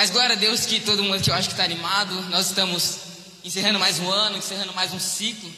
Mas 0.00 0.08
glória 0.08 0.34
a 0.34 0.38
Deus 0.38 0.64
que 0.64 0.80
todo 0.80 1.02
mundo 1.02 1.16
aqui 1.16 1.28
eu 1.28 1.34
acho 1.34 1.48
que 1.48 1.52
está 1.52 1.62
animado. 1.62 2.14
Nós 2.30 2.46
estamos 2.46 3.00
encerrando 3.44 3.78
mais 3.78 3.98
um 3.98 4.10
ano, 4.10 4.38
encerrando 4.38 4.72
mais 4.72 4.94
um 4.94 4.98
ciclo. 4.98 5.52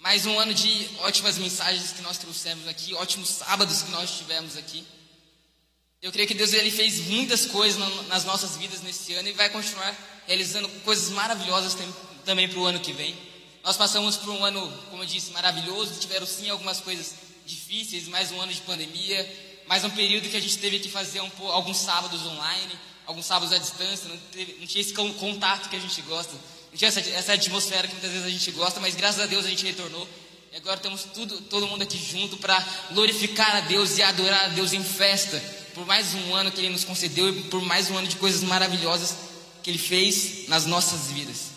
Mais 0.00 0.26
um 0.26 0.36
ano 0.40 0.52
de 0.52 0.88
ótimas 0.98 1.38
mensagens 1.38 1.92
que 1.92 2.02
nós 2.02 2.18
trouxemos 2.18 2.66
aqui, 2.66 2.94
ótimos 2.94 3.28
sábados 3.28 3.82
que 3.82 3.92
nós 3.92 4.18
tivemos 4.18 4.56
aqui. 4.56 4.84
Eu 6.02 6.10
creio 6.10 6.26
que 6.26 6.34
Deus 6.34 6.52
ele 6.52 6.68
fez 6.68 7.06
muitas 7.06 7.46
coisas 7.46 7.80
nas 8.08 8.24
nossas 8.24 8.56
vidas 8.56 8.82
nesse 8.82 9.14
ano 9.14 9.28
e 9.28 9.32
vai 9.34 9.48
continuar 9.48 9.94
realizando 10.26 10.68
coisas 10.80 11.10
maravilhosas 11.10 11.76
também 12.24 12.48
para 12.48 12.58
o 12.58 12.66
ano 12.66 12.80
que 12.80 12.92
vem. 12.92 13.16
Nós 13.62 13.76
passamos 13.76 14.16
por 14.16 14.30
um 14.30 14.44
ano, 14.44 14.68
como 14.90 15.04
eu 15.04 15.06
disse, 15.06 15.30
maravilhoso. 15.30 16.00
Tiveram 16.00 16.26
sim 16.26 16.50
algumas 16.50 16.80
coisas 16.80 17.14
difíceis, 17.46 18.08
mais 18.08 18.32
um 18.32 18.40
ano 18.40 18.52
de 18.52 18.62
pandemia, 18.62 19.62
mais 19.68 19.84
um 19.84 19.90
período 19.90 20.28
que 20.28 20.36
a 20.36 20.40
gente 20.40 20.58
teve 20.58 20.80
que 20.80 20.90
fazer 20.90 21.20
um, 21.20 21.30
alguns 21.52 21.76
sábados 21.76 22.20
online, 22.26 22.72
alguns 23.06 23.26
sábados 23.26 23.52
à 23.52 23.58
distância, 23.58 24.08
não, 24.08 24.16
teve, 24.32 24.56
não 24.60 24.66
tinha 24.66 24.80
esse 24.80 24.92
contato 24.92 25.68
que 25.68 25.76
a 25.76 25.78
gente 25.78 26.00
gosta, 26.02 26.32
não 26.32 26.78
tinha 26.78 26.88
essa, 26.88 27.00
essa, 27.00 27.32
atmosfera 27.32 27.86
que 27.86 27.94
muitas 27.94 28.10
vezes 28.10 28.26
a 28.26 28.30
gente 28.30 28.50
gosta, 28.52 28.80
mas 28.80 28.94
graças 28.94 29.20
a 29.20 29.26
Deus 29.26 29.44
a 29.44 29.48
gente 29.48 29.64
retornou. 29.64 30.08
E 30.52 30.56
agora 30.56 30.76
estamos 30.76 31.04
tudo, 31.04 31.40
todo 31.42 31.66
mundo 31.66 31.82
aqui 31.82 31.98
junto 31.98 32.36
para 32.36 32.58
glorificar 32.92 33.56
a 33.56 33.60
Deus 33.60 33.98
e 33.98 34.02
adorar 34.02 34.44
a 34.44 34.48
Deus 34.48 34.72
em 34.72 34.82
festa, 34.82 35.38
por 35.74 35.84
mais 35.84 36.14
um 36.14 36.34
ano 36.34 36.50
que 36.52 36.60
Ele 36.60 36.70
nos 36.70 36.84
concedeu 36.84 37.28
e 37.28 37.42
por 37.44 37.60
mais 37.62 37.90
um 37.90 37.96
ano 37.96 38.06
de 38.06 38.16
coisas 38.16 38.42
maravilhosas 38.42 39.16
que 39.62 39.70
Ele 39.70 39.78
fez 39.78 40.48
nas 40.48 40.66
nossas 40.66 41.08
vidas. 41.10 41.54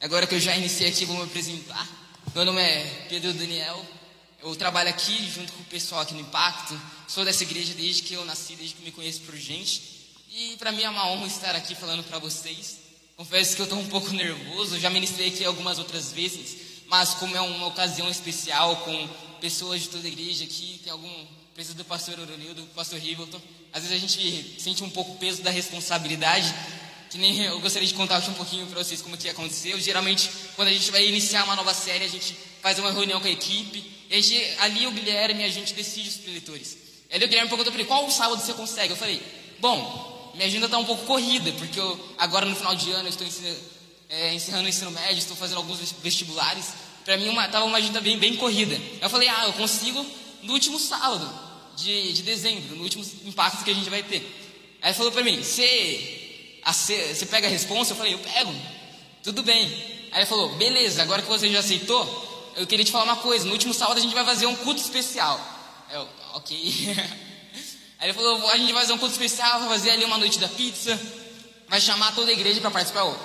Agora 0.00 0.26
que 0.26 0.34
eu 0.34 0.40
já 0.40 0.56
iniciei 0.56 0.88
aqui, 0.88 1.04
vou 1.04 1.16
me 1.16 1.24
apresentar. 1.24 1.86
Meu 2.34 2.44
nome 2.44 2.62
é 2.62 3.06
Pedro 3.08 3.32
Daniel. 3.32 3.84
Eu 4.42 4.54
trabalho 4.56 4.88
aqui 4.88 5.30
junto 5.30 5.52
com 5.52 5.60
o 5.60 5.66
pessoal 5.66 6.00
aqui 6.00 6.14
no 6.14 6.20
Impacto. 6.20 6.80
Sou 7.06 7.24
dessa 7.24 7.42
igreja 7.42 7.74
desde 7.74 8.02
que 8.02 8.14
eu 8.14 8.24
nasci, 8.24 8.54
desde 8.54 8.76
que 8.76 8.82
me 8.82 8.92
conheço 8.92 9.20
por 9.22 9.36
gente. 9.36 9.99
E 10.32 10.56
para 10.56 10.70
mim 10.70 10.82
é 10.82 10.88
uma 10.88 11.10
honra 11.10 11.26
estar 11.26 11.56
aqui 11.56 11.74
falando 11.74 12.04
para 12.04 12.18
vocês. 12.18 12.78
Confesso 13.16 13.56
que 13.56 13.62
eu 13.62 13.64
estou 13.64 13.78
um 13.78 13.88
pouco 13.88 14.10
nervoso. 14.10 14.78
Já 14.78 14.88
ministrei 14.88 15.28
aqui 15.28 15.44
algumas 15.44 15.78
outras 15.78 16.12
vezes, 16.12 16.56
mas 16.86 17.14
como 17.14 17.36
é 17.36 17.40
uma 17.40 17.66
ocasião 17.66 18.08
especial 18.08 18.76
com 18.78 19.08
pessoas 19.40 19.82
de 19.82 19.88
toda 19.88 20.06
a 20.06 20.10
igreja 20.10 20.44
aqui, 20.44 20.80
tem 20.84 20.92
algum 20.92 21.26
preço 21.52 21.74
do 21.74 21.84
pastor 21.84 22.18
Oronildo, 22.20 22.62
do 22.62 22.68
pastor 22.68 23.00
Rivelton. 23.00 23.40
Às 23.72 23.82
vezes 23.82 23.96
a 23.96 24.00
gente 24.00 24.60
sente 24.60 24.84
um 24.84 24.90
pouco 24.90 25.12
o 25.12 25.16
peso 25.16 25.42
da 25.42 25.50
responsabilidade 25.50 26.54
que 27.10 27.18
nem 27.18 27.42
eu 27.42 27.58
gostaria 27.58 27.88
de 27.88 27.94
contar 27.94 28.18
aqui 28.18 28.30
um 28.30 28.34
pouquinho 28.34 28.66
para 28.68 28.84
vocês 28.84 29.02
como 29.02 29.18
que 29.18 29.28
aconteceu. 29.28 29.80
Geralmente, 29.80 30.30
quando 30.54 30.68
a 30.68 30.72
gente 30.72 30.92
vai 30.92 31.04
iniciar 31.08 31.42
uma 31.42 31.56
nova 31.56 31.74
série, 31.74 32.04
a 32.04 32.08
gente 32.08 32.36
faz 32.62 32.78
uma 32.78 32.92
reunião 32.92 33.20
com 33.20 33.26
a 33.26 33.30
equipe, 33.30 33.84
e 34.08 34.14
a 34.14 34.20
gente, 34.20 34.60
ali 34.60 34.86
o 34.86 34.92
Guilherme, 34.92 35.42
a 35.42 35.48
gente 35.48 35.74
decide 35.74 36.08
os 36.08 36.16
preletores. 36.18 36.78
Aí 37.10 37.18
o 37.18 37.26
Guilherme 37.26 37.48
perguntou 37.48 37.72
para 37.72 37.82
mim, 37.82 37.88
qual 37.88 38.08
sábado 38.12 38.40
você 38.40 38.52
consegue? 38.52 38.92
Eu 38.92 38.96
falei, 38.96 39.20
bom, 39.58 40.19
minha 40.34 40.46
agenda 40.46 40.66
está 40.66 40.78
um 40.78 40.84
pouco 40.84 41.04
corrida, 41.04 41.52
porque 41.52 41.78
eu, 41.78 42.14
agora 42.18 42.46
no 42.46 42.54
final 42.54 42.74
de 42.74 42.90
ano 42.92 43.08
eu 43.08 43.10
estou 43.10 43.26
é, 44.08 44.34
encerrando 44.34 44.66
o 44.66 44.68
ensino 44.68 44.90
médio, 44.90 45.18
estou 45.18 45.36
fazendo 45.36 45.58
alguns 45.58 45.78
vestibulares. 46.02 46.66
Para 47.04 47.16
mim 47.16 47.28
estava 47.28 47.64
uma, 47.64 47.70
uma, 47.70 47.78
agenda 47.78 48.00
bem, 48.00 48.18
bem 48.18 48.36
corrida. 48.36 48.78
Eu 49.00 49.08
falei, 49.08 49.28
ah, 49.28 49.46
eu 49.46 49.52
consigo 49.54 50.04
no 50.42 50.52
último 50.52 50.78
sábado 50.78 51.28
de, 51.76 52.12
de 52.12 52.22
dezembro, 52.22 52.76
no 52.76 52.82
último 52.82 53.04
impacto 53.24 53.64
que 53.64 53.70
a 53.70 53.74
gente 53.74 53.88
vai 53.88 54.02
ter. 54.02 54.78
Aí 54.82 54.94
falou 54.94 55.12
para 55.12 55.22
mim, 55.22 55.42
você 55.42 56.58
pega 57.30 57.46
a 57.46 57.50
resposta? 57.50 57.92
Eu 57.92 57.96
falei, 57.96 58.14
eu 58.14 58.18
pego. 58.18 58.54
Tudo 59.22 59.42
bem. 59.42 59.66
Aí 60.12 60.20
ele 60.20 60.26
falou, 60.26 60.54
beleza, 60.56 61.02
agora 61.02 61.22
que 61.22 61.28
você 61.28 61.50
já 61.50 61.60
aceitou, 61.60 62.52
eu 62.56 62.66
queria 62.66 62.84
te 62.84 62.90
falar 62.90 63.04
uma 63.04 63.16
coisa. 63.16 63.44
No 63.44 63.52
último 63.52 63.72
sábado 63.72 63.98
a 63.98 64.00
gente 64.00 64.14
vai 64.14 64.24
fazer 64.24 64.46
um 64.46 64.56
culto 64.56 64.80
especial. 64.80 65.38
Eu, 65.92 66.08
ok. 66.34 66.96
Aí 68.00 68.08
ele 68.08 68.14
falou, 68.14 68.48
a 68.48 68.56
gente 68.56 68.72
vai 68.72 68.82
fazer 68.82 68.94
um 68.94 68.98
culto 68.98 69.12
especial, 69.12 69.60
vai 69.60 69.68
fazer 69.68 69.90
ali 69.90 70.04
uma 70.04 70.16
noite 70.16 70.38
da 70.38 70.48
pizza, 70.48 70.98
vai 71.68 71.80
chamar 71.80 72.14
toda 72.14 72.30
a 72.30 72.32
igreja 72.32 72.58
para 72.60 72.70
participar. 72.70 73.00
Eu, 73.00 73.18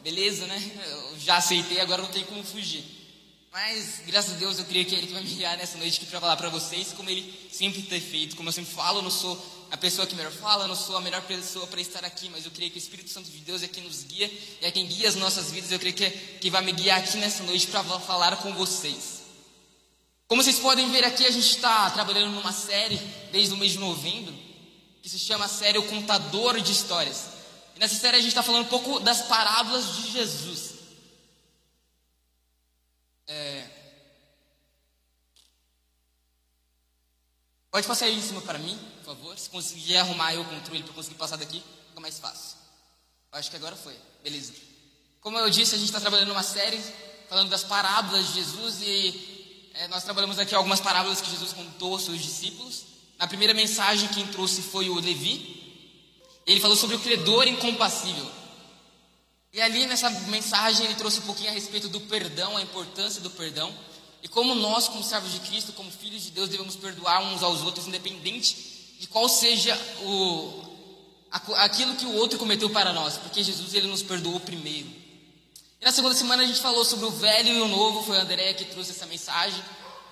beleza, 0.00 0.46
né? 0.46 0.62
Eu 0.90 1.18
já 1.18 1.38
aceitei, 1.38 1.80
agora 1.80 2.02
não 2.02 2.10
tem 2.10 2.22
como 2.24 2.44
fugir. 2.44 2.84
Mas, 3.50 4.02
graças 4.06 4.34
a 4.34 4.36
Deus, 4.36 4.58
eu 4.58 4.64
creio 4.64 4.84
que 4.84 4.94
Ele 4.94 5.06
vai 5.06 5.22
me 5.22 5.30
guiar 5.30 5.56
nessa 5.56 5.78
noite 5.78 5.96
aqui 5.96 6.06
para 6.06 6.20
falar 6.20 6.36
para 6.36 6.50
vocês, 6.50 6.92
como 6.92 7.08
Ele 7.08 7.48
sempre 7.50 7.80
tem 7.82 8.00
feito. 8.00 8.36
Como 8.36 8.48
eu 8.48 8.52
sempre 8.52 8.74
falo, 8.74 8.98
eu 8.98 9.02
não 9.02 9.10
sou 9.10 9.40
a 9.70 9.76
pessoa 9.76 10.06
que 10.06 10.14
melhor 10.14 10.32
fala, 10.32 10.64
eu 10.64 10.68
não 10.68 10.74
sou 10.74 10.96
a 10.96 11.00
melhor 11.00 11.22
pessoa 11.22 11.66
para 11.66 11.80
estar 11.80 12.04
aqui, 12.04 12.28
mas 12.28 12.44
eu 12.44 12.50
creio 12.50 12.70
que 12.70 12.76
o 12.76 12.82
Espírito 12.82 13.10
Santo 13.10 13.30
de 13.30 13.38
Deus 13.38 13.62
é 13.62 13.68
quem 13.68 13.84
nos 13.84 14.02
guia 14.02 14.26
e 14.60 14.66
é 14.66 14.70
quem 14.70 14.86
guia 14.86 15.08
as 15.08 15.14
nossas 15.14 15.50
vidas. 15.50 15.72
Eu 15.72 15.78
creio 15.78 15.94
que, 15.94 16.04
é, 16.04 16.10
que 16.10 16.50
vai 16.50 16.62
me 16.62 16.72
guiar 16.72 16.98
aqui 16.98 17.16
nessa 17.16 17.42
noite 17.44 17.68
para 17.68 17.82
falar 18.00 18.36
com 18.38 18.52
vocês. 18.54 19.13
Como 20.34 20.42
vocês 20.42 20.58
podem 20.58 20.90
ver 20.90 21.04
aqui, 21.04 21.24
a 21.24 21.30
gente 21.30 21.46
está 21.46 21.88
trabalhando 21.90 22.32
numa 22.32 22.50
série 22.50 22.96
desde 23.30 23.54
o 23.54 23.56
mês 23.56 23.70
de 23.70 23.78
novembro, 23.78 24.34
que 25.00 25.08
se 25.08 25.16
chama 25.16 25.44
a 25.44 25.48
série 25.48 25.78
O 25.78 25.86
Contador 25.86 26.60
de 26.60 26.72
Histórias. 26.72 27.28
E 27.76 27.78
nessa 27.78 27.94
série 27.94 28.16
a 28.16 28.20
gente 28.20 28.30
está 28.30 28.42
falando 28.42 28.66
um 28.66 28.68
pouco 28.68 28.98
das 28.98 29.22
parábolas 29.28 29.94
de 29.94 30.10
Jesus. 30.10 30.74
É... 33.28 33.64
Pode 37.70 37.86
passar 37.86 38.06
aí 38.06 38.18
em 38.18 38.20
cima 38.20 38.40
para 38.40 38.58
mim, 38.58 38.76
por 39.04 39.14
favor. 39.14 39.38
Se 39.38 39.48
conseguir 39.48 39.98
arrumar 39.98 40.34
o 40.34 40.44
controle 40.44 40.82
para 40.82 40.94
conseguir 40.94 41.14
passar 41.14 41.36
daqui, 41.36 41.62
fica 41.90 42.00
mais 42.00 42.18
fácil. 42.18 42.56
Eu 43.32 43.38
acho 43.38 43.50
que 43.50 43.56
agora 43.56 43.76
foi. 43.76 43.96
Beleza. 44.24 44.52
Como 45.20 45.38
eu 45.38 45.48
disse, 45.48 45.76
a 45.76 45.78
gente 45.78 45.86
está 45.86 46.00
trabalhando 46.00 46.30
numa 46.30 46.42
série 46.42 46.82
falando 47.28 47.50
das 47.50 47.62
parábolas 47.62 48.26
de 48.26 48.34
Jesus 48.34 48.82
e 48.82 49.33
é, 49.74 49.88
nós 49.88 50.04
trabalhamos 50.04 50.38
aqui 50.38 50.54
algumas 50.54 50.80
parábolas 50.80 51.20
que 51.20 51.30
Jesus 51.30 51.52
contou 51.52 51.94
aos 51.94 52.04
seus 52.04 52.22
discípulos. 52.22 52.84
Na 53.18 53.26
primeira 53.26 53.52
mensagem, 53.52 54.08
quem 54.08 54.26
trouxe 54.28 54.62
foi 54.62 54.88
o 54.88 55.00
Levi. 55.00 55.62
Ele 56.46 56.60
falou 56.60 56.76
sobre 56.76 56.94
o 56.96 57.00
credor 57.00 57.48
incompassível. 57.48 58.26
E 59.52 59.60
ali 59.60 59.86
nessa 59.86 60.10
mensagem 60.10 60.86
ele 60.86 60.94
trouxe 60.94 61.20
um 61.20 61.22
pouquinho 61.22 61.50
a 61.50 61.52
respeito 61.52 61.88
do 61.88 62.00
perdão, 62.00 62.56
a 62.56 62.62
importância 62.62 63.20
do 63.20 63.30
perdão. 63.30 63.72
E 64.22 64.28
como 64.28 64.54
nós, 64.54 64.88
como 64.88 65.02
servos 65.02 65.32
de 65.32 65.40
Cristo, 65.40 65.72
como 65.72 65.90
filhos 65.90 66.22
de 66.22 66.30
Deus, 66.30 66.48
devemos 66.48 66.76
perdoar 66.76 67.22
uns 67.22 67.42
aos 67.42 67.62
outros, 67.62 67.86
independente 67.86 68.56
de 68.98 69.06
qual 69.08 69.28
seja 69.28 69.76
o, 70.02 70.62
aquilo 71.56 71.94
que 71.96 72.06
o 72.06 72.14
outro 72.14 72.38
cometeu 72.38 72.70
para 72.70 72.92
nós, 72.92 73.16
porque 73.18 73.42
Jesus 73.42 73.74
ele 73.74 73.86
nos 73.86 74.02
perdoou 74.02 74.40
primeiro. 74.40 75.03
E 75.84 75.86
na 75.86 75.92
segunda 75.92 76.14
semana 76.14 76.42
a 76.42 76.46
gente 76.46 76.62
falou 76.62 76.82
sobre 76.82 77.04
o 77.04 77.10
velho 77.10 77.52
e 77.52 77.60
o 77.60 77.68
novo, 77.68 78.02
foi 78.04 78.16
a 78.16 78.22
Andréia 78.22 78.54
que 78.54 78.64
trouxe 78.64 78.92
essa 78.92 79.04
mensagem. 79.04 79.62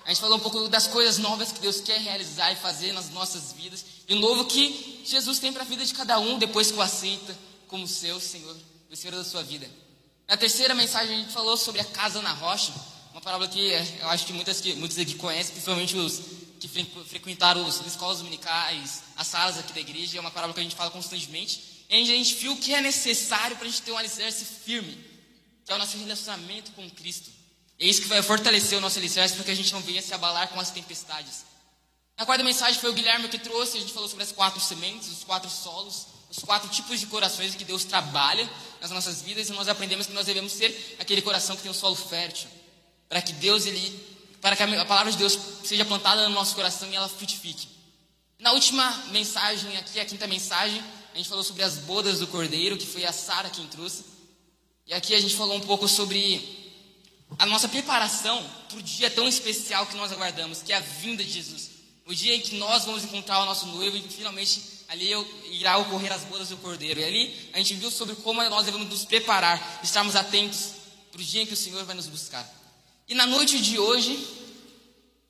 A 0.05 0.09
gente 0.09 0.21
falou 0.21 0.37
um 0.37 0.39
pouco 0.39 0.69
das 0.69 0.85
coisas 0.85 1.17
novas 1.17 1.51
que 1.51 1.59
Deus 1.59 1.81
quer 1.81 1.99
realizar 1.99 2.51
e 2.51 2.55
fazer 2.57 2.91
nas 2.91 3.09
nossas 3.09 3.53
vidas, 3.53 3.83
e 4.07 4.13
o 4.13 4.19
novo 4.19 4.45
que 4.45 5.01
Jesus 5.03 5.39
tem 5.39 5.51
para 5.51 5.63
a 5.63 5.65
vida 5.65 5.83
de 5.83 5.91
cada 5.95 6.19
um 6.19 6.37
depois 6.37 6.69
que 6.69 6.77
o 6.77 6.81
aceita 6.81 7.35
como 7.67 7.87
seu 7.87 8.19
Senhor 8.19 8.55
o 8.87 8.95
Senhor 8.95 9.15
da 9.15 9.23
sua 9.23 9.41
vida. 9.41 9.67
Na 10.27 10.37
terceira 10.37 10.75
mensagem 10.75 11.15
a 11.15 11.19
gente 11.21 11.33
falou 11.33 11.57
sobre 11.57 11.81
a 11.81 11.85
casa 11.85 12.21
na 12.21 12.33
rocha, 12.33 12.71
uma 13.11 13.21
parábola 13.21 13.49
que 13.49 13.73
é, 13.73 13.97
eu 14.01 14.09
acho 14.09 14.27
que 14.27 14.33
muitas 14.33 14.61
que 14.61 14.75
muitos 14.75 14.99
aqui 14.99 15.15
conhecem, 15.15 15.53
principalmente 15.53 15.97
os 15.97 16.21
que 16.59 16.69
frequentaram 17.07 17.65
as 17.65 17.83
escolas 17.87 18.19
dominicais, 18.19 19.01
as 19.15 19.25
salas 19.25 19.57
aqui 19.57 19.73
da 19.73 19.79
igreja, 19.79 20.19
é 20.19 20.21
uma 20.21 20.29
parábola 20.29 20.53
que 20.53 20.59
a 20.59 20.63
gente 20.63 20.75
fala 20.75 20.91
constantemente. 20.91 21.83
E 21.89 21.95
a 21.95 22.05
gente 22.05 22.35
viu 22.35 22.51
o 22.51 22.57
que 22.57 22.75
é 22.75 22.79
necessário 22.79 23.57
para 23.57 23.65
a 23.65 23.69
gente 23.71 23.81
ter 23.81 23.91
um 23.91 23.97
alicerce 23.97 24.45
firme, 24.45 25.12
que 25.65 25.71
é 25.71 25.75
o 25.75 25.77
nosso 25.77 25.97
relacionamento 25.97 26.71
com 26.71 26.89
Cristo. 26.91 27.29
É 27.79 27.85
isso 27.85 28.01
que 28.01 28.07
vai 28.07 28.21
fortalecer 28.21 28.77
o 28.77 28.81
nosso 28.81 28.99
alicerce 28.99 29.35
para 29.35 29.43
que 29.45 29.51
a 29.51 29.55
gente 29.55 29.71
não 29.73 29.81
venha 29.81 30.01
se 30.01 30.13
abalar 30.13 30.49
com 30.49 30.59
as 30.59 30.71
tempestades. 30.71 31.45
A 32.15 32.25
quarta 32.25 32.43
mensagem 32.43 32.79
foi 32.79 32.91
o 32.91 32.93
Guilherme 32.93 33.27
que 33.27 33.39
trouxe, 33.39 33.77
a 33.77 33.81
gente 33.81 33.91
falou 33.91 34.07
sobre 34.07 34.23
as 34.23 34.31
quatro 34.31 34.61
sementes, 34.61 35.09
os 35.09 35.23
quatro 35.23 35.49
solos, 35.49 36.07
os 36.29 36.43
quatro 36.43 36.69
tipos 36.69 36.99
de 36.99 37.07
corações 37.07 37.55
que 37.55 37.63
Deus 37.63 37.83
trabalha 37.83 38.47
nas 38.79 38.91
nossas 38.91 39.21
vidas 39.21 39.49
e 39.49 39.53
nós 39.53 39.67
aprendemos 39.67 40.07
que 40.07 40.13
nós 40.13 40.25
devemos 40.25 40.51
ser 40.51 40.97
aquele 40.99 41.21
coração 41.21 41.55
que 41.55 41.63
tem 41.63 41.71
um 41.71 41.73
solo 41.73 41.95
fértil, 41.95 42.47
para 43.09 43.21
que 43.21 43.33
Deus 43.33 43.65
ele, 43.65 43.99
para 44.41 44.55
que 44.55 44.63
a 44.63 44.85
palavra 44.85 45.11
de 45.11 45.17
Deus 45.17 45.37
seja 45.63 45.83
plantada 45.85 46.27
no 46.27 46.35
nosso 46.35 46.55
coração 46.55 46.89
e 46.89 46.95
ela 46.95 47.09
frutifique. 47.09 47.67
Na 48.39 48.51
última 48.51 48.91
mensagem 49.11 49.75
aqui, 49.77 49.99
a 49.99 50.05
quinta 50.05 50.27
mensagem, 50.27 50.83
a 51.13 51.17
gente 51.17 51.29
falou 51.29 51.43
sobre 51.43 51.63
as 51.63 51.77
bodas 51.79 52.19
do 52.19 52.27
Cordeiro, 52.27 52.77
que 52.77 52.85
foi 52.85 53.05
a 53.05 53.11
Sara 53.11 53.49
quem 53.49 53.65
trouxe. 53.67 54.12
E 54.85 54.93
aqui 54.93 55.15
a 55.15 55.21
gente 55.21 55.35
falou 55.35 55.55
um 55.55 55.61
pouco 55.61 55.87
sobre 55.87 56.41
a 57.39 57.45
nossa 57.45 57.67
preparação 57.67 58.43
para 58.67 58.77
o 58.77 58.81
dia 58.81 59.09
tão 59.09 59.27
especial 59.27 59.85
que 59.87 59.95
nós 59.95 60.11
aguardamos, 60.11 60.61
que 60.61 60.73
é 60.73 60.77
a 60.77 60.81
vinda 60.81 61.23
de 61.23 61.31
Jesus. 61.31 61.71
O 62.05 62.13
dia 62.13 62.35
em 62.35 62.41
que 62.41 62.55
nós 62.55 62.83
vamos 62.83 63.03
encontrar 63.03 63.41
o 63.41 63.45
nosso 63.45 63.65
noivo 63.67 63.95
e 63.95 64.01
finalmente 64.01 64.61
ali 64.89 65.11
irá 65.51 65.77
ocorrer 65.77 66.11
as 66.11 66.23
bodas 66.25 66.49
do 66.49 66.57
Cordeiro. 66.57 66.99
E 66.99 67.03
ali 67.03 67.49
a 67.53 67.57
gente 67.59 67.75
viu 67.75 67.89
sobre 67.89 68.15
como 68.15 68.43
nós 68.49 68.65
devemos 68.65 68.89
nos 68.89 69.05
preparar, 69.05 69.79
estarmos 69.83 70.15
atentos 70.15 70.71
para 71.11 71.21
o 71.21 71.23
dia 71.23 71.41
em 71.41 71.45
que 71.45 71.53
o 71.53 71.57
Senhor 71.57 71.83
vai 71.85 71.95
nos 71.95 72.07
buscar. 72.07 72.47
E 73.07 73.15
na 73.15 73.25
noite 73.25 73.61
de 73.61 73.79
hoje, 73.79 74.19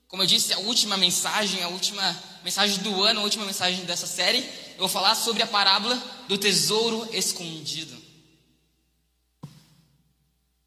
como 0.07 0.23
eu 0.23 0.27
disse, 0.27 0.51
a 0.53 0.59
última 0.59 0.97
mensagem, 0.97 1.61
a 1.63 1.67
última 1.69 2.23
mensagem 2.43 2.79
do 2.79 3.03
ano, 3.03 3.19
a 3.19 3.23
última 3.23 3.45
mensagem 3.45 3.85
dessa 3.85 4.07
série, 4.07 4.39
eu 4.39 4.79
vou 4.79 4.89
falar 4.89 5.15
sobre 5.15 5.43
a 5.43 5.47
parábola 5.47 5.95
do 6.27 6.37
tesouro 6.37 7.07
escondido. 7.13 8.02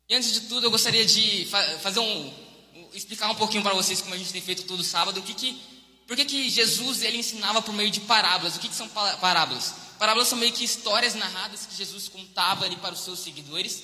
E 0.08 0.14
antes 0.14 0.32
de 0.32 0.40
tudo, 0.42 0.66
eu 0.66 0.70
gostaria 0.70 1.04
de 1.04 1.46
fazer 1.82 2.00
um, 2.00 2.32
explicar 2.92 3.30
um 3.30 3.34
pouquinho 3.34 3.62
para 3.62 3.74
vocês 3.74 4.00
como 4.00 4.14
a 4.14 4.18
gente 4.18 4.32
tem 4.32 4.40
feito 4.40 4.64
todo 4.64 4.82
sábado, 4.84 5.18
o 5.18 5.22
que, 5.22 5.34
que 5.34 5.60
por 6.06 6.16
que, 6.16 6.24
que 6.24 6.48
Jesus 6.48 7.02
ele 7.02 7.18
ensinava 7.18 7.60
por 7.60 7.74
meio 7.74 7.90
de 7.90 8.00
parábolas? 8.00 8.56
O 8.56 8.60
que, 8.60 8.68
que 8.68 8.74
são 8.74 8.88
parábolas? 8.88 9.74
parábolas 9.98 10.28
são 10.28 10.38
meio 10.38 10.52
que 10.52 10.62
histórias 10.62 11.14
narradas 11.14 11.66
que 11.66 11.74
Jesus 11.74 12.08
contava 12.08 12.64
ali 12.64 12.76
para 12.76 12.94
os 12.94 13.00
seus 13.00 13.18
seguidores, 13.18 13.82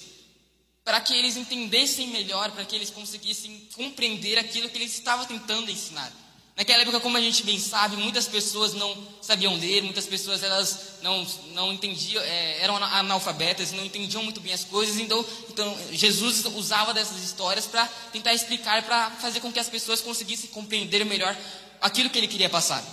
para 0.84 1.00
que 1.00 1.14
eles 1.14 1.36
entendessem 1.36 2.08
melhor, 2.08 2.52
para 2.52 2.64
que 2.64 2.76
eles 2.76 2.90
conseguissem 2.90 3.68
compreender 3.74 4.38
aquilo 4.38 4.68
que 4.68 4.78
ele 4.78 4.84
estava 4.84 5.24
tentando 5.26 5.70
ensinar. 5.70 6.12
Naquela 6.54 6.82
época, 6.82 7.00
como 7.00 7.16
a 7.16 7.20
gente 7.20 7.44
bem 7.44 7.58
sabe, 7.58 7.96
muitas 7.96 8.28
pessoas 8.28 8.74
não 8.74 8.94
sabiam 9.22 9.54
ler, 9.56 9.82
muitas 9.82 10.06
pessoas 10.06 10.42
elas 10.42 10.98
não, 11.02 11.26
não 11.54 11.72
entendiam, 11.72 12.22
é, 12.22 12.60
eram 12.60 12.76
analfabetas, 12.76 13.72
não 13.72 13.84
entendiam 13.84 14.22
muito 14.22 14.40
bem 14.40 14.52
as 14.52 14.62
coisas, 14.62 14.98
então, 14.98 15.24
então 15.48 15.78
Jesus 15.92 16.44
usava 16.44 16.92
dessas 16.92 17.22
histórias 17.24 17.66
para 17.66 17.86
tentar 18.12 18.34
explicar, 18.34 18.82
para 18.82 19.10
fazer 19.12 19.40
com 19.40 19.50
que 19.50 19.58
as 19.58 19.68
pessoas 19.68 20.02
conseguissem 20.02 20.50
compreender 20.50 21.04
melhor 21.06 21.34
aquilo 21.80 22.10
que 22.10 22.18
ele 22.18 22.28
queria 22.28 22.50
passar. 22.50 22.84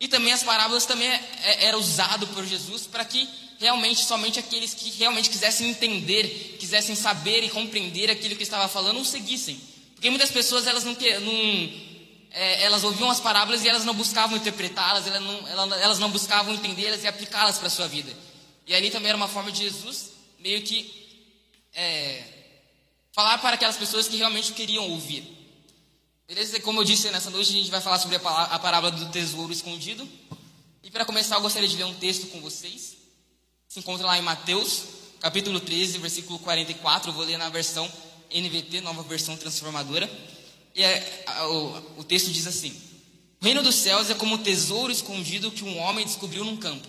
E 0.00 0.08
também 0.08 0.32
as 0.32 0.42
parábolas 0.42 0.84
também 0.84 1.08
é, 1.08 1.24
é, 1.44 1.64
era 1.66 1.78
usado 1.78 2.26
por 2.28 2.44
Jesus 2.44 2.86
para 2.86 3.04
que 3.04 3.28
realmente 3.60 4.04
somente 4.04 4.40
aqueles 4.40 4.74
que 4.74 4.90
realmente 4.98 5.30
quisessem 5.30 5.70
entender, 5.70 6.56
quisessem 6.58 6.96
saber 6.96 7.44
e 7.44 7.50
compreender 7.50 8.10
aquilo 8.10 8.36
que 8.36 8.42
estava 8.42 8.68
falando, 8.68 9.00
o 9.00 9.04
seguissem. 9.04 9.60
Porque 9.94 10.10
muitas 10.10 10.30
pessoas 10.30 10.66
elas 10.66 10.84
não, 10.84 10.92
não 10.92 11.87
é, 12.30 12.62
elas 12.62 12.84
ouviam 12.84 13.10
as 13.10 13.20
parábolas 13.20 13.64
e 13.64 13.68
elas 13.68 13.84
não 13.84 13.94
buscavam 13.94 14.36
interpretá-las, 14.36 15.06
elas 15.06 15.22
não, 15.22 15.74
elas 15.76 15.98
não 15.98 16.10
buscavam 16.10 16.54
entendê-las 16.54 17.02
e 17.02 17.06
aplicá-las 17.06 17.58
para 17.58 17.68
a 17.68 17.70
sua 17.70 17.88
vida. 17.88 18.14
E 18.66 18.74
ali 18.74 18.90
também 18.90 19.08
era 19.08 19.16
uma 19.16 19.28
forma 19.28 19.50
de 19.50 19.62
Jesus 19.62 20.10
meio 20.38 20.62
que 20.62 20.98
é, 21.74 22.24
falar 23.12 23.38
para 23.38 23.54
aquelas 23.54 23.76
pessoas 23.76 24.06
que 24.06 24.16
realmente 24.16 24.52
queriam 24.52 24.88
ouvir. 24.90 25.36
Beleza? 26.26 26.60
Como 26.60 26.80
eu 26.80 26.84
disse 26.84 27.10
nessa 27.10 27.30
noite, 27.30 27.50
a 27.50 27.54
gente 27.54 27.70
vai 27.70 27.80
falar 27.80 27.98
sobre 27.98 28.16
a, 28.16 28.20
a 28.20 28.58
parábola 28.58 28.92
do 28.92 29.10
tesouro 29.10 29.52
escondido. 29.52 30.06
E 30.82 30.90
para 30.90 31.04
começar, 31.04 31.36
eu 31.36 31.40
gostaria 31.40 31.68
de 31.68 31.76
ler 31.76 31.84
um 31.84 31.94
texto 31.94 32.26
com 32.26 32.40
vocês. 32.40 32.96
Se 33.66 33.78
encontra 33.78 34.06
lá 34.06 34.18
em 34.18 34.22
Mateus, 34.22 34.84
capítulo 35.20 35.58
13, 35.58 35.98
versículo 35.98 36.38
44. 36.38 37.10
Eu 37.10 37.14
vou 37.14 37.24
ler 37.24 37.38
na 37.38 37.48
versão 37.48 37.90
NVT, 38.30 38.82
nova 38.82 39.02
versão 39.02 39.36
transformadora. 39.36 40.08
É, 40.82 41.24
o, 41.46 42.00
o 42.00 42.04
texto 42.04 42.30
diz 42.30 42.46
assim: 42.46 42.74
O 43.40 43.44
reino 43.44 43.62
dos 43.62 43.74
céus 43.74 44.10
é 44.10 44.14
como 44.14 44.38
tesouro 44.38 44.92
escondido 44.92 45.50
que 45.50 45.64
um 45.64 45.78
homem 45.78 46.06
descobriu 46.06 46.44
num 46.44 46.56
campo. 46.56 46.86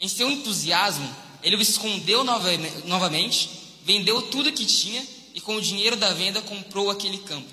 Em 0.00 0.08
seu 0.08 0.30
entusiasmo, 0.30 1.08
ele 1.42 1.56
o 1.56 1.62
escondeu 1.62 2.24
novamente, 2.24 3.50
vendeu 3.84 4.22
tudo 4.22 4.52
que 4.52 4.64
tinha 4.64 5.06
e 5.34 5.40
com 5.40 5.56
o 5.56 5.60
dinheiro 5.60 5.96
da 5.96 6.12
venda 6.12 6.40
comprou 6.42 6.90
aquele 6.90 7.18
campo. 7.18 7.52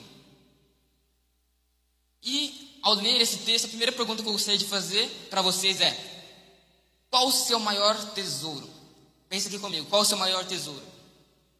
E 2.23 2.79
ao 2.81 2.93
ler 2.93 3.19
esse 3.21 3.37
texto, 3.39 3.65
a 3.65 3.69
primeira 3.69 3.91
pergunta 3.91 4.21
que 4.21 4.27
eu 4.27 4.33
gostaria 4.33 4.57
de 4.57 4.65
fazer 4.65 5.07
para 5.29 5.41
vocês 5.41 5.81
é: 5.81 5.97
qual 7.09 7.27
o 7.27 7.31
seu 7.31 7.59
maior 7.59 7.95
tesouro? 8.13 8.69
Pensa 9.27 9.47
aqui 9.47 9.59
comigo, 9.59 9.85
qual 9.87 10.01
o 10.01 10.05
seu 10.05 10.17
maior 10.17 10.45
tesouro? 10.45 10.81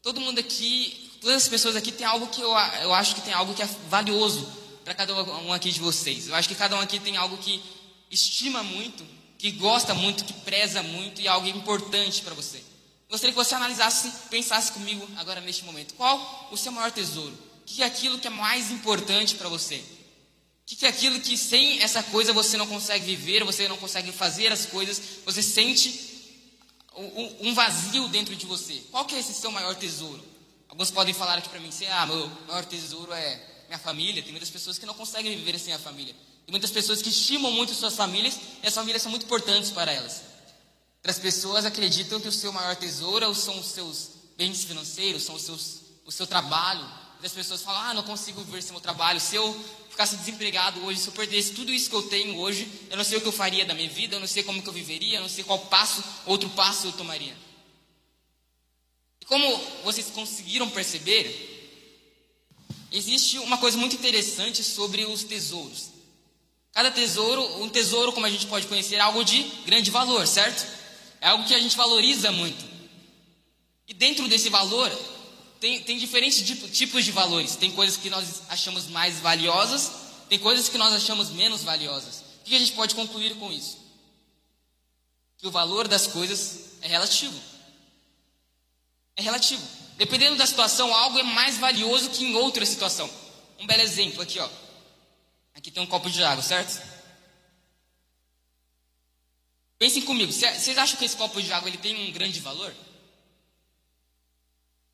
Todo 0.01 0.21
mundo 0.21 0.39
aqui 0.39 1.08
todas 1.21 1.43
as 1.43 1.47
pessoas 1.47 1.75
aqui 1.75 1.91
tem 1.91 2.05
algo 2.05 2.27
que 2.27 2.41
eu, 2.41 2.51
eu 2.81 2.93
acho 2.93 3.15
que 3.15 3.21
tem 3.21 3.33
algo 3.33 3.53
que 3.53 3.61
é 3.61 3.69
valioso 3.89 4.47
para 4.83 4.93
cada 4.93 5.13
um 5.13 5.53
aqui 5.53 5.71
de 5.71 5.79
vocês. 5.79 6.27
Eu 6.27 6.35
acho 6.35 6.47
que 6.47 6.55
cada 6.55 6.75
um 6.75 6.79
aqui 6.79 6.99
tem 6.99 7.17
algo 7.17 7.37
que 7.37 7.61
estima 8.09 8.63
muito, 8.63 9.05
que 9.37 9.51
gosta 9.51 9.93
muito, 9.93 10.23
que 10.25 10.33
preza 10.33 10.81
muito 10.81 11.21
e 11.21 11.27
é 11.27 11.29
algo 11.29 11.47
importante 11.47 12.21
para 12.21 12.33
você. 12.33 12.63
Gostaria 13.09 13.31
que 13.31 13.37
você 13.37 13.55
analisasse, 13.55 14.11
pensasse 14.29 14.71
comigo 14.71 15.07
agora 15.17 15.41
neste 15.41 15.63
momento. 15.63 15.93
Qual 15.95 16.49
o 16.51 16.57
seu 16.57 16.71
maior 16.71 16.91
tesouro? 16.91 17.33
O 17.33 17.65
que 17.65 17.81
é 17.81 17.85
aquilo 17.85 18.19
que 18.19 18.27
é 18.27 18.31
mais 18.31 18.71
importante 18.71 19.35
para 19.35 19.49
você? 19.49 19.77
O 19.77 20.75
que 20.75 20.85
é 20.85 20.89
aquilo 20.89 21.19
que 21.19 21.35
sem 21.35 21.81
essa 21.81 22.03
coisa 22.03 22.31
você 22.33 22.57
não 22.57 22.67
consegue 22.67 23.05
viver, 23.05 23.43
você 23.43 23.67
não 23.67 23.77
consegue 23.77 24.11
fazer 24.11 24.51
as 24.51 24.67
coisas, 24.67 25.01
você 25.25 25.41
sente 25.41 26.07
um 27.39 27.53
vazio 27.53 28.07
dentro 28.09 28.35
de 28.35 28.45
você? 28.45 28.83
Qual 28.91 29.05
que 29.05 29.15
é 29.15 29.19
esse 29.19 29.33
seu 29.33 29.51
maior 29.51 29.75
tesouro? 29.75 30.23
Alguns 30.69 30.91
podem 30.91 31.13
falar 31.13 31.39
aqui 31.39 31.49
para 31.49 31.59
mim 31.59 31.69
assim: 31.69 31.87
ah, 31.87 32.05
meu 32.05 32.31
maior 32.47 32.63
tesouro 32.63 33.11
é 33.11 33.41
minha 33.67 33.79
família. 33.79 34.21
Tem 34.21 34.31
muitas 34.31 34.49
pessoas 34.49 34.77
que 34.77 34.85
não 34.85 34.93
conseguem 34.93 35.35
viver 35.35 35.59
sem 35.59 35.73
a 35.73 35.79
família. 35.79 36.13
Tem 36.45 36.51
muitas 36.51 36.71
pessoas 36.71 37.01
que 37.01 37.09
estimam 37.09 37.51
muito 37.51 37.73
suas 37.73 37.95
famílias 37.95 38.39
e 38.63 38.67
as 38.67 38.73
famílias 38.73 39.01
são 39.01 39.09
muito 39.09 39.25
importantes 39.25 39.71
para 39.71 39.91
elas. 39.91 40.21
Outras 40.97 41.19
pessoas 41.19 41.65
acreditam 41.65 42.19
que 42.19 42.27
o 42.27 42.31
seu 42.31 42.51
maior 42.51 42.75
tesouro 42.75 43.33
são 43.33 43.59
os 43.59 43.67
seus 43.67 44.09
bens 44.37 44.63
financeiros, 44.63 45.23
são 45.23 45.35
os 45.35 45.41
seus, 45.41 45.81
o 46.05 46.11
seu 46.11 46.27
trabalho. 46.27 46.81
Muitas 47.13 47.33
pessoas 47.33 47.61
falam: 47.61 47.81
ah, 47.81 47.93
não 47.93 48.03
consigo 48.03 48.41
viver 48.43 48.61
sem 48.61 48.71
meu 48.71 48.81
trabalho. 48.81 49.19
Se 49.19 49.35
eu 49.35 49.53
ficasse 49.89 50.17
desempregado 50.17 50.85
hoje, 50.85 50.99
se 50.99 51.07
eu 51.07 51.13
perdesse 51.13 51.53
tudo 51.53 51.73
isso 51.73 51.89
que 51.89 51.95
eu 51.95 52.03
tenho 52.03 52.37
hoje, 52.37 52.71
eu 52.89 52.95
não 52.95 53.03
sei 53.03 53.17
o 53.17 53.21
que 53.21 53.27
eu 53.27 53.31
faria 53.31 53.65
da 53.65 53.73
minha 53.73 53.89
vida, 53.89 54.15
eu 54.15 54.19
não 54.19 54.27
sei 54.27 54.43
como 54.43 54.61
que 54.61 54.69
eu 54.69 54.73
viveria, 54.73 55.17
eu 55.17 55.21
não 55.21 55.29
sei 55.29 55.43
qual 55.43 55.59
passo, 55.59 56.03
outro 56.25 56.47
passo 56.51 56.87
eu 56.87 56.91
tomaria. 56.93 57.35
Como 59.29 59.61
vocês 59.83 60.07
conseguiram 60.07 60.67
perceber, 60.71 61.23
existe 62.91 63.37
uma 63.37 63.59
coisa 63.59 63.77
muito 63.77 63.95
interessante 63.95 64.63
sobre 64.63 65.05
os 65.05 65.23
tesouros. 65.23 65.91
Cada 66.71 66.89
tesouro, 66.89 67.61
um 67.61 67.69
tesouro, 67.69 68.11
como 68.11 68.25
a 68.25 68.29
gente 68.29 68.47
pode 68.47 68.65
conhecer, 68.65 68.95
é 68.95 69.01
algo 69.01 69.23
de 69.23 69.43
grande 69.67 69.91
valor, 69.91 70.25
certo? 70.25 70.67
É 71.21 71.27
algo 71.27 71.45
que 71.45 71.53
a 71.53 71.59
gente 71.59 71.77
valoriza 71.77 72.31
muito. 72.31 72.65
E 73.87 73.93
dentro 73.93 74.27
desse 74.27 74.49
valor, 74.49 74.89
tem, 75.59 75.83
tem 75.83 75.99
diferentes 75.99 76.41
tipos 76.75 77.05
de 77.05 77.11
valores. 77.11 77.55
Tem 77.55 77.71
coisas 77.71 77.97
que 77.97 78.09
nós 78.09 78.41
achamos 78.49 78.87
mais 78.87 79.19
valiosas, 79.19 79.91
tem 80.27 80.39
coisas 80.39 80.69
que 80.69 80.77
nós 80.77 80.91
achamos 80.91 81.29
menos 81.29 81.61
valiosas. 81.61 82.23
O 82.41 82.45
que 82.45 82.55
a 82.55 82.59
gente 82.59 82.71
pode 82.71 82.95
concluir 82.95 83.35
com 83.35 83.53
isso? 83.53 83.77
Que 85.37 85.45
o 85.45 85.51
valor 85.51 85.87
das 85.87 86.07
coisas 86.07 86.79
é 86.81 86.87
relativo. 86.87 87.58
É 89.19 89.21
relativo. 89.21 89.61
Dependendo 89.97 90.37
da 90.37 90.45
situação, 90.45 90.95
algo 90.95 91.19
é 91.19 91.23
mais 91.23 91.57
valioso 91.57 92.09
que 92.09 92.23
em 92.23 92.35
outra 92.35 92.65
situação. 92.65 93.09
Um 93.59 93.67
belo 93.67 93.81
exemplo 93.81 94.21
aqui, 94.21 94.39
ó. 94.39 94.49
Aqui 95.53 95.69
tem 95.69 95.83
um 95.83 95.85
copo 95.85 96.09
de 96.09 96.23
água, 96.23 96.41
certo? 96.41 96.81
Pensem 99.77 100.03
comigo, 100.03 100.31
vocês 100.31 100.77
acham 100.77 100.97
que 100.97 101.03
esse 101.03 101.17
copo 101.17 101.41
de 101.41 101.51
água 101.51 101.67
ele 101.67 101.77
tem 101.77 102.07
um 102.07 102.13
grande 102.13 102.39
valor? 102.39 102.73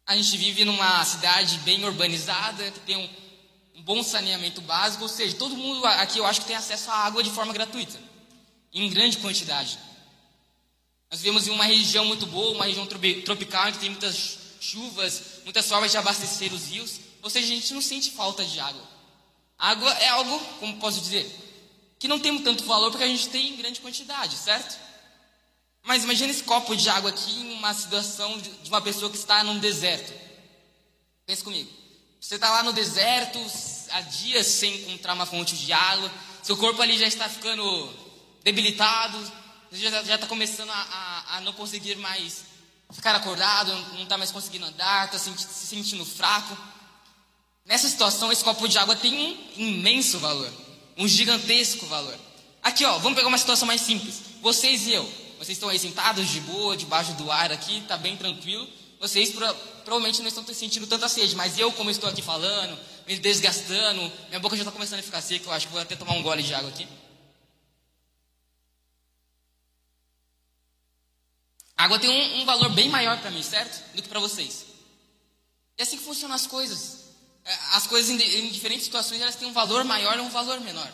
A 0.07 0.15
gente 0.15 0.35
vive 0.37 0.65
numa 0.65 1.05
cidade 1.05 1.59
bem 1.59 1.85
urbanizada, 1.85 2.71
que 2.71 2.79
tem 2.79 2.97
um, 2.97 3.09
um 3.75 3.83
bom 3.83 4.01
saneamento 4.01 4.59
básico, 4.61 5.03
ou 5.03 5.09
seja, 5.09 5.37
todo 5.37 5.55
mundo 5.55 5.85
aqui 5.85 6.17
eu 6.17 6.25
acho 6.25 6.41
que 6.41 6.47
tem 6.47 6.55
acesso 6.55 6.89
à 6.89 6.95
água 6.95 7.21
de 7.21 7.29
forma 7.29 7.53
gratuita, 7.53 7.99
em 8.73 8.89
grande 8.89 9.19
quantidade. 9.19 9.77
Nós 11.11 11.21
vivemos 11.21 11.47
em 11.47 11.51
uma 11.51 11.65
região 11.65 12.05
muito 12.05 12.25
boa, 12.25 12.55
uma 12.55 12.65
região 12.65 12.85
tropical, 12.87 13.71
que 13.71 13.79
tem 13.79 13.89
muitas 13.89 14.37
chuvas, 14.59 15.21
muitas 15.43 15.67
formas 15.67 15.91
de 15.91 15.97
abastecer 15.97 16.53
os 16.53 16.67
rios. 16.67 16.99
Ou 17.21 17.29
seja, 17.29 17.47
a 17.47 17.55
gente 17.55 17.73
não 17.73 17.81
sente 17.81 18.11
falta 18.11 18.43
de 18.43 18.59
água. 18.59 18.83
Água 19.57 19.91
é 19.93 20.09
algo, 20.09 20.39
como 20.59 20.77
posso 20.77 20.99
dizer, 20.99 21.25
que 21.97 22.07
não 22.07 22.19
tem 22.19 22.37
tanto 22.43 22.65
valor 22.65 22.91
porque 22.91 23.03
a 23.03 23.07
gente 23.07 23.29
tem 23.29 23.49
em 23.49 23.55
grande 23.55 23.79
quantidade, 23.79 24.35
certo? 24.35 24.77
Mas 25.83 26.03
imagine 26.03 26.31
esse 26.31 26.43
copo 26.43 26.75
de 26.75 26.89
água 26.89 27.11
aqui 27.11 27.31
em 27.31 27.53
uma 27.53 27.73
situação 27.73 28.37
de 28.39 28.69
uma 28.69 28.81
pessoa 28.81 29.09
que 29.09 29.17
está 29.17 29.43
num 29.43 29.59
deserto. 29.59 30.13
Pense 31.25 31.43
comigo. 31.43 31.71
Você 32.19 32.35
está 32.35 32.49
lá 32.49 32.63
no 32.63 32.73
deserto, 32.73 33.39
há 33.91 34.01
dias 34.01 34.47
sem 34.47 34.81
encontrar 34.81 35.13
uma 35.13 35.27
fonte 35.27 35.55
de 35.55 35.71
água, 35.71 36.11
seu 36.41 36.57
corpo 36.57 36.81
ali 36.81 36.97
já 36.97 37.07
está 37.07 37.29
ficando 37.29 37.89
debilitado, 38.43 39.31
já 39.71 40.15
está 40.15 40.27
começando 40.27 40.69
a, 40.69 40.73
a, 40.73 41.37
a, 41.37 41.41
não 41.41 41.53
conseguir 41.53 41.95
mais 41.97 42.45
ficar 42.91 43.15
acordado, 43.15 43.73
não 43.93 44.03
está 44.03 44.17
mais 44.17 44.31
conseguindo 44.31 44.65
andar, 44.65 45.05
está 45.05 45.17
se, 45.17 45.31
se 45.37 45.67
sentindo 45.67 46.05
fraco. 46.05 46.57
Nessa 47.65 47.87
situação, 47.87 48.31
esse 48.31 48.43
copo 48.43 48.67
de 48.67 48.77
água 48.77 48.95
tem 48.95 49.37
um 49.57 49.61
imenso 49.61 50.19
valor, 50.19 50.51
um 50.97 51.07
gigantesco 51.07 51.85
valor. 51.87 52.17
Aqui, 52.61 52.85
ó, 52.85 52.97
vamos 52.99 53.15
pegar 53.15 53.27
uma 53.27 53.37
situação 53.37 53.67
mais 53.67 53.81
simples. 53.81 54.21
Vocês 54.41 54.87
e 54.87 54.93
eu, 54.93 55.03
vocês 55.37 55.57
estão 55.57 55.69
aí 55.69 55.79
sentados 55.79 56.27
de 56.29 56.39
boa, 56.41 56.77
debaixo 56.77 57.13
do 57.13 57.31
ar 57.31 57.51
aqui, 57.51 57.79
está 57.79 57.97
bem 57.97 58.15
tranquilo. 58.15 58.67
Vocês 58.99 59.31
pro, 59.31 59.53
provavelmente 59.83 60.21
não 60.21 60.27
estão 60.27 60.45
sentindo 60.47 60.87
tanta 60.87 61.07
sede, 61.07 61.35
mas 61.35 61.57
eu, 61.59 61.71
como 61.71 61.89
estou 61.89 62.09
aqui 62.09 62.21
falando, 62.21 62.77
me 63.07 63.17
desgastando, 63.17 64.11
minha 64.29 64.39
boca 64.39 64.55
já 64.55 64.63
está 64.63 64.71
começando 64.71 64.99
a 64.99 65.03
ficar 65.03 65.21
seca, 65.21 65.45
eu 65.45 65.51
acho 65.51 65.67
que 65.67 65.73
vou 65.73 65.81
até 65.81 65.95
tomar 65.95 66.13
um 66.13 66.23
gole 66.23 66.41
de 66.41 66.53
água 66.53 66.69
aqui. 66.69 66.87
Água 71.77 71.99
tem 71.99 72.09
um, 72.09 72.41
um 72.41 72.45
valor 72.45 72.69
bem 72.69 72.89
maior 72.89 73.19
para 73.19 73.31
mim, 73.31 73.43
certo? 73.43 73.93
Do 73.93 74.01
que 74.01 74.07
para 74.07 74.19
vocês. 74.19 74.65
É 75.77 75.83
assim 75.83 75.97
que 75.97 76.03
funcionam 76.03 76.35
as 76.35 76.47
coisas. 76.47 77.05
É, 77.43 77.53
as 77.73 77.85
coisas 77.85 78.09
em, 78.09 78.21
em 78.21 78.49
diferentes 78.49 78.85
situações 78.85 79.21
elas 79.21 79.35
têm 79.35 79.47
um 79.47 79.53
valor 79.53 79.83
maior 79.83 80.17
ou 80.19 80.25
um 80.25 80.29
valor 80.29 80.59
menor. 80.61 80.91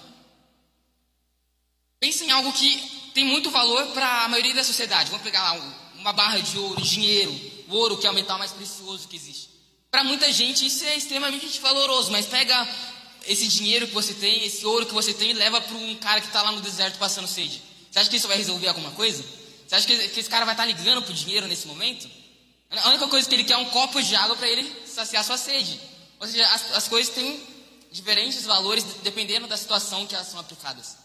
Pense 2.00 2.24
em 2.24 2.32
algo 2.32 2.52
que 2.52 3.12
tem 3.14 3.24
muito 3.24 3.52
valor 3.52 3.88
para 3.94 4.24
a 4.24 4.28
maioria 4.28 4.56
da 4.56 4.64
sociedade. 4.64 5.12
Vamos 5.12 5.24
pegar 5.24 5.54
lá 5.54 5.62
uma 5.96 6.12
barra 6.14 6.40
de 6.40 6.58
ouro, 6.58 6.82
dinheiro, 6.82 7.32
o 7.68 7.76
ouro 7.76 7.98
que 7.98 8.08
é 8.08 8.10
o 8.10 8.14
metal 8.14 8.40
mais 8.40 8.52
precioso 8.52 9.08
que 9.08 9.16
existe. 9.16 9.52
Para 9.92 10.04
muita 10.04 10.32
gente 10.32 10.66
isso 10.66 10.84
é 10.84 10.96
extremamente 10.96 11.60
valoroso, 11.60 12.12
mas 12.12 12.26
pega 12.26 12.68
esse 13.28 13.48
dinheiro 13.48 13.88
que 13.88 13.94
você 13.94 14.16
tem, 14.16 14.44
esse 14.44 14.66
ouro 14.66 14.88
que 14.88 14.94
você 14.94 15.14
tem 15.14 15.30
e 15.30 15.34
leva 15.34 15.62
para 15.62 15.78
um 15.78 15.96
cara 15.98 16.22
que 16.22 16.28
está 16.28 16.42
lá 16.42 16.52
no 16.52 16.62
deserto 16.62 16.98
passando 16.98 17.28
sede. 17.28 17.62
Você 17.92 18.00
acha 18.00 18.10
que 18.10 18.16
isso 18.18 18.28
vai 18.28 18.38
resolver 18.38 18.68
alguma 18.68 18.92
coisa? 18.92 19.24
Você 19.72 19.76
acha 19.76 19.88
que, 19.88 20.20
esse 20.20 20.30
cara 20.30 20.44
vai 20.44 20.54
estar 20.54 20.66
ligando 20.66 21.02
pro 21.02 21.14
dinheiro 21.14 21.48
nesse 21.48 21.66
momento? 21.66 22.06
A 22.72 22.90
única 22.90 23.08
coisa 23.08 23.26
que 23.28 23.34
ele 23.34 23.46
quer 23.46 23.54
é 23.54 23.58
um 23.58 23.70
copo 23.70 24.04
de 24.04 24.14
água 24.18 24.36
para 24.36 24.46
ele 24.46 24.70
saciar 24.86 25.24
sua 25.24 25.38
sede. 25.38 25.80
Ou 26.20 26.28
seja, 26.28 26.46
as, 26.48 26.72
as 26.74 26.88
coisas 26.90 27.16
têm 27.16 27.42
diferentes 27.90 28.44
valores 28.44 28.84
dependendo 29.02 29.48
da 29.48 29.56
situação 29.56 30.06
que 30.06 30.14
elas 30.14 30.28
são 30.28 30.42
aplicadas. 30.42 30.98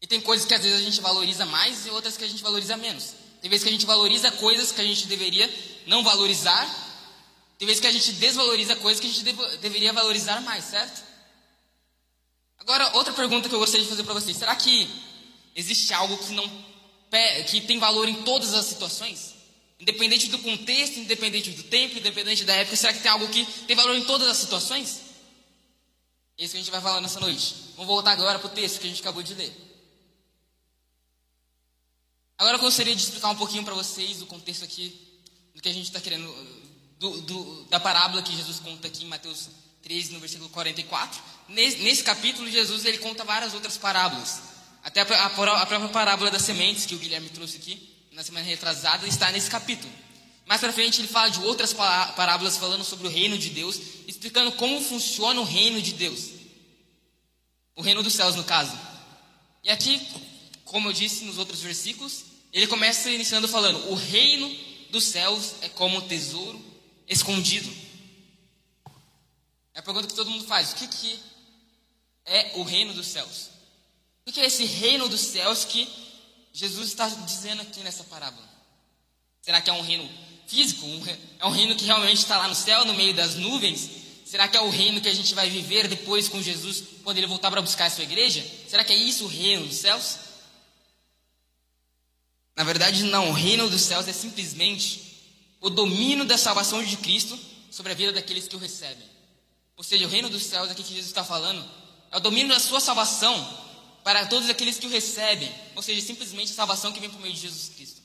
E 0.00 0.06
tem 0.06 0.20
coisas 0.20 0.46
que 0.46 0.54
às 0.54 0.62
vezes 0.62 0.78
a 0.78 0.82
gente 0.84 1.00
valoriza 1.00 1.44
mais 1.44 1.86
e 1.86 1.90
outras 1.90 2.16
que 2.16 2.22
a 2.22 2.28
gente 2.28 2.40
valoriza 2.40 2.76
menos. 2.76 3.14
Tem 3.40 3.50
vezes 3.50 3.64
que 3.64 3.70
a 3.70 3.72
gente 3.72 3.84
valoriza 3.86 4.30
coisas 4.30 4.70
que 4.70 4.80
a 4.80 4.84
gente 4.84 5.08
deveria 5.08 5.52
não 5.88 6.04
valorizar. 6.04 6.64
Tem 7.58 7.66
vezes 7.66 7.80
que 7.80 7.88
a 7.88 7.92
gente 7.92 8.12
desvaloriza 8.12 8.76
coisas 8.76 9.00
que 9.00 9.08
a 9.08 9.10
gente 9.10 9.24
dev 9.24 9.40
deveria 9.60 9.92
valorizar 9.92 10.40
mais, 10.42 10.66
certo? 10.66 11.02
Agora, 12.60 12.94
outra 12.94 13.12
pergunta 13.12 13.48
que 13.48 13.54
eu 13.56 13.58
gostaria 13.58 13.82
de 13.82 13.90
fazer 13.90 14.04
para 14.04 14.14
vocês: 14.14 14.36
será 14.36 14.54
que 14.54 14.88
existe 15.56 15.92
algo 15.92 16.16
que 16.16 16.32
não 16.32 16.71
que 17.48 17.60
tem 17.60 17.78
valor 17.78 18.08
em 18.08 18.22
todas 18.22 18.54
as 18.54 18.66
situações? 18.66 19.34
Independente 19.78 20.28
do 20.28 20.38
contexto, 20.38 20.98
independente 20.98 21.50
do 21.50 21.64
tempo, 21.64 21.98
independente 21.98 22.44
da 22.44 22.54
época, 22.54 22.76
será 22.76 22.92
que 22.92 23.00
tem 23.00 23.10
algo 23.10 23.28
que 23.28 23.44
tem 23.66 23.76
valor 23.76 23.96
em 23.96 24.04
todas 24.04 24.28
as 24.28 24.36
situações? 24.36 25.00
É 26.38 26.44
isso 26.44 26.52
que 26.52 26.58
a 26.58 26.62
gente 26.62 26.70
vai 26.70 26.80
falar 26.80 27.00
nessa 27.00 27.20
noite. 27.20 27.54
Vamos 27.76 27.86
voltar 27.86 28.12
agora 28.12 28.38
para 28.38 28.48
o 28.48 28.54
texto 28.54 28.80
que 28.80 28.86
a 28.86 28.88
gente 28.88 29.00
acabou 29.00 29.22
de 29.22 29.34
ler. 29.34 29.52
Agora 32.38 32.56
eu 32.56 32.60
gostaria 32.60 32.94
de 32.94 33.02
explicar 33.02 33.30
um 33.30 33.36
pouquinho 33.36 33.64
para 33.64 33.74
vocês 33.74 34.22
o 34.22 34.26
contexto 34.26 34.64
aqui 34.64 35.20
do 35.54 35.60
que 35.60 35.68
a 35.68 35.72
gente 35.72 35.86
está 35.86 36.00
querendo, 36.00 36.32
do, 36.98 37.20
do, 37.22 37.64
da 37.64 37.78
parábola 37.78 38.22
que 38.22 38.34
Jesus 38.34 38.58
conta 38.60 38.88
aqui 38.88 39.04
em 39.04 39.08
Mateus 39.08 39.48
13, 39.82 40.12
no 40.12 40.20
versículo 40.20 40.48
44. 40.50 41.22
Nesse, 41.48 41.78
nesse 41.78 42.02
capítulo, 42.02 42.50
Jesus 42.50 42.84
ele 42.84 42.98
conta 42.98 43.24
várias 43.24 43.52
outras 43.52 43.76
parábolas. 43.76 44.51
Até 44.82 45.00
a, 45.00 45.04
a, 45.04 45.26
a 45.26 45.66
própria 45.66 45.88
parábola 45.88 46.30
das 46.30 46.42
sementes 46.42 46.86
que 46.86 46.94
o 46.94 46.98
Guilherme 46.98 47.28
trouxe 47.28 47.56
aqui, 47.56 47.90
na 48.12 48.22
semana 48.22 48.44
retrasada, 48.44 49.06
está 49.06 49.30
nesse 49.30 49.50
capítulo. 49.50 49.92
Mais 50.44 50.60
para 50.60 50.72
frente 50.72 51.00
ele 51.00 51.08
fala 51.08 51.30
de 51.30 51.40
outras 51.40 51.72
parábolas 51.72 52.56
falando 52.56 52.84
sobre 52.84 53.06
o 53.06 53.10
reino 53.10 53.38
de 53.38 53.50
Deus, 53.50 53.80
explicando 54.08 54.52
como 54.52 54.80
funciona 54.80 55.40
o 55.40 55.44
reino 55.44 55.80
de 55.80 55.92
Deus. 55.92 56.30
O 57.76 57.82
reino 57.82 58.02
dos 58.02 58.12
céus, 58.12 58.34
no 58.34 58.44
caso. 58.44 58.76
E 59.62 59.70
aqui, 59.70 60.00
como 60.64 60.88
eu 60.88 60.92
disse 60.92 61.24
nos 61.24 61.38
outros 61.38 61.60
versículos, 61.60 62.24
ele 62.52 62.66
começa 62.66 63.10
iniciando 63.10 63.48
falando: 63.48 63.88
o 63.90 63.94
reino 63.94 64.54
dos 64.90 65.04
céus 65.04 65.54
é 65.62 65.68
como 65.68 65.98
um 65.98 66.08
tesouro 66.08 66.62
escondido. 67.08 67.72
É 69.74 69.78
a 69.78 69.82
pergunta 69.82 70.08
que 70.08 70.14
todo 70.14 70.30
mundo 70.30 70.44
faz: 70.44 70.72
o 70.72 70.74
que, 70.74 70.88
que 70.88 71.20
é 72.26 72.52
o 72.56 72.62
reino 72.62 72.92
dos 72.92 73.06
céus? 73.06 73.51
O 74.26 74.32
que 74.32 74.40
é 74.40 74.46
esse 74.46 74.64
reino 74.64 75.08
dos 75.08 75.20
céus 75.20 75.64
que 75.64 75.88
Jesus 76.52 76.88
está 76.88 77.08
dizendo 77.08 77.62
aqui 77.62 77.80
nessa 77.80 78.04
parábola? 78.04 78.48
Será 79.40 79.60
que 79.60 79.68
é 79.68 79.72
um 79.72 79.82
reino 79.82 80.08
físico? 80.46 80.86
é 81.40 81.46
um 81.46 81.50
reino 81.50 81.74
que 81.74 81.84
realmente 81.84 82.18
está 82.18 82.38
lá 82.38 82.46
no 82.46 82.54
céu, 82.54 82.84
no 82.84 82.94
meio 82.94 83.14
das 83.14 83.34
nuvens? 83.34 83.90
Será 84.24 84.46
que 84.46 84.56
é 84.56 84.60
o 84.60 84.70
reino 84.70 85.00
que 85.00 85.08
a 85.08 85.14
gente 85.14 85.34
vai 85.34 85.50
viver 85.50 85.88
depois 85.88 86.28
com 86.28 86.40
Jesus, 86.40 86.84
quando 87.02 87.18
ele 87.18 87.26
voltar 87.26 87.50
para 87.50 87.60
buscar 87.60 87.86
a 87.86 87.90
sua 87.90 88.04
igreja? 88.04 88.44
Será 88.68 88.84
que 88.84 88.92
é 88.92 88.96
isso 88.96 89.24
o 89.24 89.28
reino 89.28 89.66
dos 89.66 89.76
céus? 89.76 90.16
Na 92.54 92.64
verdade, 92.64 93.02
não. 93.04 93.30
O 93.30 93.32
reino 93.32 93.68
dos 93.68 93.82
céus 93.82 94.06
é 94.06 94.12
simplesmente 94.12 95.02
o 95.60 95.68
domínio 95.68 96.24
da 96.24 96.38
salvação 96.38 96.82
de 96.82 96.96
Cristo 96.98 97.38
sobre 97.70 97.92
a 97.92 97.94
vida 97.94 98.12
daqueles 98.12 98.46
que 98.46 98.56
o 98.56 98.58
recebem. 98.58 99.06
Ou 99.76 99.82
seja, 99.82 100.06
o 100.06 100.08
reino 100.08 100.28
dos 100.28 100.44
céus, 100.44 100.70
aqui 100.70 100.82
que 100.82 100.90
Jesus 100.90 101.06
está 101.06 101.24
falando, 101.24 101.68
é 102.10 102.16
o 102.16 102.20
domínio 102.20 102.48
da 102.48 102.60
sua 102.60 102.78
salvação 102.78 103.34
para 104.02 104.26
todos 104.26 104.48
aqueles 104.50 104.78
que 104.78 104.86
o 104.86 104.90
recebem, 104.90 105.52
ou 105.76 105.82
seja, 105.82 106.00
simplesmente 106.00 106.52
a 106.52 106.54
salvação 106.54 106.92
que 106.92 107.00
vem 107.00 107.10
por 107.10 107.20
meio 107.20 107.34
de 107.34 107.40
Jesus 107.40 107.70
Cristo. 107.74 108.02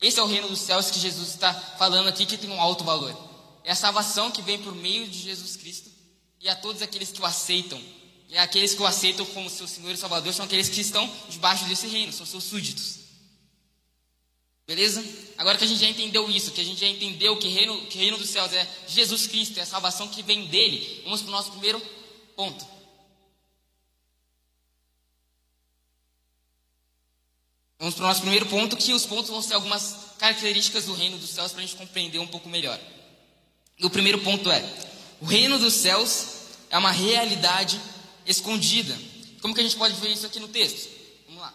Esse 0.00 0.18
é 0.18 0.22
o 0.22 0.26
reino 0.26 0.48
dos 0.48 0.60
céus 0.60 0.90
que 0.90 0.98
Jesus 0.98 1.28
está 1.28 1.52
falando 1.52 2.08
aqui, 2.08 2.24
que 2.24 2.38
tem 2.38 2.50
um 2.50 2.60
alto 2.60 2.84
valor. 2.84 3.16
É 3.64 3.72
a 3.72 3.76
salvação 3.76 4.30
que 4.30 4.40
vem 4.40 4.58
por 4.58 4.74
meio 4.74 5.06
de 5.06 5.18
Jesus 5.18 5.56
Cristo 5.56 5.90
e 6.40 6.48
a 6.48 6.56
todos 6.56 6.80
aqueles 6.80 7.10
que 7.10 7.20
o 7.20 7.26
aceitam. 7.26 7.80
E 8.28 8.38
aqueles 8.38 8.74
que 8.74 8.82
o 8.82 8.86
aceitam 8.86 9.26
como 9.26 9.50
seu 9.50 9.68
Senhor 9.68 9.90
e 9.90 9.96
Salvador 9.96 10.32
são 10.32 10.44
aqueles 10.44 10.68
que 10.68 10.80
estão 10.80 11.10
debaixo 11.28 11.64
desse 11.66 11.86
reino, 11.86 12.12
são 12.12 12.24
seus 12.24 12.44
súditos. 12.44 13.00
Beleza? 14.66 15.04
Agora 15.36 15.58
que 15.58 15.64
a 15.64 15.66
gente 15.66 15.80
já 15.80 15.88
entendeu 15.88 16.30
isso, 16.30 16.52
que 16.52 16.60
a 16.60 16.64
gente 16.64 16.80
já 16.80 16.86
entendeu 16.86 17.36
que 17.36 17.48
reino, 17.48 17.86
que 17.86 17.98
reino 17.98 18.16
dos 18.16 18.30
céus 18.30 18.52
é 18.52 18.68
Jesus 18.86 19.26
Cristo, 19.26 19.58
é 19.58 19.62
a 19.62 19.66
salvação 19.66 20.08
que 20.08 20.22
vem 20.22 20.46
dele, 20.46 21.02
vamos 21.02 21.22
para 21.22 21.28
o 21.28 21.32
nosso 21.32 21.50
primeiro 21.50 21.82
ponto. 22.36 22.64
Vamos 27.80 27.94
para 27.94 28.04
o 28.04 28.08
nosso 28.08 28.20
primeiro 28.20 28.44
ponto, 28.44 28.76
que 28.76 28.92
os 28.92 29.06
pontos 29.06 29.30
vão 29.30 29.40
ser 29.40 29.54
algumas 29.54 29.96
características 30.18 30.84
do 30.84 30.92
reino 30.92 31.16
dos 31.16 31.30
céus 31.30 31.50
para 31.50 31.62
a 31.62 31.66
gente 31.66 31.78
compreender 31.78 32.18
um 32.18 32.26
pouco 32.26 32.46
melhor. 32.46 32.78
E 33.78 33.86
o 33.86 33.88
primeiro 33.88 34.20
ponto 34.20 34.50
é: 34.50 34.62
o 35.18 35.24
reino 35.24 35.58
dos 35.58 35.72
céus 35.72 36.26
é 36.68 36.76
uma 36.76 36.90
realidade 36.90 37.80
escondida. 38.26 38.96
Como 39.40 39.54
que 39.54 39.60
a 39.60 39.62
gente 39.62 39.76
pode 39.76 39.94
ver 39.94 40.10
isso 40.10 40.26
aqui 40.26 40.38
no 40.38 40.48
texto? 40.48 40.90
Vamos 41.24 41.40
lá. 41.40 41.54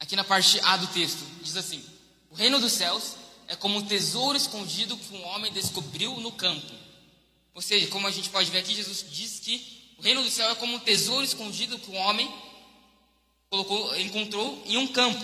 Aqui 0.00 0.16
na 0.16 0.24
parte 0.24 0.58
A 0.64 0.76
do 0.78 0.88
texto, 0.88 1.24
diz 1.40 1.56
assim: 1.56 1.80
O 2.28 2.34
reino 2.34 2.58
dos 2.58 2.72
céus 2.72 3.14
é 3.46 3.54
como 3.54 3.78
um 3.78 3.86
tesouro 3.86 4.36
escondido 4.36 4.96
que 4.96 5.14
um 5.14 5.24
homem 5.28 5.52
descobriu 5.52 6.16
no 6.16 6.32
campo. 6.32 6.74
Ou 7.54 7.62
seja, 7.62 7.86
como 7.86 8.08
a 8.08 8.10
gente 8.10 8.30
pode 8.30 8.50
ver 8.50 8.58
aqui, 8.58 8.74
Jesus 8.74 9.06
diz 9.08 9.38
que 9.38 9.94
o 9.96 10.02
reino 10.02 10.24
do 10.24 10.30
céu 10.30 10.50
é 10.50 10.56
como 10.56 10.74
um 10.74 10.80
tesouro 10.80 11.24
escondido 11.24 11.78
que 11.78 11.88
um 11.92 11.96
homem 11.98 12.28
colocou, 13.52 13.94
encontrou 13.98 14.62
em 14.64 14.78
um 14.78 14.86
campo. 14.86 15.22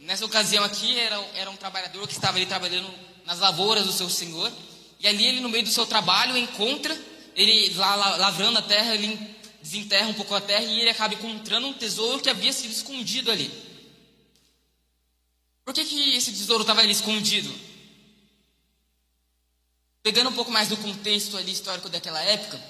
Nessa 0.00 0.26
ocasião 0.26 0.62
aqui 0.62 0.98
era, 0.98 1.16
era 1.34 1.50
um 1.50 1.56
trabalhador 1.56 2.06
que 2.06 2.12
estava 2.12 2.36
ali 2.36 2.44
trabalhando 2.44 2.86
nas 3.24 3.38
lavouras 3.38 3.86
do 3.86 3.92
seu 3.92 4.10
senhor. 4.10 4.52
E 5.00 5.08
ali 5.08 5.24
ele 5.24 5.40
no 5.40 5.48
meio 5.48 5.64
do 5.64 5.70
seu 5.70 5.86
trabalho 5.86 6.36
encontra, 6.36 6.94
ele 7.34 7.72
lá, 7.74 7.94
lavrando 8.16 8.58
a 8.58 8.62
terra, 8.62 8.94
ele 8.94 9.18
desenterra 9.62 10.06
um 10.08 10.12
pouco 10.12 10.34
a 10.34 10.40
terra 10.40 10.64
e 10.64 10.80
ele 10.80 10.90
acaba 10.90 11.14
encontrando 11.14 11.66
um 11.66 11.72
tesouro 11.72 12.20
que 12.20 12.28
havia 12.28 12.52
sido 12.52 12.72
escondido 12.72 13.30
ali. 13.30 13.50
Por 15.64 15.72
que, 15.72 15.82
que 15.82 16.14
esse 16.14 16.32
tesouro 16.32 16.60
estava 16.60 16.82
ali 16.82 16.92
escondido? 16.92 17.52
Pegando 20.02 20.28
um 20.28 20.34
pouco 20.34 20.50
mais 20.50 20.68
do 20.68 20.76
contexto 20.76 21.38
ali 21.38 21.52
histórico 21.52 21.88
daquela 21.88 22.20
época, 22.20 22.62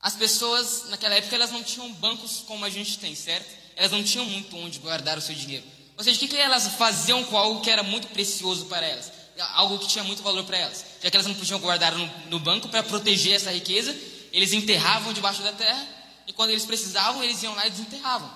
as 0.00 0.14
pessoas 0.14 0.88
naquela 0.88 1.14
época 1.14 1.36
elas 1.36 1.52
não 1.52 1.62
tinham 1.62 1.92
bancos 1.92 2.42
como 2.46 2.64
a 2.64 2.70
gente 2.70 2.98
tem, 2.98 3.14
certo? 3.14 3.65
Elas 3.76 3.92
não 3.92 4.02
tinham 4.02 4.24
muito 4.24 4.56
onde 4.56 4.78
guardar 4.78 5.18
o 5.18 5.20
seu 5.20 5.34
dinheiro. 5.34 5.64
Ou 5.96 6.02
seja, 6.02 6.16
o 6.16 6.20
que, 6.20 6.28
que 6.28 6.36
elas 6.36 6.66
faziam 6.76 7.22
com 7.24 7.36
algo 7.36 7.60
que 7.60 7.70
era 7.70 7.82
muito 7.82 8.08
precioso 8.08 8.66
para 8.66 8.86
elas? 8.86 9.12
Algo 9.54 9.78
que 9.78 9.86
tinha 9.86 10.02
muito 10.02 10.22
valor 10.22 10.44
para 10.44 10.56
elas. 10.56 10.84
Já 11.02 11.10
que 11.10 11.16
elas 11.16 11.26
não 11.26 11.34
podiam 11.34 11.60
guardar 11.60 11.94
no, 11.94 12.10
no 12.30 12.40
banco 12.40 12.68
para 12.68 12.82
proteger 12.82 13.34
essa 13.34 13.52
riqueza, 13.52 13.94
eles 14.32 14.52
enterravam 14.52 15.12
debaixo 15.12 15.42
da 15.42 15.52
terra 15.52 15.86
e 16.26 16.32
quando 16.32 16.50
eles 16.50 16.64
precisavam, 16.64 17.22
eles 17.22 17.42
iam 17.42 17.54
lá 17.54 17.66
e 17.66 17.70
desenterravam. 17.70 18.30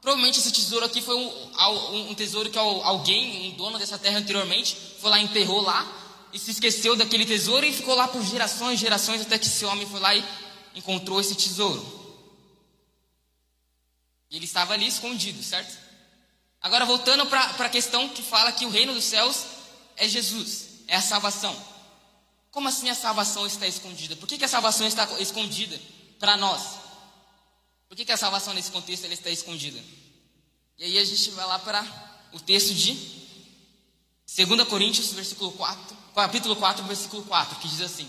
Provavelmente 0.00 0.40
esse 0.40 0.50
tesouro 0.50 0.84
aqui 0.84 1.00
foi 1.00 1.14
um, 1.14 2.10
um 2.10 2.14
tesouro 2.14 2.50
que 2.50 2.58
alguém, 2.58 3.52
um 3.52 3.56
dono 3.56 3.78
dessa 3.78 3.96
terra 3.96 4.18
anteriormente, 4.18 4.76
foi 5.00 5.10
lá, 5.10 5.20
enterrou 5.20 5.62
lá 5.62 5.86
e 6.32 6.38
se 6.38 6.50
esqueceu 6.50 6.96
daquele 6.96 7.24
tesouro 7.24 7.64
e 7.64 7.72
ficou 7.72 7.94
lá 7.94 8.08
por 8.08 8.20
gerações 8.24 8.80
e 8.80 8.82
gerações 8.82 9.20
até 9.20 9.38
que 9.38 9.46
esse 9.46 9.64
homem 9.64 9.86
foi 9.86 10.00
lá 10.00 10.14
e 10.14 10.24
encontrou 10.74 11.20
esse 11.20 11.36
tesouro. 11.36 12.01
E 14.32 14.36
ele 14.36 14.46
estava 14.46 14.72
ali 14.72 14.88
escondido, 14.88 15.42
certo? 15.42 15.78
Agora, 16.58 16.86
voltando 16.86 17.26
para 17.26 17.50
a 17.50 17.68
questão 17.68 18.08
que 18.08 18.22
fala 18.22 18.50
que 18.50 18.64
o 18.64 18.70
reino 18.70 18.94
dos 18.94 19.04
céus 19.04 19.44
é 19.94 20.08
Jesus, 20.08 20.68
é 20.88 20.96
a 20.96 21.02
salvação. 21.02 21.54
Como 22.50 22.66
assim 22.66 22.88
a 22.88 22.94
salvação 22.94 23.46
está 23.46 23.66
escondida? 23.66 24.16
Por 24.16 24.26
que, 24.26 24.38
que 24.38 24.44
a 24.44 24.48
salvação 24.48 24.86
está 24.86 25.06
escondida 25.20 25.78
para 26.18 26.38
nós? 26.38 26.78
Por 27.86 27.94
que, 27.94 28.06
que 28.06 28.12
a 28.12 28.16
salvação 28.16 28.54
nesse 28.54 28.70
contexto 28.70 29.04
ela 29.04 29.12
está 29.12 29.28
escondida? 29.28 29.78
E 30.78 30.84
aí 30.84 30.98
a 30.98 31.04
gente 31.04 31.30
vai 31.32 31.46
lá 31.46 31.58
para 31.58 31.84
o 32.32 32.40
texto 32.40 32.72
de 32.72 32.94
2 34.34 34.66
Coríntios, 34.66 35.12
versículo 35.12 35.52
4, 35.52 35.96
capítulo 36.14 36.56
4, 36.56 36.84
versículo 36.86 37.22
4, 37.24 37.58
que 37.58 37.68
diz 37.68 37.82
assim: 37.82 38.08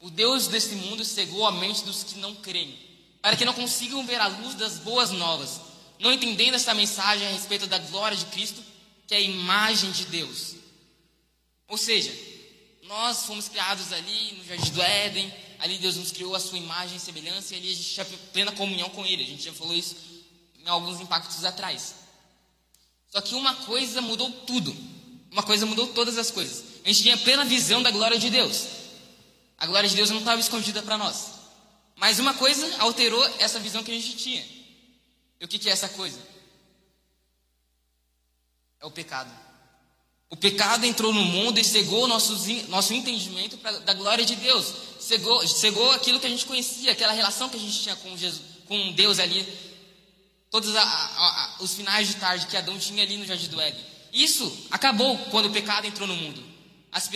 O 0.00 0.10
Deus 0.10 0.48
deste 0.48 0.74
mundo 0.74 1.04
cegou 1.04 1.46
a 1.46 1.52
mente 1.52 1.84
dos 1.84 2.02
que 2.02 2.18
não 2.18 2.34
creem 2.34 2.85
para 3.20 3.36
que 3.36 3.44
não 3.44 3.52
consigam 3.52 4.06
ver 4.06 4.20
a 4.20 4.28
luz 4.28 4.54
das 4.54 4.78
boas 4.78 5.10
novas, 5.10 5.60
não 5.98 6.12
entendendo 6.12 6.54
essa 6.54 6.74
mensagem 6.74 7.26
a 7.26 7.30
respeito 7.30 7.66
da 7.66 7.78
glória 7.78 8.16
de 8.16 8.26
Cristo, 8.26 8.62
que 9.06 9.14
é 9.14 9.18
a 9.18 9.20
imagem 9.20 9.90
de 9.90 10.04
Deus. 10.06 10.54
Ou 11.68 11.76
seja, 11.78 12.12
nós 12.84 13.24
fomos 13.24 13.48
criados 13.48 13.92
ali 13.92 14.32
no 14.38 14.44
Jardim 14.44 14.70
do 14.70 14.82
Éden, 14.82 15.32
ali 15.58 15.78
Deus 15.78 15.96
nos 15.96 16.12
criou 16.12 16.34
a 16.34 16.40
sua 16.40 16.58
imagem 16.58 16.96
e 16.96 17.00
semelhança, 17.00 17.54
e 17.54 17.58
ali 17.58 17.70
a 17.70 17.74
gente 17.74 17.94
tinha 17.94 18.06
plena 18.32 18.52
comunhão 18.52 18.90
com 18.90 19.04
Ele. 19.04 19.22
A 19.22 19.26
gente 19.26 19.44
já 19.44 19.52
falou 19.52 19.74
isso 19.74 19.96
em 20.58 20.68
alguns 20.68 21.00
impactos 21.00 21.44
atrás. 21.44 21.94
Só 23.10 23.20
que 23.20 23.34
uma 23.34 23.54
coisa 23.54 24.00
mudou 24.00 24.30
tudo. 24.30 24.76
Uma 25.30 25.42
coisa 25.42 25.66
mudou 25.66 25.88
todas 25.88 26.18
as 26.18 26.30
coisas. 26.30 26.64
A 26.84 26.88
gente 26.88 27.02
tinha 27.02 27.16
plena 27.16 27.44
visão 27.44 27.82
da 27.82 27.90
glória 27.90 28.18
de 28.18 28.30
Deus. 28.30 28.66
A 29.58 29.66
glória 29.66 29.88
de 29.88 29.96
Deus 29.96 30.10
não 30.10 30.18
estava 30.18 30.40
escondida 30.40 30.82
para 30.82 30.98
nós. 30.98 31.35
Mas 31.96 32.18
uma 32.18 32.34
coisa 32.34 32.76
alterou 32.78 33.24
essa 33.38 33.58
visão 33.58 33.82
que 33.82 33.90
a 33.90 33.94
gente 33.94 34.16
tinha. 34.16 34.44
E 35.40 35.44
o 35.44 35.48
que, 35.48 35.58
que 35.58 35.68
é 35.68 35.72
essa 35.72 35.88
coisa? 35.88 36.36
é 38.80 38.86
o 38.86 38.90
pecado. 38.90 39.30
O 40.28 40.36
pecado 40.36 40.84
entrou 40.84 41.12
no 41.12 41.22
mundo 41.22 41.58
e 41.58 41.64
cegou 41.64 42.08
nosso, 42.08 42.36
nosso 42.68 42.92
entendimento 42.92 43.56
pra, 43.58 43.70
da 43.78 43.94
glória 43.94 44.24
de 44.24 44.34
Deus. 44.36 44.72
Cegou, 44.98 45.46
cegou 45.46 45.92
aquilo 45.92 46.18
que 46.18 46.26
a 46.26 46.30
gente 46.30 46.46
conhecia, 46.46 46.92
aquela 46.92 47.12
relação 47.12 47.48
que 47.48 47.56
a 47.56 47.60
gente 47.60 47.80
tinha 47.80 47.94
com, 47.96 48.16
Jesus, 48.16 48.42
com 48.66 48.92
Deus 48.92 49.18
ali. 49.18 49.46
Todos 50.50 50.74
a, 50.74 50.82
a, 50.82 50.84
a, 50.84 51.62
os 51.62 51.74
finais 51.74 52.08
de 52.08 52.16
tarde 52.16 52.46
que 52.46 52.56
Adão 52.56 52.78
tinha 52.78 53.02
ali 53.02 53.16
no 53.16 53.26
Jardim 53.26 53.48
do 53.48 53.60
Éden. 53.60 53.84
Isso 54.12 54.66
acabou 54.70 55.16
quando 55.30 55.46
o 55.46 55.52
pecado 55.52 55.86
entrou 55.86 56.08
no 56.08 56.16
mundo. 56.16 56.42
As, 56.90 57.08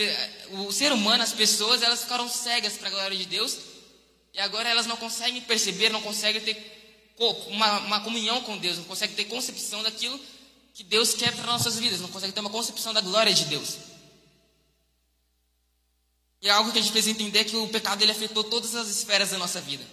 o 0.51 0.71
ser 0.71 0.91
humano, 0.93 1.23
as 1.23 1.33
pessoas, 1.33 1.81
elas 1.81 2.03
ficaram 2.03 2.29
cegas 2.29 2.73
para 2.77 2.87
a 2.87 2.91
glória 2.91 3.17
de 3.17 3.25
Deus. 3.25 3.57
E 4.33 4.39
agora 4.39 4.69
elas 4.69 4.85
não 4.85 4.97
conseguem 4.97 5.41
perceber, 5.41 5.89
não 5.89 6.01
conseguem 6.01 6.41
ter 6.41 7.15
uma, 7.47 7.79
uma 7.79 7.99
comunhão 8.01 8.41
com 8.41 8.57
Deus, 8.57 8.77
não 8.77 8.85
conseguem 8.85 9.15
ter 9.15 9.25
concepção 9.25 9.83
daquilo 9.83 10.19
que 10.73 10.83
Deus 10.83 11.13
quer 11.13 11.35
para 11.35 11.45
nossas 11.45 11.77
vidas, 11.77 11.99
não 11.99 12.09
consegue 12.09 12.33
ter 12.33 12.39
uma 12.39 12.49
concepção 12.49 12.93
da 12.93 13.01
glória 13.01 13.33
de 13.33 13.45
Deus. 13.45 13.77
E 16.41 16.47
é 16.47 16.51
algo 16.51 16.71
que 16.71 16.79
a 16.79 16.81
gente 16.81 16.91
precisa 16.91 17.11
entender 17.11 17.43
que 17.45 17.55
o 17.55 17.67
pecado 17.67 18.01
ele 18.01 18.11
afetou 18.11 18.43
todas 18.43 18.75
as 18.75 18.87
esferas 18.87 19.29
da 19.29 19.37
nossa 19.37 19.61
vida. 19.61 19.85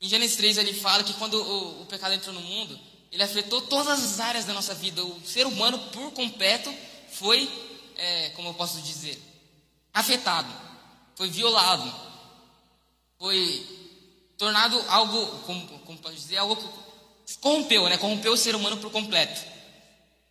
Em 0.00 0.08
Gênesis 0.08 0.36
3 0.36 0.58
ele 0.58 0.74
fala 0.74 1.02
que 1.02 1.14
quando 1.14 1.34
o, 1.34 1.82
o 1.82 1.86
pecado 1.86 2.12
entrou 2.14 2.34
no 2.34 2.42
mundo, 2.42 2.78
ele 3.10 3.22
afetou 3.22 3.62
todas 3.62 4.04
as 4.04 4.20
áreas 4.20 4.44
da 4.44 4.52
nossa 4.52 4.74
vida. 4.74 5.02
O 5.02 5.22
ser 5.24 5.46
humano 5.46 5.78
por 5.90 6.12
completo 6.12 6.72
foi, 7.12 7.48
é, 7.96 8.30
como 8.30 8.48
eu 8.48 8.54
posso 8.54 8.82
dizer, 8.82 9.18
afetado, 9.94 10.52
foi 11.14 11.30
violado, 11.30 11.90
foi 13.18 13.66
tornado 14.36 14.82
algo, 14.88 15.26
como, 15.46 15.66
como 15.80 15.98
posso 15.98 16.14
dizer, 16.14 16.36
algo 16.36 16.56
que 16.56 17.38
corrompeu, 17.38 17.88
né? 17.88 17.96
Corrompeu 17.96 18.32
o 18.32 18.36
ser 18.36 18.54
humano 18.54 18.76
por 18.76 18.90
completo. 18.90 19.40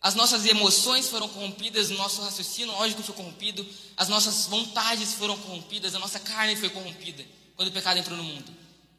As 0.00 0.14
nossas 0.14 0.46
emoções 0.46 1.08
foram 1.08 1.28
corrompidas, 1.28 1.90
o 1.90 1.94
nosso 1.94 2.22
raciocínio 2.22 2.72
lógico 2.72 3.02
foi 3.02 3.14
corrompido, 3.14 3.66
as 3.96 4.08
nossas 4.08 4.46
vontades 4.46 5.14
foram 5.14 5.36
corrompidas, 5.38 5.94
a 5.94 5.98
nossa 5.98 6.20
carne 6.20 6.54
foi 6.54 6.70
corrompida 6.70 7.24
quando 7.56 7.68
o 7.68 7.72
pecado 7.72 7.98
entrou 7.98 8.16
no 8.16 8.22
mundo. 8.22 8.54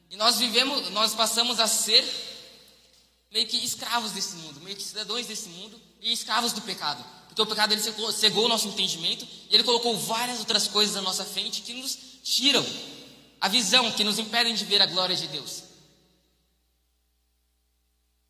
E 0.10 0.18
nós 0.18 0.38
vivemos, 0.38 0.90
nós 0.90 1.14
passamos 1.14 1.60
a 1.60 1.68
ser 1.68 2.04
meio 3.32 3.48
que 3.48 3.58
escravos 3.58 4.12
desse 4.12 4.36
mundo, 4.38 4.60
meio 4.62 4.76
que 4.76 4.84
cidadãos 4.84 5.26
desse 5.26 5.50
mundo 5.50 5.80
e 6.02 6.12
escravos 6.12 6.52
do 6.52 6.62
pecado. 6.62 7.04
Porque 7.28 7.42
o 7.42 7.46
pecado 7.46 7.74
ele 7.74 7.82
cegou 8.12 8.46
o 8.46 8.50
nosso 8.50 8.68
entendimento 8.68 9.26
e 9.50 9.56
ele 9.56 9.64
colocou 9.64 9.96
várias 9.98 10.40
outras 10.40 10.68
coisas 10.68 10.96
na 10.96 11.02
nossa 11.02 11.24
frente 11.24 11.62
que 11.62 11.74
nos 11.74 11.98
tiram 12.24 12.66
a 13.40 13.48
visão, 13.48 13.92
que 13.92 14.04
nos 14.04 14.20
impedem 14.20 14.54
de 14.54 14.66
ver 14.66 14.82
a 14.82 14.86
glória 14.86 15.16
de 15.16 15.28
Deus. 15.28 15.64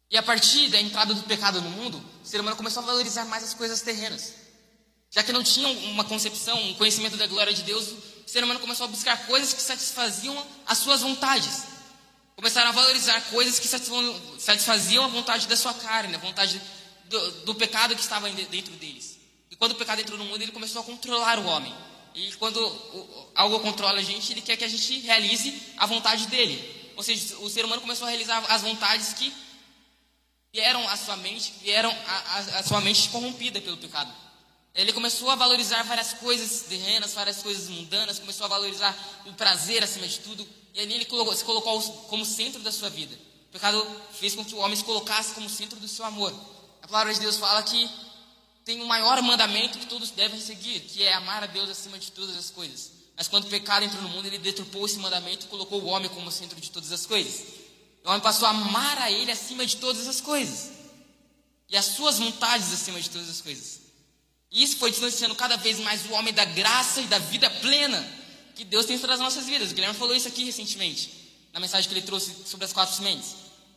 E 0.10 0.18
a 0.18 0.24
partir 0.24 0.70
da 0.70 0.80
entrada 0.80 1.14
do 1.14 1.24
pecado 1.24 1.62
no 1.62 1.70
mundo, 1.70 2.04
o 2.24 2.28
ser 2.28 2.40
humano 2.40 2.56
começou 2.56 2.82
a 2.82 2.86
valorizar 2.86 3.26
mais 3.26 3.44
as 3.44 3.54
coisas 3.54 3.82
terrenas. 3.82 4.34
Já 5.10 5.24
que 5.24 5.32
não 5.32 5.44
tinham 5.44 5.72
uma 5.90 6.04
concepção, 6.04 6.62
um 6.70 6.74
conhecimento 6.76 7.18
da 7.18 7.28
glória 7.28 7.54
de 7.54 7.64
Deus, 7.64 7.88
o 8.26 8.30
ser 8.30 8.44
humano 8.44 8.60
começou 8.60 8.86
a 8.86 8.90
buscar 8.90 9.26
coisas 9.26 9.54
que 9.54 9.62
satisfaziam 9.62 10.46
as 10.66 10.78
suas 10.78 11.02
vontades. 11.02 11.64
Começaram 12.36 12.70
a 12.70 12.74
valorizar 12.74 13.20
coisas 13.32 13.58
que 13.60 13.68
satisfaziam 13.68 15.04
a 15.04 15.08
vontade 15.08 15.48
da 15.48 15.58
sua 15.58 15.74
carne, 15.74 16.16
a 16.16 16.20
vontade 16.20 16.62
do, 17.06 17.32
do 17.46 17.56
pecado 17.56 17.96
que 17.96 18.02
estava 18.02 18.30
dentro 18.30 18.74
deles. 18.76 19.18
E 19.50 19.56
quando 19.56 19.72
o 19.72 19.76
pecado 19.76 20.02
entrou 20.02 20.18
no 20.18 20.26
mundo, 20.26 20.42
ele 20.42 20.52
começou 20.52 20.82
a 20.82 20.86
controlar 20.86 21.40
o 21.40 21.46
homem. 21.46 21.74
E 22.18 22.34
quando 22.38 22.60
algo 23.36 23.60
controla 23.60 24.00
a 24.00 24.02
gente, 24.02 24.34
ele 24.34 24.42
quer 24.42 24.58
que 24.58 24.64
a 24.64 24.68
gente 24.68 25.02
realize 25.02 25.54
a 25.78 25.86
vontade 25.86 26.26
dele. 26.26 26.92
Ou 26.96 27.04
seja, 27.04 27.38
o 27.38 27.50
ser 27.50 27.64
humano 27.64 27.80
começou 27.80 28.08
a 28.08 28.10
realizar 28.10 28.44
as 28.50 28.64
vontades 28.64 29.14
que 29.14 29.32
vieram 30.52 30.90
à 30.90 30.98
sua 30.98 31.16
mente, 31.18 31.54
vieram 31.62 31.96
a, 32.56 32.64
sua 32.64 32.82
mente 32.82 33.08
corrompida 33.10 33.62
pelo 33.62 33.78
pecado. 33.78 34.12
Ele 34.74 34.92
começou 34.94 35.30
a 35.30 35.36
valorizar 35.36 35.84
várias 35.84 36.14
coisas 36.14 36.64
terrenas, 36.64 37.14
várias 37.14 37.44
coisas 37.44 37.70
mundanas, 37.70 38.18
começou 38.18 38.46
a 38.46 38.50
valorizar 38.50 38.98
o 39.28 39.34
prazer 39.34 39.84
acima 39.84 40.08
de 40.08 40.20
tudo, 40.22 40.48
e 40.74 40.80
ali 40.80 40.96
ele 40.96 41.06
colocou, 41.06 41.36
se 41.36 41.44
colocou 41.44 41.80
como 42.10 42.26
centro 42.26 42.62
da 42.62 42.72
sua 42.72 42.90
vida. 42.90 43.16
O 43.50 43.52
pecado 43.52 43.86
fez 44.14 44.34
com 44.34 44.44
que 44.44 44.56
o 44.56 44.58
homem 44.58 44.76
se 44.76 44.84
colocasse 44.84 45.36
como 45.36 45.48
centro 45.48 45.80
do 45.80 45.88
seu 45.88 46.04
amor. 46.04 46.34
A 46.82 46.88
palavra 46.88 47.14
de 47.14 47.20
Deus 47.20 47.38
fala 47.38 47.62
que 47.62 47.88
tem 48.68 48.82
um 48.82 48.86
maior 48.86 49.22
mandamento 49.22 49.80
que 49.80 49.86
todos 49.86 50.12
devem 50.12 50.42
seguir, 50.42 50.82
que 50.82 51.02
é 51.02 51.14
amar 51.14 51.42
a 51.42 51.46
Deus 51.46 51.70
acima 51.70 51.98
de 51.98 52.12
todas 52.12 52.36
as 52.36 52.50
coisas. 52.50 52.92
Mas 53.16 53.26
quando 53.26 53.46
o 53.46 53.48
pecado 53.48 53.86
entrou 53.86 54.04
no 54.04 54.10
mundo, 54.10 54.26
ele 54.26 54.38
deturpou 54.38 54.86
esse 54.86 55.00
mandamento 55.00 55.46
e 55.46 55.48
colocou 55.48 55.82
o 55.82 55.86
homem 55.86 56.10
como 56.10 56.30
centro 56.30 56.60
de 56.60 56.70
todas 56.70 56.92
as 56.92 57.06
coisas. 57.06 57.46
O 58.04 58.10
homem 58.10 58.20
passou 58.20 58.46
a 58.46 58.52
amar 58.52 58.98
a 58.98 59.10
Ele 59.10 59.32
acima 59.32 59.66
de 59.66 59.78
todas 59.78 60.06
as 60.06 60.20
coisas. 60.20 60.70
E 61.70 61.78
as 61.78 61.86
suas 61.86 62.20
vontades 62.20 62.74
acima 62.74 63.00
de 63.00 63.10
todas 63.10 63.30
as 63.30 63.40
coisas. 63.40 63.80
E 64.52 64.62
isso 64.62 64.76
foi 64.76 64.92
distanciando 64.92 65.34
cada 65.34 65.56
vez 65.56 65.80
mais 65.80 66.06
o 66.06 66.12
homem 66.12 66.34
da 66.34 66.44
graça 66.44 67.00
e 67.00 67.06
da 67.06 67.20
vida 67.20 67.50
plena 67.50 68.06
que 68.54 68.66
Deus 68.66 68.86
tem 68.86 69.00
para 69.00 69.14
as 69.14 69.20
nossas 69.22 69.46
vidas. 69.46 69.72
O 69.72 69.76
Guilherme 69.76 69.98
falou 69.98 70.14
isso 70.14 70.28
aqui 70.28 70.44
recentemente, 70.44 71.10
na 71.54 71.62
mensagem 71.62 71.88
que 71.88 71.94
ele 71.98 72.06
trouxe 72.06 72.36
sobre 72.46 72.66
as 72.66 72.74
quatro 72.74 72.94
sementes. 72.94 73.34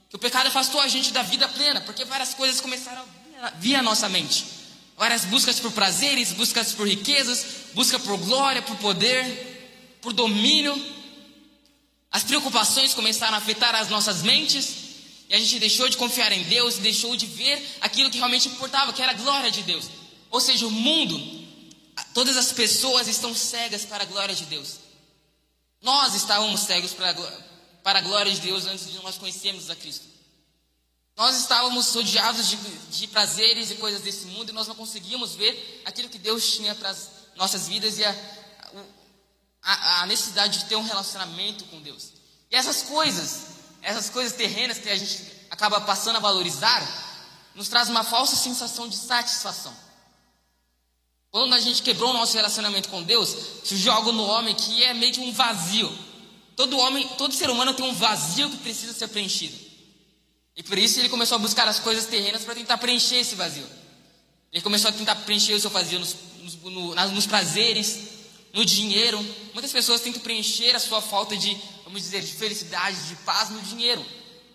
Que 0.09 0.17
o 0.17 0.19
pecado 0.19 0.49
afastou 0.49 0.81
a 0.81 0.89
gente 0.89 1.13
da 1.13 1.23
vida 1.23 1.49
plena, 1.49 1.81
porque 1.81 2.05
várias 2.05 2.35
coisas 2.35 2.61
começaram 2.61 3.05
a 3.41 3.51
vir 3.51 3.77
à 3.77 3.83
nossa 3.85 4.09
mente. 4.09 4.59
Várias 5.01 5.25
buscas 5.25 5.59
por 5.59 5.73
prazeres, 5.73 6.31
buscas 6.33 6.75
por 6.75 6.87
riquezas, 6.87 7.47
busca 7.73 7.99
por 7.99 8.19
glória, 8.19 8.61
por 8.61 8.77
poder, 8.77 9.97
por 10.03 10.13
domínio. 10.13 10.75
As 12.11 12.23
preocupações 12.23 12.93
começaram 12.93 13.33
a 13.33 13.39
afetar 13.39 13.75
as 13.75 13.89
nossas 13.89 14.21
mentes 14.21 14.75
e 15.27 15.35
a 15.35 15.39
gente 15.39 15.59
deixou 15.59 15.89
de 15.89 15.97
confiar 15.97 16.31
em 16.33 16.43
Deus 16.43 16.75
deixou 16.77 17.17
de 17.17 17.25
ver 17.25 17.79
aquilo 17.81 18.11
que 18.11 18.19
realmente 18.19 18.49
importava, 18.49 18.93
que 18.93 19.01
era 19.01 19.13
a 19.13 19.15
glória 19.15 19.51
de 19.51 19.63
Deus. 19.63 19.87
Ou 20.31 20.39
seja, 20.39 20.67
o 20.67 20.71
mundo, 20.71 21.19
todas 22.13 22.37
as 22.37 22.53
pessoas 22.53 23.09
estão 23.09 23.35
cegas 23.35 23.87
para 23.87 24.03
a 24.03 24.07
glória 24.07 24.35
de 24.35 24.45
Deus. 24.45 24.81
Nós 25.81 26.15
estávamos 26.15 26.61
cegos 26.61 26.93
para 26.93 27.99
a 27.99 28.03
glória 28.03 28.35
de 28.35 28.41
Deus 28.43 28.67
antes 28.67 28.93
de 28.93 28.99
nós 28.99 29.17
conhecermos 29.17 29.71
a 29.71 29.77
Cristo. 29.77 30.10
Nós 31.17 31.39
estávamos 31.39 31.95
rodeados 31.95 32.49
de, 32.49 32.57
de 32.57 33.07
prazeres 33.09 33.71
e 33.71 33.75
coisas 33.77 34.01
desse 34.01 34.27
mundo 34.27 34.51
e 34.51 34.53
nós 34.53 34.67
não 34.67 34.75
conseguíamos 34.75 35.35
ver 35.35 35.83
aquilo 35.85 36.09
que 36.09 36.19
Deus 36.19 36.55
tinha 36.55 36.75
para 36.75 36.91
as 36.91 37.11
nossas 37.37 37.69
vidas 37.69 37.99
e 37.99 38.05
a, 38.05 38.15
a, 39.63 40.03
a 40.03 40.07
necessidade 40.07 40.61
de 40.61 40.65
ter 40.67 40.77
um 40.77 40.85
relacionamento 40.85 41.65
com 41.67 41.81
Deus. 41.83 42.13
E 42.51 42.57
essas 42.57 42.83
coisas, 42.83 43.47
essas 43.83 44.11
coisas 44.11 44.33
terrenas 44.33 44.79
que 44.79 44.89
a 44.89 44.97
gente 44.97 45.31
acaba 45.51 45.81
passando 45.81 46.17
a 46.17 46.21
valorizar, 46.21 46.83
nos 47.55 47.69
traz 47.69 47.89
uma 47.89 48.05
falsa 48.05 48.37
sensação 48.37 48.89
de 48.89 48.97
satisfação. 48.97 49.77
Quando 51.31 51.55
a 51.55 51.61
gente 51.61 51.83
quebrou 51.83 52.11
o 52.11 52.15
nosso 52.15 52.35
relacionamento 52.35 52.89
com 52.89 53.03
Deus, 53.03 53.29
surgiu 53.65 53.93
algo 53.93 54.11
no 54.11 54.25
homem 54.25 54.55
que 54.55 54.83
é 54.83 54.93
meio 54.93 55.13
que 55.13 55.21
um 55.21 55.33
vazio. 55.33 55.97
Todo 56.57 56.77
homem, 56.77 57.07
todo 57.17 57.33
ser 57.33 57.49
humano 57.49 57.73
tem 57.73 57.85
um 57.85 57.95
vazio 57.95 58.51
que 58.51 58.57
precisa 58.57 58.93
ser 58.93 59.09
preenchido. 59.09 59.70
E 60.61 60.63
por 60.63 60.77
isso 60.77 61.01
ele 61.01 61.09
começou 61.09 61.37
a 61.37 61.39
buscar 61.39 61.67
as 61.67 61.79
coisas 61.79 62.05
terrenas 62.05 62.45
para 62.45 62.55
tentar 62.55 62.77
preencher 62.77 63.17
esse 63.17 63.35
vazio. 63.35 63.67
Ele 64.53 64.63
começou 64.63 64.91
a 64.91 64.93
tentar 64.93 65.17
preencher 65.17 65.55
o 65.55 65.61
seu 65.61 65.71
vazio 65.71 65.99
nos, 65.99 66.15
nos, 66.43 66.55
no, 66.57 66.95
nos 66.95 67.27
prazeres, 67.27 67.99
no 68.53 68.63
dinheiro. 68.63 69.19
Muitas 69.55 69.73
pessoas 69.73 70.03
tentam 70.03 70.21
preencher 70.21 70.77
a 70.77 70.79
sua 70.79 71.01
falta 71.01 71.35
de, 71.35 71.59
vamos 71.83 72.03
dizer, 72.03 72.21
de 72.21 72.35
felicidade, 72.35 73.09
de 73.09 73.17
paz 73.25 73.49
no 73.49 73.59
dinheiro. 73.63 74.05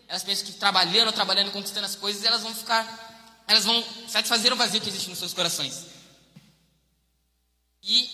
Elas 0.07 0.21
pensam 0.21 0.45
que 0.45 0.51
trabalhando, 0.51 1.11
trabalhando, 1.11 1.51
conquistando 1.51 1.87
as 1.87 1.95
coisas, 1.95 2.23
elas 2.23 2.43
vão 2.43 2.53
ficar, 2.53 3.43
elas 3.47 3.65
vão 3.65 3.83
satisfazer 4.07 4.53
o 4.53 4.55
vazio 4.55 4.81
que 4.81 4.89
existe 4.89 5.09
nos 5.09 5.17
seus 5.17 5.33
corações. 5.33 5.85
E 7.81 8.07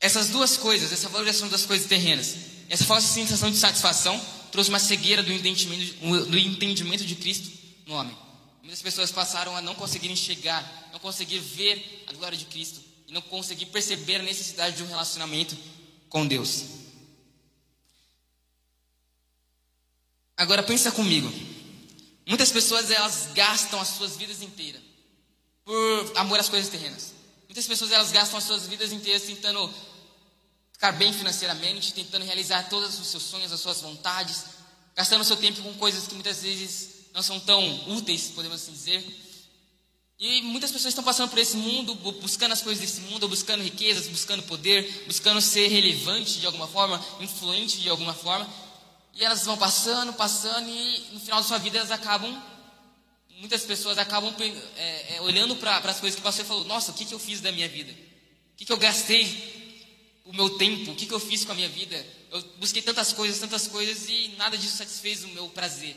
essas 0.00 0.30
duas 0.30 0.56
coisas, 0.56 0.90
essa 0.90 1.08
valorização 1.08 1.48
das 1.48 1.64
coisas 1.64 1.86
terrenas, 1.86 2.34
essa 2.68 2.84
falsa 2.84 3.06
sensação 3.06 3.52
de 3.52 3.56
satisfação, 3.56 4.20
trouxe 4.56 4.70
uma 4.70 4.78
cegueira 4.78 5.22
do 5.22 5.30
entendimento, 5.30 6.26
do 6.30 6.38
entendimento 6.38 7.04
de 7.04 7.14
Cristo 7.14 7.52
no 7.84 7.92
homem. 7.92 8.16
Muitas 8.62 8.80
pessoas 8.80 9.12
passaram 9.12 9.54
a 9.54 9.60
não 9.60 9.74
conseguir 9.74 10.10
enxergar, 10.10 10.88
não 10.92 10.98
conseguir 10.98 11.40
ver 11.40 12.04
a 12.06 12.14
glória 12.14 12.38
de 12.38 12.46
Cristo 12.46 12.80
e 13.06 13.12
não 13.12 13.20
conseguir 13.20 13.66
perceber 13.66 14.16
a 14.16 14.22
necessidade 14.22 14.76
de 14.76 14.82
um 14.82 14.86
relacionamento 14.86 15.54
com 16.08 16.26
Deus. 16.26 16.64
Agora 20.38 20.62
pensa 20.62 20.90
comigo. 20.90 21.30
Muitas 22.26 22.50
pessoas 22.50 22.90
elas 22.90 23.28
gastam 23.34 23.78
as 23.78 23.88
suas 23.88 24.16
vidas 24.16 24.40
inteiras 24.40 24.80
por 25.66 26.12
amor 26.16 26.40
às 26.40 26.48
coisas 26.48 26.70
terrenas. 26.70 27.12
Muitas 27.46 27.66
pessoas 27.66 27.92
elas 27.92 28.10
gastam 28.10 28.38
as 28.38 28.44
suas 28.44 28.66
vidas 28.66 28.90
inteiras 28.90 29.22
tentando 29.22 29.70
ficar 30.76 30.92
bem 30.92 31.10
financeiramente, 31.10 31.94
tentando 31.94 32.26
realizar 32.26 32.68
todos 32.68 33.00
os 33.00 33.06
seus 33.06 33.22
sonhos, 33.22 33.50
as 33.50 33.60
suas 33.60 33.80
vontades, 33.80 34.44
gastando 34.94 35.24
seu 35.24 35.38
tempo 35.38 35.62
com 35.62 35.72
coisas 35.74 36.06
que 36.06 36.12
muitas 36.12 36.42
vezes 36.42 37.06
não 37.14 37.22
são 37.22 37.40
tão 37.40 37.88
úteis, 37.88 38.28
podemos 38.28 38.60
assim 38.60 38.72
dizer. 38.72 39.02
E 40.18 40.42
muitas 40.42 40.70
pessoas 40.70 40.92
estão 40.92 41.02
passando 41.02 41.30
por 41.30 41.38
esse 41.38 41.56
mundo, 41.56 41.94
buscando 41.94 42.52
as 42.52 42.60
coisas 42.60 42.82
desse 42.82 43.00
mundo, 43.00 43.26
buscando 43.26 43.64
riquezas, 43.64 44.06
buscando 44.06 44.42
poder, 44.42 45.04
buscando 45.06 45.40
ser 45.40 45.68
relevante 45.68 46.40
de 46.40 46.46
alguma 46.46 46.68
forma, 46.68 47.02
influente 47.20 47.80
de 47.80 47.88
alguma 47.88 48.12
forma. 48.12 48.46
E 49.14 49.24
elas 49.24 49.46
vão 49.46 49.56
passando, 49.56 50.12
passando, 50.12 50.68
e 50.68 51.06
no 51.12 51.20
final 51.20 51.40
da 51.40 51.48
sua 51.48 51.58
vida 51.58 51.78
elas 51.78 51.90
acabam 51.90 52.30
muitas 53.38 53.62
pessoas 53.64 53.96
acabam 53.96 54.34
é, 54.76 55.16
é, 55.16 55.20
olhando 55.22 55.56
para 55.56 55.78
as 55.78 56.00
coisas 56.00 56.14
que 56.14 56.20
o 56.20 56.24
pastor 56.24 56.44
falou: 56.44 56.64
Nossa, 56.64 56.90
o 56.90 56.94
que, 56.94 57.06
que 57.06 57.14
eu 57.14 57.18
fiz 57.18 57.40
da 57.40 57.50
minha 57.50 57.68
vida? 57.68 57.92
O 57.92 58.56
que, 58.58 58.66
que 58.66 58.72
eu 58.72 58.76
gastei 58.76 59.65
o 60.26 60.32
meu 60.32 60.50
tempo? 60.58 60.90
O 60.90 60.94
que, 60.94 61.06
que 61.06 61.14
eu 61.14 61.20
fiz 61.20 61.44
com 61.44 61.52
a 61.52 61.54
minha 61.54 61.68
vida? 61.68 62.04
Eu 62.30 62.42
busquei 62.58 62.82
tantas 62.82 63.12
coisas, 63.12 63.38
tantas 63.38 63.66
coisas 63.68 64.08
e 64.08 64.34
nada 64.36 64.58
disso 64.58 64.76
satisfez 64.76 65.24
o 65.24 65.28
meu 65.28 65.48
prazer. 65.48 65.96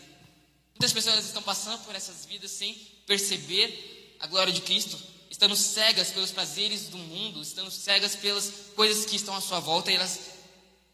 Muitas 0.73 0.93
pessoas 0.93 1.25
estão 1.25 1.41
passando 1.41 1.83
por 1.83 1.95
essas 1.95 2.25
vidas 2.25 2.51
sem 2.51 2.73
perceber 3.05 4.15
a 4.19 4.27
glória 4.27 4.53
de 4.53 4.61
Cristo, 4.61 4.97
estando 5.29 5.55
cegas 5.55 6.11
pelos 6.11 6.31
prazeres 6.31 6.87
do 6.87 6.97
mundo, 6.97 7.41
estando 7.41 7.71
cegas 7.71 8.15
pelas 8.15 8.51
coisas 8.75 9.05
que 9.05 9.15
estão 9.15 9.35
à 9.35 9.41
sua 9.41 9.59
volta 9.59 9.91
e 9.91 9.95
elas 9.95 10.19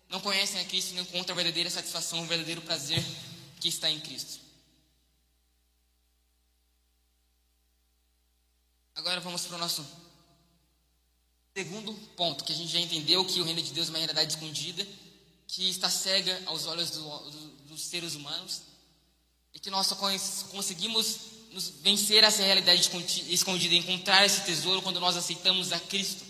não 0.09 0.19
conhecem 0.19 0.59
a 0.61 0.65
Cristo 0.65 0.91
e 0.91 0.95
não 0.95 1.03
encontram 1.03 1.33
a 1.33 1.35
verdadeira 1.35 1.69
satisfação, 1.69 2.23
o 2.23 2.25
verdadeiro 2.25 2.61
prazer 2.61 3.03
que 3.59 3.67
está 3.67 3.89
em 3.89 3.99
Cristo. 3.99 4.39
Agora 8.95 9.19
vamos 9.19 9.45
para 9.45 9.57
o 9.57 9.59
nosso 9.59 9.85
segundo 11.55 11.93
ponto, 12.17 12.43
que 12.43 12.51
a 12.51 12.55
gente 12.55 12.69
já 12.69 12.79
entendeu 12.79 13.23
que 13.23 13.39
o 13.39 13.43
reino 13.45 13.61
de 13.61 13.71
Deus 13.71 13.87
é 13.87 13.91
uma 13.91 13.97
realidade 13.97 14.33
escondida, 14.33 14.85
que 15.47 15.69
está 15.69 15.89
cega 15.89 16.37
aos 16.47 16.65
olhos 16.65 16.89
do, 16.89 16.99
do, 16.99 17.47
dos 17.69 17.81
seres 17.81 18.13
humanos, 18.13 18.63
e 19.53 19.59
que 19.59 19.69
nós 19.69 19.87
só 19.87 19.95
conseguimos 20.51 21.17
vencer 21.81 22.25
essa 22.25 22.43
realidade 22.43 22.81
escondida, 23.29 23.73
encontrar 23.73 24.25
esse 24.25 24.41
tesouro 24.41 24.81
quando 24.81 24.99
nós 24.99 25.15
aceitamos 25.15 25.71
a 25.71 25.79
Cristo, 25.79 26.25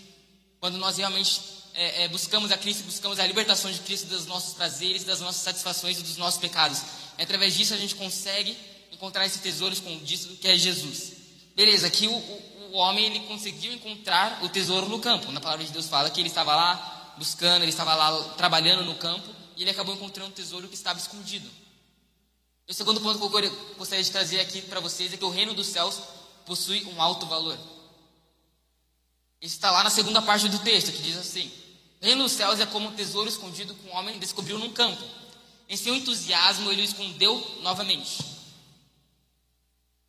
quando 0.60 0.78
nós 0.78 0.96
realmente 0.96 1.40
é, 1.74 2.04
é, 2.04 2.08
buscamos 2.08 2.52
a 2.52 2.56
Cristo, 2.56 2.84
buscamos 2.84 3.18
a 3.18 3.26
libertação 3.26 3.72
de 3.72 3.80
Cristo 3.80 4.06
dos 4.06 4.26
nossos 4.26 4.54
prazeres, 4.54 5.02
das 5.02 5.18
nossas 5.18 5.42
satisfações 5.42 5.98
e 5.98 6.02
dos 6.02 6.16
nossos 6.18 6.38
pecados. 6.38 6.82
E 7.18 7.22
através 7.22 7.52
disso 7.52 7.74
a 7.74 7.76
gente 7.76 7.96
consegue 7.96 8.56
encontrar 8.92 9.26
esse 9.26 9.40
tesouro 9.40 9.74
escondido 9.74 10.36
que 10.36 10.46
é 10.46 10.56
Jesus. 10.56 11.14
Beleza, 11.56 11.88
aqui 11.88 12.06
o, 12.06 12.14
o 12.14 12.55
o 12.72 12.76
homem 12.76 13.06
ele 13.06 13.20
conseguiu 13.20 13.72
encontrar 13.72 14.42
o 14.44 14.48
tesouro 14.48 14.88
no 14.88 14.98
campo. 14.98 15.30
Na 15.32 15.40
palavra 15.40 15.64
de 15.64 15.72
Deus 15.72 15.86
fala 15.86 16.10
que 16.10 16.20
ele 16.20 16.28
estava 16.28 16.54
lá 16.54 17.14
buscando, 17.18 17.62
ele 17.62 17.70
estava 17.70 17.94
lá 17.94 18.34
trabalhando 18.36 18.84
no 18.84 18.94
campo 18.94 19.28
e 19.56 19.62
ele 19.62 19.70
acabou 19.70 19.94
encontrando 19.94 20.30
o 20.30 20.34
tesouro 20.34 20.68
que 20.68 20.74
estava 20.74 20.98
escondido. 20.98 21.48
O 22.68 22.74
segundo 22.74 23.00
ponto 23.00 23.18
que 23.18 23.46
eu 23.46 23.74
gostaria 23.78 24.02
de 24.02 24.10
trazer 24.10 24.40
aqui 24.40 24.60
para 24.62 24.80
vocês 24.80 25.12
é 25.12 25.16
que 25.16 25.24
o 25.24 25.30
reino 25.30 25.54
dos 25.54 25.68
céus 25.68 26.00
possui 26.44 26.84
um 26.84 27.00
alto 27.00 27.24
valor. 27.26 27.56
Isso 29.40 29.54
está 29.54 29.70
lá 29.70 29.84
na 29.84 29.90
segunda 29.90 30.20
parte 30.20 30.48
do 30.48 30.58
texto, 30.58 30.90
que 30.90 31.02
diz 31.02 31.16
assim: 31.16 31.50
O 32.00 32.04
reino 32.04 32.24
dos 32.24 32.32
céus 32.32 32.58
é 32.58 32.66
como 32.66 32.88
um 32.88 32.94
tesouro 32.94 33.28
escondido 33.28 33.74
que 33.74 33.88
um 33.88 33.94
homem 33.94 34.18
descobriu 34.18 34.58
num 34.58 34.72
campo. 34.72 35.02
Em 35.68 35.76
seu 35.76 35.94
entusiasmo, 35.94 36.70
ele 36.70 36.82
o 36.82 36.84
escondeu 36.84 37.60
novamente. 37.62 38.18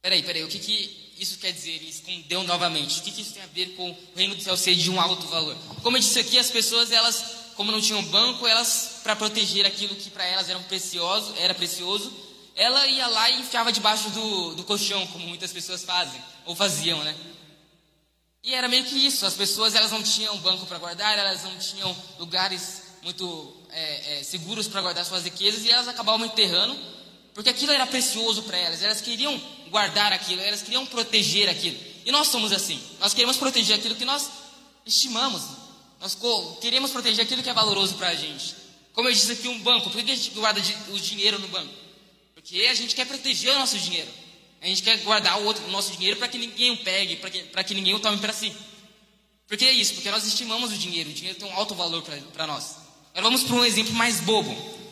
Peraí, 0.02 0.24
peraí, 0.24 0.44
o 0.44 0.48
que, 0.48 0.60
que 0.60 1.07
isso 1.20 1.38
quer 1.38 1.52
dizer? 1.52 1.72
Ele 1.72 1.90
escondeu 1.90 2.44
novamente. 2.44 3.00
O 3.00 3.04
que, 3.04 3.12
que 3.12 3.22
isso 3.22 3.34
tem 3.34 3.44
a 3.44 3.48
ver 3.48 3.76
com 3.76 3.90
o 3.90 3.98
reino 4.16 4.36
do 4.36 4.42
céu 4.42 4.56
ser 4.56 4.76
de 4.76 4.90
um 4.90 5.00
alto 5.00 5.28
valor? 5.28 5.56
Como 5.82 5.98
eu 5.98 6.02
disse 6.02 6.20
aqui, 6.20 6.38
as 6.38 6.50
pessoas, 6.50 6.92
elas, 6.92 7.24
como 7.56 7.72
não 7.72 7.82
tinham 7.82 8.02
banco, 8.04 8.48
elas, 8.48 9.00
para 9.04 9.16
proteger 9.16 9.66
aquilo 9.66 9.96
que 9.96 10.10
para 10.10 10.26
elas 10.26 10.50
era 10.50 10.60
precioso, 10.60 11.34
era 11.38 11.54
precioso, 11.54 12.12
ela 12.56 12.88
ia 12.88 13.08
lá 13.08 13.30
e 13.30 13.40
enfiava 13.42 13.72
debaixo 13.72 14.10
do, 14.10 14.56
do 14.56 14.64
colchão, 14.64 15.06
como 15.08 15.28
muitas 15.28 15.52
pessoas 15.52 15.84
fazem, 15.84 16.22
ou 16.46 16.56
faziam, 16.56 17.04
né? 17.04 17.16
E 18.44 18.54
era 18.54 18.68
meio 18.68 18.86
que 18.86 18.96
isso, 18.96 19.26
as 19.26 19.34
pessoas 19.34 19.76
elas 19.76 19.92
não 19.92 20.02
tinham 20.02 20.38
banco 20.38 20.66
para 20.66 20.78
guardar, 20.78 21.18
elas 21.18 21.44
não 21.44 21.58
tinham 21.58 21.96
lugares 22.18 22.84
muito 23.04 23.58
é, 23.70 24.20
é, 24.20 24.24
seguros 24.24 24.68
para 24.68 24.82
guardar 24.82 25.06
suas 25.06 25.24
riquezas 25.24 25.64
e 25.64 25.70
elas 25.70 25.88
acabavam 25.88 26.26
enterrando, 26.26 26.78
porque 27.38 27.52
aquilo 27.52 27.72
era 27.72 27.86
precioso 27.86 28.42
para 28.42 28.58
elas, 28.58 28.82
elas 28.82 29.00
queriam 29.00 29.40
guardar 29.70 30.12
aquilo, 30.12 30.42
elas 30.42 30.64
queriam 30.64 30.84
proteger 30.88 31.48
aquilo. 31.48 31.78
E 32.04 32.12
nós 32.12 32.30
somos 32.30 32.52
assim. 32.52 32.82
Nós 33.00 33.14
queremos 33.14 33.38
proteger 33.38 33.76
aquilo 33.76 33.94
que 33.94 34.06
nós 34.06 34.28
estimamos. 34.84 35.44
Nós 36.02 36.18
queremos 36.60 36.90
proteger 36.90 37.24
aquilo 37.24 37.44
que 37.44 37.50
é 37.52 37.54
valoroso 37.54 37.94
para 37.94 38.08
a 38.08 38.16
gente. 38.16 38.56
Como 38.92 39.08
eu 39.08 39.14
disse 39.14 39.34
aqui, 39.34 39.48
um 39.48 39.60
banco. 39.60 39.92
Por 39.92 40.04
que 40.04 40.10
a 40.10 40.16
gente 40.16 40.32
guarda 40.32 40.60
o 40.90 41.00
dinheiro 41.00 41.38
no 41.38 41.48
banco? 41.50 41.72
Porque 42.34 42.66
a 42.72 42.74
gente 42.74 42.96
quer 42.96 43.06
proteger 43.06 43.54
o 43.54 43.60
nosso 43.60 43.78
dinheiro. 43.78 44.10
A 44.60 44.66
gente 44.66 44.82
quer 44.82 44.98
guardar 45.04 45.40
o, 45.40 45.46
outro, 45.46 45.64
o 45.66 45.70
nosso 45.70 45.92
dinheiro 45.92 46.18
para 46.18 46.28
que 46.28 46.40
ninguém 46.40 46.72
o 46.72 46.78
pegue, 46.78 47.18
para 47.18 47.30
que, 47.30 47.64
que 47.66 47.74
ninguém 47.76 47.94
o 47.94 48.00
tome 48.00 48.18
para 48.18 48.34
si. 48.34 48.52
Por 49.48 49.56
que 49.56 49.66
é 49.66 49.74
isso? 49.74 49.94
Porque 49.94 50.10
nós 50.10 50.26
estimamos 50.26 50.72
o 50.72 50.76
dinheiro. 50.76 51.12
O 51.12 51.14
dinheiro 51.14 51.38
tem 51.38 51.48
um 51.48 51.54
alto 51.54 51.76
valor 51.76 52.02
para 52.34 52.48
nós. 52.48 52.78
Agora 53.14 53.26
vamos 53.26 53.44
para 53.44 53.56
um 53.58 53.64
exemplo 53.64 53.94
mais 53.94 54.22
bobo. 54.22 54.87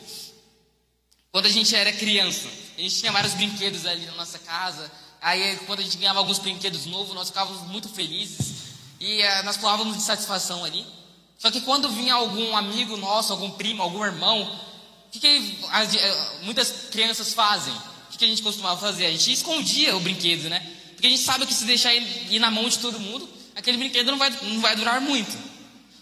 Quando 1.36 1.44
a 1.44 1.50
gente 1.50 1.76
era 1.76 1.92
criança, 1.92 2.48
a 2.78 2.80
gente 2.80 2.98
tinha 2.98 3.12
vários 3.12 3.34
brinquedos 3.34 3.84
ali 3.84 4.06
na 4.06 4.12
nossa 4.12 4.38
casa. 4.38 4.90
Aí, 5.20 5.54
quando 5.66 5.80
a 5.80 5.82
gente 5.82 5.98
ganhava 5.98 6.18
alguns 6.18 6.38
brinquedos 6.38 6.86
novos, 6.86 7.14
nós 7.14 7.28
ficávamos 7.28 7.60
muito 7.70 7.90
felizes. 7.90 8.54
E 8.98 9.20
uh, 9.20 9.44
nós 9.44 9.58
pulávamos 9.58 9.98
de 9.98 10.02
satisfação 10.02 10.64
ali. 10.64 10.86
Só 11.38 11.50
que 11.50 11.60
quando 11.60 11.90
vinha 11.90 12.14
algum 12.14 12.56
amigo 12.56 12.96
nosso, 12.96 13.34
algum 13.34 13.50
primo, 13.50 13.82
algum 13.82 14.02
irmão, 14.02 14.50
o 15.08 15.10
que, 15.10 15.20
que 15.20 15.58
as, 15.72 15.94
uh, 15.94 16.44
muitas 16.44 16.88
crianças 16.90 17.34
fazem? 17.34 17.74
O 17.74 18.12
que, 18.12 18.16
que, 18.16 18.24
a 18.24 18.28
gente 18.28 18.40
costumava 18.40 18.80
fazer? 18.80 19.04
A 19.04 19.10
gente 19.10 19.30
escondia 19.30 19.94
o 19.94 20.00
brinquedo, 20.00 20.48
né? 20.48 20.60
Porque 20.94 21.06
a 21.06 21.10
gente 21.10 21.22
sabe 21.22 21.44
que 21.44 21.52
se 21.52 21.66
deixar 21.66 21.94
ir 21.94 22.38
na 22.38 22.50
mão 22.50 22.66
de 22.66 22.78
todo 22.78 22.98
mundo, 22.98 23.28
aquele 23.54 23.76
brinquedo 23.76 24.10
não 24.10 24.18
vai, 24.18 24.30
não 24.30 24.62
vai 24.62 24.74
durar 24.74 25.02
muito. 25.02 25.36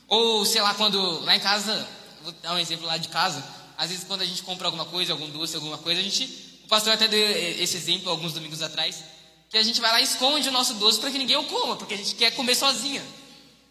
Ou, 0.06 0.46
sei 0.46 0.62
lá, 0.62 0.74
quando 0.74 1.24
lá 1.24 1.34
em 1.34 1.40
casa, 1.40 1.88
vou 2.22 2.32
dar 2.40 2.54
um 2.54 2.58
exemplo 2.58 2.86
lá 2.86 2.96
de 2.98 3.08
casa, 3.08 3.42
às 3.76 3.90
vezes 3.90 4.04
quando 4.04 4.22
a 4.22 4.26
gente 4.26 4.42
compra 4.42 4.66
alguma 4.66 4.84
coisa, 4.84 5.12
algum 5.12 5.28
doce, 5.28 5.56
alguma 5.56 5.78
coisa, 5.78 6.00
a 6.00 6.04
gente 6.04 6.52
o 6.64 6.68
pastor 6.68 6.94
até 6.94 7.06
deu 7.06 7.20
esse 7.62 7.76
exemplo 7.76 8.10
alguns 8.10 8.32
domingos 8.32 8.62
atrás, 8.62 9.04
que 9.50 9.58
a 9.58 9.62
gente 9.62 9.80
vai 9.80 9.92
lá 9.92 10.00
e 10.00 10.04
esconde 10.04 10.48
o 10.48 10.52
nosso 10.52 10.74
doce 10.74 10.98
para 10.98 11.10
que 11.10 11.18
ninguém 11.18 11.36
o 11.36 11.44
coma, 11.44 11.76
porque 11.76 11.94
a 11.94 11.96
gente 11.96 12.14
quer 12.14 12.30
comer 12.32 12.54
sozinha. 12.54 13.04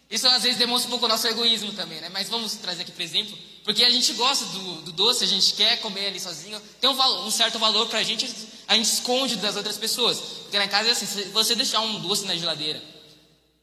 Isso 0.08 0.28
às 0.28 0.42
vezes 0.44 0.58
demonstra 0.58 0.86
um 0.86 0.90
pouco 0.90 1.06
o 1.06 1.08
nosso 1.08 1.26
egoísmo 1.26 1.72
também, 1.72 2.00
né? 2.00 2.08
Mas 2.08 2.28
vamos 2.28 2.54
trazer 2.54 2.82
aqui 2.82 2.92
para 2.92 3.02
exemplo, 3.02 3.36
porque 3.64 3.84
a 3.84 3.90
gente 3.90 4.12
gosta 4.12 4.44
do, 4.46 4.82
do, 4.82 4.92
doce, 4.92 5.24
a 5.24 5.26
gente 5.26 5.54
quer 5.54 5.80
comer 5.80 6.06
ali 6.06 6.20
sozinho, 6.20 6.60
tem 6.80 6.88
um, 6.88 6.94
valor, 6.94 7.26
um 7.26 7.30
certo 7.32 7.58
valor 7.58 7.88
para 7.88 7.98
a 7.98 8.02
gente, 8.02 8.30
a 8.68 8.76
gente 8.76 8.86
esconde 8.86 9.36
das 9.36 9.56
outras 9.56 9.76
pessoas. 9.76 10.20
Porque 10.20 10.58
na 10.58 10.68
casa 10.68 10.90
é 10.90 10.92
assim, 10.92 11.06
se 11.06 11.24
você 11.30 11.56
deixar 11.56 11.80
um 11.80 11.98
doce 11.98 12.26
na 12.26 12.36
geladeira, 12.36 12.80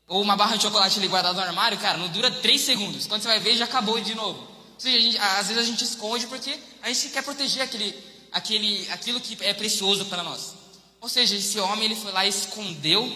ou 0.08 0.21
uma 0.21 0.36
barra 0.36 0.58
de 0.58 0.63
chocolate 0.63 0.99
ali 0.99 1.08
guardada 1.08 1.39
no 1.39 1.47
armário, 1.47 1.77
cara, 1.77 1.97
não 1.97 2.10
dura 2.10 2.30
três 2.30 2.62
segundos. 2.62 3.08
Quando 3.08 3.21
você 3.21 3.30
vai 3.30 3.39
ver, 3.39 3.56
já 3.56 3.63
acabou 3.63 3.97
de 4.01 4.13
novo. 4.13 4.51
Gente, 4.84 5.17
às 5.17 5.48
vezes 5.48 5.62
a 5.62 5.65
gente 5.65 5.84
esconde 5.84 6.26
porque 6.26 6.58
a 6.82 6.91
gente 6.91 7.10
quer 7.10 7.24
proteger 7.24 7.62
aquele, 7.62 7.96
aquele, 8.32 8.89
aquilo 8.89 9.22
que 9.22 9.38
é 9.41 9.54
precioso 9.54 10.06
para 10.06 10.24
nós. 10.24 10.56
Ou 11.00 11.08
seja, 11.08 11.36
esse 11.36 11.60
homem 11.60 11.86
ele 11.86 11.96
foi 11.96 12.12
lá 12.12 12.26
e 12.26 12.30
escondeu, 12.30 13.12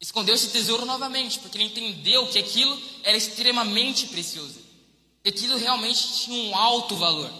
escondeu 0.00 0.34
esse 0.34 0.48
tesouro 0.48 0.84
novamente, 0.84 1.40
porque 1.40 1.58
ele 1.58 1.64
entendeu 1.64 2.26
que 2.28 2.38
aquilo 2.38 2.80
era 3.02 3.16
extremamente 3.16 4.06
precioso. 4.06 4.60
Aquilo 5.26 5.56
realmente 5.56 6.24
tinha 6.24 6.50
um 6.50 6.56
alto 6.56 6.96
valor. 6.96 7.30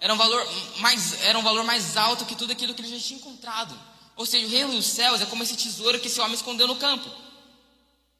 Era 0.00 0.12
um 0.12 0.16
valor 0.16 0.46
mais, 0.78 1.22
era 1.22 1.38
um 1.38 1.42
valor 1.42 1.64
mais 1.64 1.96
alto 1.96 2.24
que 2.24 2.34
tudo 2.34 2.52
aquilo 2.52 2.74
que 2.74 2.82
ele 2.82 2.98
já 2.98 2.98
tinha 2.98 3.20
encontrado. 3.20 3.78
Ou 4.16 4.26
seja, 4.26 4.46
o 4.46 4.50
reino 4.50 4.72
dos 4.72 4.86
céus 4.86 5.20
é 5.20 5.26
como 5.26 5.42
esse 5.42 5.56
tesouro 5.56 6.00
que 6.00 6.08
esse 6.08 6.20
homem 6.20 6.34
escondeu 6.34 6.66
no 6.66 6.76
campo. 6.76 7.08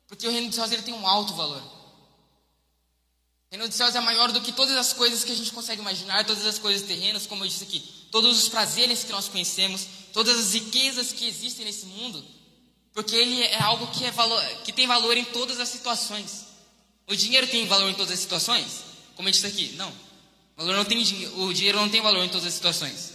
Porque 0.07 0.26
o 0.26 0.31
reino 0.31 0.46
dos 0.46 0.57
céus 0.57 0.70
ele 0.70 0.83
tem 0.83 0.94
um 0.94 1.07
alto 1.07 1.35
valor. 1.35 1.79
O 3.50 3.56
reino 3.56 3.66
dos 3.66 3.76
céus 3.76 3.96
é 3.96 4.00
maior 4.00 4.30
do 4.30 4.40
que 4.40 4.52
todas 4.52 4.76
as 4.76 4.92
coisas 4.92 5.24
que 5.24 5.32
a 5.32 5.34
gente 5.34 5.50
consegue 5.50 5.80
imaginar, 5.80 6.24
todas 6.24 6.46
as 6.46 6.56
coisas 6.56 6.86
terrenas, 6.86 7.26
como 7.26 7.42
eu 7.42 7.48
disse 7.48 7.64
aqui, 7.64 7.80
todos 8.08 8.38
os 8.38 8.48
prazeres 8.48 9.02
que 9.02 9.10
nós 9.10 9.26
conhecemos, 9.26 9.88
todas 10.12 10.38
as 10.38 10.54
riquezas 10.54 11.12
que 11.12 11.26
existem 11.26 11.64
nesse 11.64 11.84
mundo, 11.86 12.24
porque 12.94 13.16
ele 13.16 13.42
é 13.42 13.60
algo 13.60 13.88
que, 13.88 14.04
é 14.04 14.12
valor, 14.12 14.40
que 14.62 14.72
tem 14.72 14.86
valor 14.86 15.16
em 15.16 15.24
todas 15.24 15.58
as 15.58 15.68
situações. 15.68 16.46
O 17.08 17.16
dinheiro 17.16 17.48
tem 17.48 17.66
valor 17.66 17.90
em 17.90 17.94
todas 17.94 18.12
as 18.12 18.20
situações? 18.20 18.84
Como 19.16 19.26
eu 19.26 19.32
disse 19.32 19.48
aqui, 19.48 19.72
não. 19.74 19.88
O, 20.56 20.58
valor 20.58 20.76
não 20.76 20.84
tem, 20.84 21.02
o 21.38 21.52
dinheiro 21.52 21.80
não 21.80 21.88
tem 21.88 22.00
valor 22.00 22.24
em 22.24 22.28
todas 22.28 22.46
as 22.46 22.54
situações. 22.54 23.14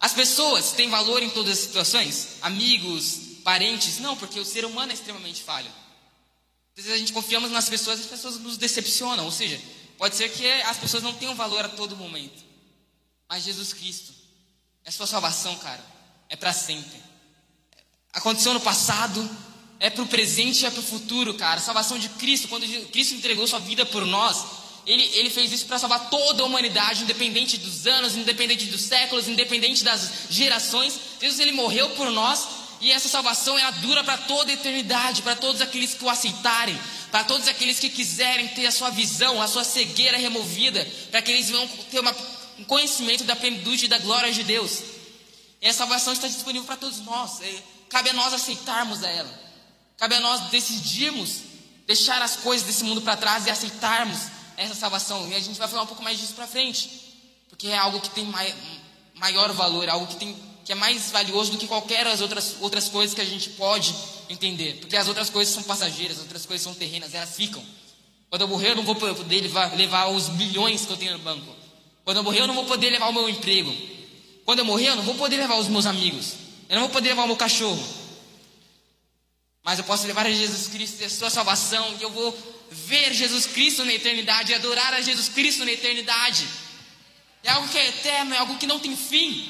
As 0.00 0.14
pessoas 0.14 0.72
têm 0.72 0.88
valor 0.88 1.22
em 1.22 1.28
todas 1.28 1.52
as 1.52 1.58
situações? 1.58 2.38
Amigos, 2.40 3.18
parentes? 3.44 3.98
Não, 3.98 4.16
porque 4.16 4.40
o 4.40 4.44
ser 4.44 4.64
humano 4.64 4.90
é 4.90 4.94
extremamente 4.94 5.42
falho. 5.42 5.70
Às 6.76 6.84
vezes 6.84 6.92
a 6.92 6.98
gente 6.98 7.12
confiamos 7.12 7.50
nas 7.50 7.68
pessoas 7.68 7.98
e 7.98 8.02
as 8.02 8.08
pessoas 8.08 8.38
nos 8.38 8.58
decepcionam. 8.58 9.24
Ou 9.24 9.32
seja, 9.32 9.58
pode 9.96 10.14
ser 10.14 10.28
que 10.28 10.46
as 10.62 10.76
pessoas 10.76 11.02
não 11.02 11.14
tenham 11.14 11.34
valor 11.34 11.64
a 11.64 11.68
todo 11.68 11.96
momento. 11.96 12.44
Mas 13.28 13.44
Jesus 13.44 13.72
Cristo, 13.72 14.12
é 14.84 14.90
sua 14.90 15.06
salvação, 15.06 15.56
cara, 15.56 15.84
é 16.28 16.36
para 16.36 16.52
sempre. 16.52 17.00
Aconteceu 18.12 18.52
no 18.52 18.60
passado, 18.60 19.28
é 19.80 19.88
para 19.88 20.02
o 20.02 20.06
presente 20.06 20.62
e 20.62 20.66
é 20.66 20.70
para 20.70 20.80
o 20.80 20.82
futuro, 20.82 21.34
cara. 21.34 21.60
Salvação 21.60 21.98
de 21.98 22.10
Cristo, 22.10 22.46
quando 22.48 22.66
Cristo 22.90 23.14
entregou 23.14 23.46
sua 23.46 23.58
vida 23.58 23.86
por 23.86 24.04
nós, 24.04 24.44
ele, 24.86 25.02
ele 25.14 25.30
fez 25.30 25.52
isso 25.52 25.66
para 25.66 25.78
salvar 25.78 26.10
toda 26.10 26.42
a 26.42 26.46
humanidade, 26.46 27.02
independente 27.02 27.56
dos 27.56 27.86
anos, 27.86 28.14
independente 28.16 28.66
dos 28.66 28.82
séculos, 28.82 29.28
independente 29.28 29.82
das 29.82 30.26
gerações. 30.28 30.98
Jesus 31.20 31.40
ele 31.40 31.52
morreu 31.52 31.90
por 31.90 32.10
nós 32.12 32.65
e 32.80 32.92
essa 32.92 33.08
salvação 33.08 33.58
ela 33.58 33.70
dura 33.70 34.04
para 34.04 34.18
toda 34.18 34.50
a 34.50 34.54
eternidade, 34.54 35.22
para 35.22 35.36
todos 35.36 35.60
aqueles 35.60 35.94
que 35.94 36.04
o 36.04 36.10
aceitarem, 36.10 36.78
para 37.10 37.24
todos 37.24 37.48
aqueles 37.48 37.78
que 37.78 37.88
quiserem 37.88 38.48
ter 38.48 38.66
a 38.66 38.72
sua 38.72 38.90
visão, 38.90 39.40
a 39.40 39.48
sua 39.48 39.64
cegueira 39.64 40.18
removida, 40.18 40.86
para 41.10 41.22
que 41.22 41.32
eles 41.32 41.48
venham 41.48 41.66
ter 41.90 42.00
uma, 42.00 42.14
um 42.58 42.64
conhecimento 42.64 43.24
da 43.24 43.34
plenitude 43.34 43.86
e 43.86 43.88
da 43.88 43.98
glória 43.98 44.32
de 44.32 44.42
Deus. 44.42 44.82
E 45.60 45.68
a 45.68 45.72
salvação 45.72 46.12
está 46.12 46.28
disponível 46.28 46.66
para 46.66 46.76
todos 46.76 47.00
nós. 47.00 47.40
É, 47.40 47.62
cabe 47.88 48.10
a 48.10 48.12
nós 48.12 48.34
aceitarmos 48.34 49.02
a 49.02 49.08
ela. 49.08 49.46
Cabe 49.96 50.16
a 50.16 50.20
nós 50.20 50.50
decidirmos 50.50 51.40
deixar 51.86 52.20
as 52.20 52.36
coisas 52.36 52.66
desse 52.66 52.84
mundo 52.84 53.00
para 53.00 53.16
trás 53.16 53.46
e 53.46 53.50
aceitarmos 53.50 54.18
essa 54.56 54.74
salvação. 54.74 55.28
E 55.28 55.34
a 55.34 55.40
gente 55.40 55.58
vai 55.58 55.68
falar 55.68 55.82
um 55.82 55.86
pouco 55.86 56.02
mais 56.02 56.18
disso 56.18 56.34
para 56.34 56.46
frente, 56.46 56.90
porque 57.48 57.68
é 57.68 57.78
algo 57.78 58.00
que 58.00 58.10
tem 58.10 58.24
mai, 58.24 58.54
maior 59.14 59.52
valor, 59.52 59.88
é 59.88 59.90
algo 59.90 60.06
que, 60.06 60.16
tem, 60.16 60.36
que 60.66 60.72
é 60.72 60.74
mais 60.74 61.12
valioso 61.12 61.52
do 61.52 61.58
que 61.58 61.68
qualquer 61.68 62.04
das 62.04 62.20
outras, 62.20 62.56
outras 62.60 62.88
coisas 62.88 63.14
que 63.14 63.20
a 63.20 63.24
gente 63.24 63.50
pode 63.50 63.94
entender. 64.28 64.78
Porque 64.80 64.96
as 64.96 65.06
outras 65.06 65.30
coisas 65.30 65.54
são 65.54 65.62
passageiras, 65.62 66.16
as 66.16 66.24
outras 66.24 66.44
coisas 66.44 66.64
são 66.64 66.74
terrenas, 66.74 67.14
elas 67.14 67.36
ficam. 67.36 67.64
Quando 68.28 68.42
eu 68.42 68.48
morrer, 68.48 68.70
eu 68.70 68.76
não 68.76 68.82
vou 68.82 68.96
poder 68.96 69.42
levar, 69.42 69.76
levar 69.76 70.08
os 70.08 70.28
bilhões 70.28 70.84
que 70.84 70.90
eu 70.90 70.96
tenho 70.96 71.12
no 71.12 71.20
banco. 71.20 71.54
Quando 72.04 72.16
eu 72.16 72.24
morrer, 72.24 72.40
eu 72.40 72.48
não 72.48 72.54
vou 72.54 72.64
poder 72.64 72.90
levar 72.90 73.06
o 73.06 73.12
meu 73.12 73.28
emprego. 73.28 73.72
Quando 74.44 74.58
eu 74.58 74.64
morrer, 74.64 74.88
eu 74.88 74.96
não 74.96 75.04
vou 75.04 75.14
poder 75.14 75.36
levar 75.36 75.56
os 75.56 75.68
meus 75.68 75.86
amigos. 75.86 76.32
Eu 76.68 76.74
não 76.74 76.82
vou 76.82 76.90
poder 76.90 77.10
levar 77.10 77.22
o 77.22 77.26
meu 77.28 77.36
cachorro. 77.36 77.82
Mas 79.62 79.78
eu 79.78 79.84
posso 79.84 80.04
levar 80.04 80.26
a 80.26 80.32
Jesus 80.32 80.66
Cristo 80.66 81.00
e 81.00 81.04
a 81.04 81.10
sua 81.10 81.30
salvação. 81.30 81.94
E 82.00 82.02
eu 82.02 82.10
vou 82.10 82.36
ver 82.72 83.14
Jesus 83.14 83.46
Cristo 83.46 83.84
na 83.84 83.92
eternidade. 83.92 84.50
E 84.50 84.54
adorar 84.56 84.92
a 84.94 85.00
Jesus 85.00 85.28
Cristo 85.28 85.64
na 85.64 85.70
eternidade. 85.70 86.44
É 87.44 87.50
algo 87.50 87.68
que 87.68 87.78
é 87.78 87.86
eterno, 87.86 88.34
é 88.34 88.38
algo 88.38 88.58
que 88.58 88.66
não 88.66 88.80
tem 88.80 88.96
fim. 88.96 89.48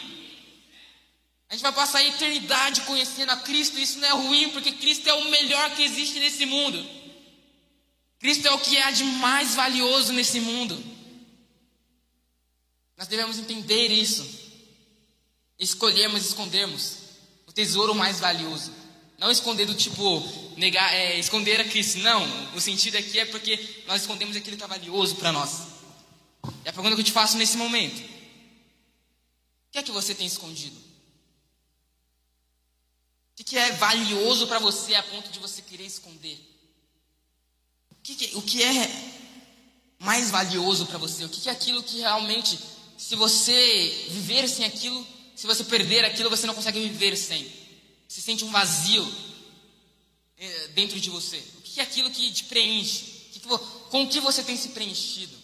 A 1.48 1.54
gente 1.54 1.62
vai 1.62 1.72
passar 1.72 1.98
a 1.98 2.04
eternidade 2.04 2.80
conhecendo 2.82 3.30
a 3.30 3.36
Cristo. 3.36 3.78
Isso 3.78 3.98
não 3.98 4.08
é 4.08 4.12
ruim, 4.12 4.50
porque 4.50 4.72
Cristo 4.72 5.08
é 5.08 5.14
o 5.14 5.30
melhor 5.30 5.74
que 5.76 5.82
existe 5.82 6.18
nesse 6.18 6.44
mundo. 6.44 6.84
Cristo 8.18 8.46
é 8.48 8.50
o 8.50 8.58
que 8.58 8.76
há 8.78 8.90
de 8.90 9.04
mais 9.04 9.54
valioso 9.54 10.12
nesse 10.12 10.40
mundo. 10.40 10.82
Nós 12.96 13.06
devemos 13.06 13.38
entender 13.38 13.88
isso. 13.88 14.26
Escolhermos 15.58 16.26
escondermos 16.26 16.96
o 17.46 17.52
tesouro 17.52 17.94
mais 17.94 18.18
valioso. 18.18 18.72
Não 19.18 19.30
esconder 19.30 19.66
do 19.66 19.74
tipo, 19.74 20.22
negar, 20.56 20.92
é, 20.92 21.18
esconder 21.18 21.60
a 21.60 21.64
Cristo. 21.64 21.98
Não, 21.98 22.54
o 22.54 22.60
sentido 22.60 22.96
aqui 22.96 23.18
é 23.18 23.24
porque 23.24 23.84
nós 23.86 24.02
escondemos 24.02 24.36
aquilo 24.36 24.56
que 24.56 24.64
é 24.64 24.66
valioso 24.66 25.16
para 25.16 25.32
nós. 25.32 25.68
E 26.64 26.68
a 26.68 26.72
pergunta 26.72 26.94
que 26.94 27.00
eu 27.00 27.06
te 27.06 27.12
faço 27.12 27.36
nesse 27.36 27.56
momento: 27.56 27.98
O 27.98 29.72
que 29.72 29.78
é 29.78 29.82
que 29.82 29.92
você 29.92 30.14
tem 30.14 30.26
escondido? 30.26 30.85
O 33.38 33.44
que 33.44 33.56
é 33.56 33.72
valioso 33.72 34.46
para 34.46 34.58
você 34.58 34.94
a 34.94 35.02
ponto 35.02 35.30
de 35.30 35.38
você 35.38 35.60
querer 35.60 35.84
esconder? 35.84 36.38
O 37.90 37.94
que, 38.02 38.30
o 38.34 38.42
que 38.42 38.62
é 38.62 39.16
mais 39.98 40.30
valioso 40.30 40.86
para 40.86 40.96
você? 40.96 41.24
O 41.24 41.28
que 41.28 41.48
é 41.48 41.52
aquilo 41.52 41.82
que 41.82 41.98
realmente, 41.98 42.58
se 42.96 43.14
você 43.14 44.06
viver 44.08 44.48
sem 44.48 44.64
aquilo, 44.64 45.06
se 45.34 45.46
você 45.46 45.64
perder 45.64 46.04
aquilo, 46.04 46.30
você 46.30 46.46
não 46.46 46.54
consegue 46.54 46.80
viver 46.80 47.16
sem? 47.16 47.50
Você 48.08 48.20
sente 48.22 48.44
um 48.44 48.50
vazio 48.50 49.06
eh, 50.38 50.68
dentro 50.68 50.98
de 50.98 51.10
você. 51.10 51.38
O 51.58 51.62
que 51.62 51.80
é 51.80 51.82
aquilo 51.82 52.10
que 52.10 52.32
te 52.32 52.44
preenche? 52.44 53.16
Com 53.90 54.02
o 54.02 54.08
que 54.08 54.18
você 54.18 54.42
tem 54.42 54.56
se 54.56 54.70
preenchido? 54.70 55.36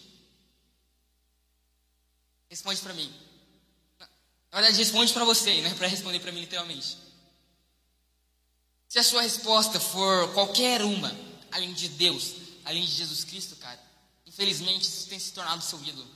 Responde 2.49 2.81
para 2.81 2.93
mim. 2.93 3.11
Na 4.51 4.59
verdade, 4.59 4.77
responde 4.77 5.13
para 5.13 5.23
você, 5.23 5.61
não 5.61 5.71
é 5.71 5.73
para 5.73 5.87
responder 5.87 6.19
para 6.19 6.31
mim 6.31 6.41
literalmente. 6.41 7.02
Se 8.93 8.99
a 8.99 9.03
sua 9.03 9.23
resposta 9.23 9.79
for 9.79 10.31
qualquer 10.35 10.83
uma, 10.83 11.11
além 11.51 11.73
de 11.73 11.89
Deus, 11.89 12.35
além 12.63 12.85
de 12.85 12.91
Jesus 12.91 13.23
Cristo, 13.23 13.55
cara, 13.55 13.81
infelizmente 14.23 14.83
isso 14.83 15.07
tem 15.07 15.17
se 15.17 15.33
tornado 15.33 15.63
seu 15.63 15.83
ídolo. 15.83 16.07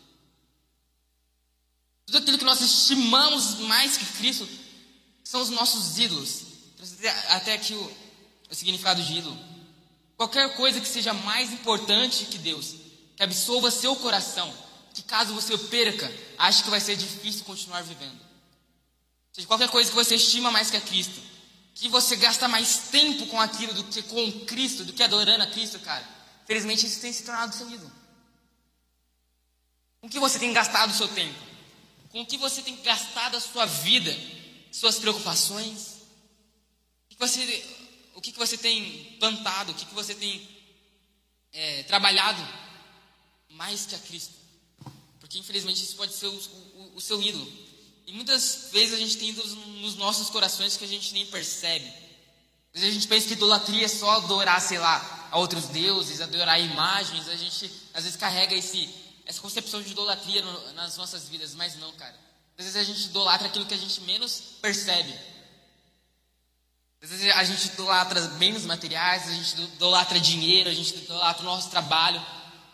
Tudo 2.05 2.19
aquilo 2.19 2.37
que 2.37 2.45
nós 2.45 2.61
estimamos 2.61 3.55
mais 3.61 3.97
que 3.97 4.05
Cristo 4.05 4.47
são 5.23 5.41
os 5.41 5.49
nossos 5.49 5.97
ídolos. 5.97 6.43
Até 7.29 7.53
aqui 7.53 7.73
o, 7.73 7.97
o 8.51 8.53
significado 8.53 9.01
de 9.01 9.11
ídolo. 9.11 9.35
Qualquer 10.15 10.55
coisa 10.55 10.79
que 10.79 10.87
seja 10.87 11.15
mais 11.15 11.51
importante 11.51 12.25
que 12.25 12.37
Deus, 12.37 12.75
que 13.15 13.23
absolva 13.23 13.71
seu 13.71 13.95
coração, 13.95 14.55
que 14.93 15.01
caso 15.01 15.33
você 15.33 15.57
perca, 15.57 16.13
ache 16.37 16.61
que 16.61 16.69
vai 16.69 16.79
ser 16.79 16.95
difícil 16.95 17.43
continuar 17.43 17.81
vivendo. 17.81 18.19
Ou 18.19 19.33
seja, 19.33 19.47
qualquer 19.47 19.69
coisa 19.69 19.89
que 19.89 19.95
você 19.95 20.13
estima 20.13 20.51
mais 20.51 20.69
que 20.69 20.77
a 20.77 20.81
Cristo, 20.81 21.19
que 21.77 21.87
você 21.89 22.15
gasta 22.15 22.47
mais 22.47 22.89
tempo 22.89 23.27
com 23.27 23.39
aquilo 23.39 23.71
do 23.71 23.83
que 23.83 24.01
com 24.01 24.45
Cristo, 24.45 24.83
do 24.83 24.93
que 24.93 25.03
adorando 25.03 25.43
a 25.43 25.47
Cristo, 25.47 25.79
cara. 25.79 26.07
Felizmente 26.47 26.87
isso 26.87 26.99
tem 26.99 27.13
se 27.13 27.23
tornado 27.23 27.55
seu 27.55 27.69
ídolo. 27.69 27.91
Com 30.01 30.09
que 30.09 30.19
você 30.19 30.39
tem 30.39 30.51
gastado 30.51 30.89
o 30.89 30.95
seu 30.95 31.07
tempo? 31.07 31.37
Com 32.09 32.25
que 32.25 32.37
você 32.37 32.63
tem 32.63 32.81
gastado 32.81 33.37
a 33.37 33.39
sua 33.39 33.65
vida, 33.65 34.15
suas 34.71 34.97
preocupações? 34.97 35.97
O 37.05 37.09
que 37.09 37.17
você, 37.19 37.65
o 38.15 38.21
que 38.21 38.31
você 38.31 38.57
tem 38.57 39.15
plantado? 39.19 39.71
O 39.71 39.75
que 39.75 39.85
você 39.93 40.15
tem 40.15 40.49
é, 41.53 41.83
trabalhado 41.83 42.41
mais 43.49 43.85
que 43.85 43.93
a 43.93 43.99
Cristo? 43.99 44.33
Porque 45.19 45.37
infelizmente 45.37 45.83
isso 45.83 45.95
pode 45.95 46.13
ser 46.13 46.27
o, 46.27 46.33
o, 46.33 46.95
o 46.95 47.01
seu 47.01 47.21
ídolo. 47.21 47.51
E 48.07 48.13
muitas 48.13 48.69
vezes 48.71 48.93
a 48.93 48.97
gente 48.97 49.17
tem 49.17 49.29
ídolos 49.29 49.53
nos 49.81 49.95
nossos 49.95 50.29
corações 50.29 50.77
que 50.77 50.85
a 50.85 50.87
gente 50.87 51.13
nem 51.13 51.25
percebe. 51.25 51.85
Às 52.73 52.79
vezes 52.79 52.89
a 52.89 52.99
gente 52.99 53.07
pensa 53.07 53.27
que 53.27 53.33
idolatria 53.33 53.83
é 53.83 53.89
só 53.89 54.11
adorar, 54.11 54.61
sei 54.61 54.79
lá, 54.79 55.27
a 55.29 55.37
outros 55.37 55.65
deuses, 55.65 56.21
adorar 56.21 56.57
imagens. 56.57 57.27
A 57.27 57.35
gente 57.35 57.69
às 57.93 58.05
vezes 58.05 58.17
carrega 58.17 58.55
esse, 58.55 58.89
essa 59.25 59.41
concepção 59.41 59.81
de 59.81 59.91
idolatria 59.91 60.41
no, 60.41 60.73
nas 60.73 60.95
nossas 60.95 61.27
vidas, 61.27 61.53
mas 61.53 61.75
não, 61.75 61.91
cara. 61.93 62.15
Às 62.57 62.63
vezes 62.63 62.75
a 62.77 62.83
gente 62.83 63.05
idolatra 63.07 63.47
aquilo 63.47 63.65
que 63.65 63.73
a 63.73 63.77
gente 63.77 63.99
menos 64.01 64.41
percebe. 64.61 65.13
Às 67.01 67.09
vezes 67.09 67.35
a 67.35 67.43
gente 67.43 67.65
idolatra 67.67 68.21
bens 68.39 68.65
materiais, 68.65 69.27
a 69.27 69.33
gente 69.33 69.61
idolatra 69.61 70.17
dinheiro, 70.17 70.69
a 70.69 70.73
gente 70.73 70.95
idolatra 70.95 71.41
o 71.43 71.45
nosso 71.45 71.69
trabalho. 71.69 72.25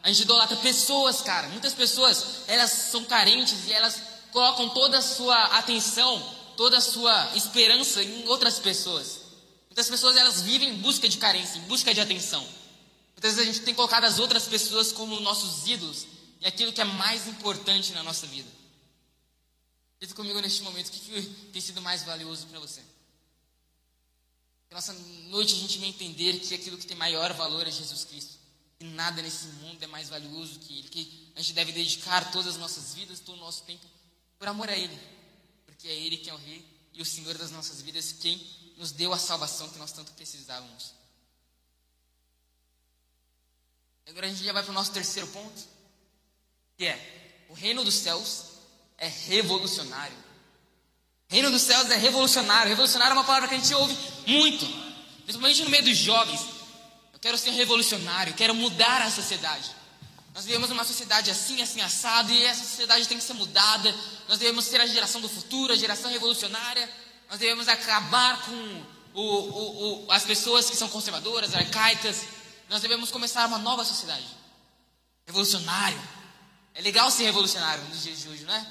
A 0.03 0.09
gente 0.09 0.21
idolatra 0.21 0.57
pessoas, 0.57 1.21
cara. 1.21 1.47
Muitas 1.47 1.73
pessoas, 1.73 2.43
elas 2.47 2.69
são 2.69 3.03
carentes 3.05 3.67
e 3.67 3.73
elas 3.73 4.12
colocam 4.33 4.69
toda 4.69 4.97
a 4.97 5.01
sua 5.01 5.41
atenção, 5.57 6.19
toda 6.57 6.77
a 6.77 6.81
sua 6.81 7.37
esperança 7.37 8.03
em 8.03 8.27
outras 8.27 8.59
pessoas. 8.59 9.21
Muitas 9.67 9.87
pessoas 9.87 10.17
elas 10.17 10.41
vivem 10.41 10.69
em 10.69 10.77
busca 10.77 11.07
de 11.07 11.17
carência, 11.17 11.59
em 11.59 11.61
busca 11.61 11.93
de 11.93 12.01
atenção. 12.01 12.41
Muitas 13.13 13.35
vezes 13.35 13.39
a 13.39 13.45
gente 13.45 13.63
tem 13.63 13.73
colocado 13.73 14.03
as 14.05 14.19
outras 14.19 14.45
pessoas 14.45 14.91
como 14.91 15.19
nossos 15.19 15.67
ídolos 15.67 16.07
e 16.41 16.47
aquilo 16.47 16.73
que 16.73 16.81
é 16.81 16.83
mais 16.83 17.27
importante 17.27 17.93
na 17.93 18.03
nossa 18.03 18.27
vida. 18.27 18.49
Diz 20.01 20.11
comigo 20.11 20.39
neste 20.41 20.63
momento, 20.63 20.87
o 20.87 20.91
que, 20.91 20.99
que 20.99 21.21
tem 21.53 21.61
sido 21.61 21.81
mais 21.81 22.03
valioso 22.03 22.47
para 22.47 22.59
você? 22.59 22.81
Que 24.67 24.73
nossa 24.73 24.93
noite 25.29 25.55
a 25.55 25.57
gente 25.59 25.77
vai 25.77 25.89
entender 25.89 26.39
que 26.39 26.55
aquilo 26.55 26.77
que 26.77 26.87
tem 26.87 26.97
maior 26.97 27.31
valor 27.33 27.65
é 27.67 27.71
Jesus 27.71 28.03
Cristo. 28.03 28.33
E 28.79 28.85
nada 28.85 29.21
nesse 29.21 29.45
mundo 29.47 29.81
é 29.81 29.87
mais 29.87 30.09
valioso 30.09 30.59
que 30.59 30.79
Ele. 30.79 30.89
Que 30.89 31.31
a 31.35 31.41
gente 31.41 31.53
deve 31.53 31.71
dedicar 31.71 32.31
todas 32.31 32.55
as 32.55 32.57
nossas 32.57 32.93
vidas, 32.93 33.19
todo 33.19 33.37
o 33.37 33.39
nosso 33.39 33.63
tempo 33.63 33.85
por 34.43 34.49
amor 34.49 34.69
a 34.69 34.75
Ele, 34.75 34.99
porque 35.65 35.87
é 35.87 35.93
Ele 35.93 36.17
quem 36.17 36.29
é 36.29 36.33
o 36.33 36.37
Rei 36.37 36.65
e 36.91 37.01
o 37.01 37.05
Senhor 37.05 37.37
das 37.37 37.49
nossas 37.49 37.79
vidas, 37.79 38.11
quem 38.11 38.45
nos 38.75 38.91
deu 38.91 39.13
a 39.13 39.17
salvação 39.17 39.69
que 39.69 39.79
nós 39.79 39.93
tanto 39.93 40.11
precisávamos. 40.11 40.93
Agora 44.05 44.27
a 44.27 44.29
gente 44.29 44.43
já 44.43 44.51
vai 44.51 44.61
para 44.61 44.71
o 44.71 44.73
nosso 44.73 44.91
terceiro 44.91 45.29
ponto, 45.29 45.63
que 46.77 46.85
é 46.85 47.45
o 47.47 47.53
reino 47.53 47.85
dos 47.85 47.93
céus 47.93 48.47
é 48.97 49.07
revolucionário. 49.07 50.17
Reino 51.29 51.49
dos 51.49 51.61
céus 51.61 51.89
é 51.89 51.95
revolucionário. 51.95 52.67
Revolucionário 52.67 53.13
é 53.13 53.17
uma 53.17 53.23
palavra 53.23 53.47
que 53.47 53.55
a 53.55 53.57
gente 53.57 53.73
ouve 53.73 53.97
muito, 54.27 54.65
principalmente 55.23 55.63
no 55.63 55.69
meio 55.69 55.85
dos 55.85 55.97
jovens. 55.97 56.41
Eu 57.13 57.19
quero 57.21 57.37
ser 57.37 57.51
revolucionário, 57.51 58.33
quero 58.33 58.53
mudar 58.53 59.03
a 59.03 59.09
sociedade. 59.09 59.73
Nós 60.33 60.45
vivemos 60.45 60.71
uma 60.71 60.83
sociedade 60.83 61.29
assim, 61.29 61.61
assim, 61.61 61.79
assado, 61.81 62.31
e 62.31 62.43
essa 62.43 62.63
sociedade 62.63 63.07
tem 63.07 63.17
que 63.17 63.23
ser 63.23 63.33
mudada. 63.33 63.93
Nós 64.27 64.39
devemos 64.39 64.65
ser 64.65 64.81
a 64.81 64.87
geração 64.87 65.21
do 65.21 65.29
futuro, 65.29 65.73
a 65.73 65.75
geração 65.75 66.09
revolucionária. 66.09 66.89
Nós 67.29 67.39
devemos 67.39 67.67
acabar 67.67 68.43
com 68.45 68.85
o, 69.13 69.21
o, 69.21 70.05
o, 70.05 70.11
as 70.11 70.23
pessoas 70.23 70.69
que 70.69 70.75
são 70.75 70.89
conservadoras, 70.89 71.53
arcaicas. 71.53 72.25
Nós 72.67 72.81
devemos 72.81 73.11
começar 73.11 73.47
uma 73.47 73.59
nova 73.59 73.85
sociedade. 73.85 74.25
Revolucionário. 75.27 76.01
É 76.73 76.81
legal 76.81 77.11
ser 77.11 77.25
revolucionário 77.25 77.83
nos 77.85 78.01
dias 78.01 78.21
de 78.21 78.29
hoje, 78.29 78.43
não 78.43 78.55
é? 78.55 78.67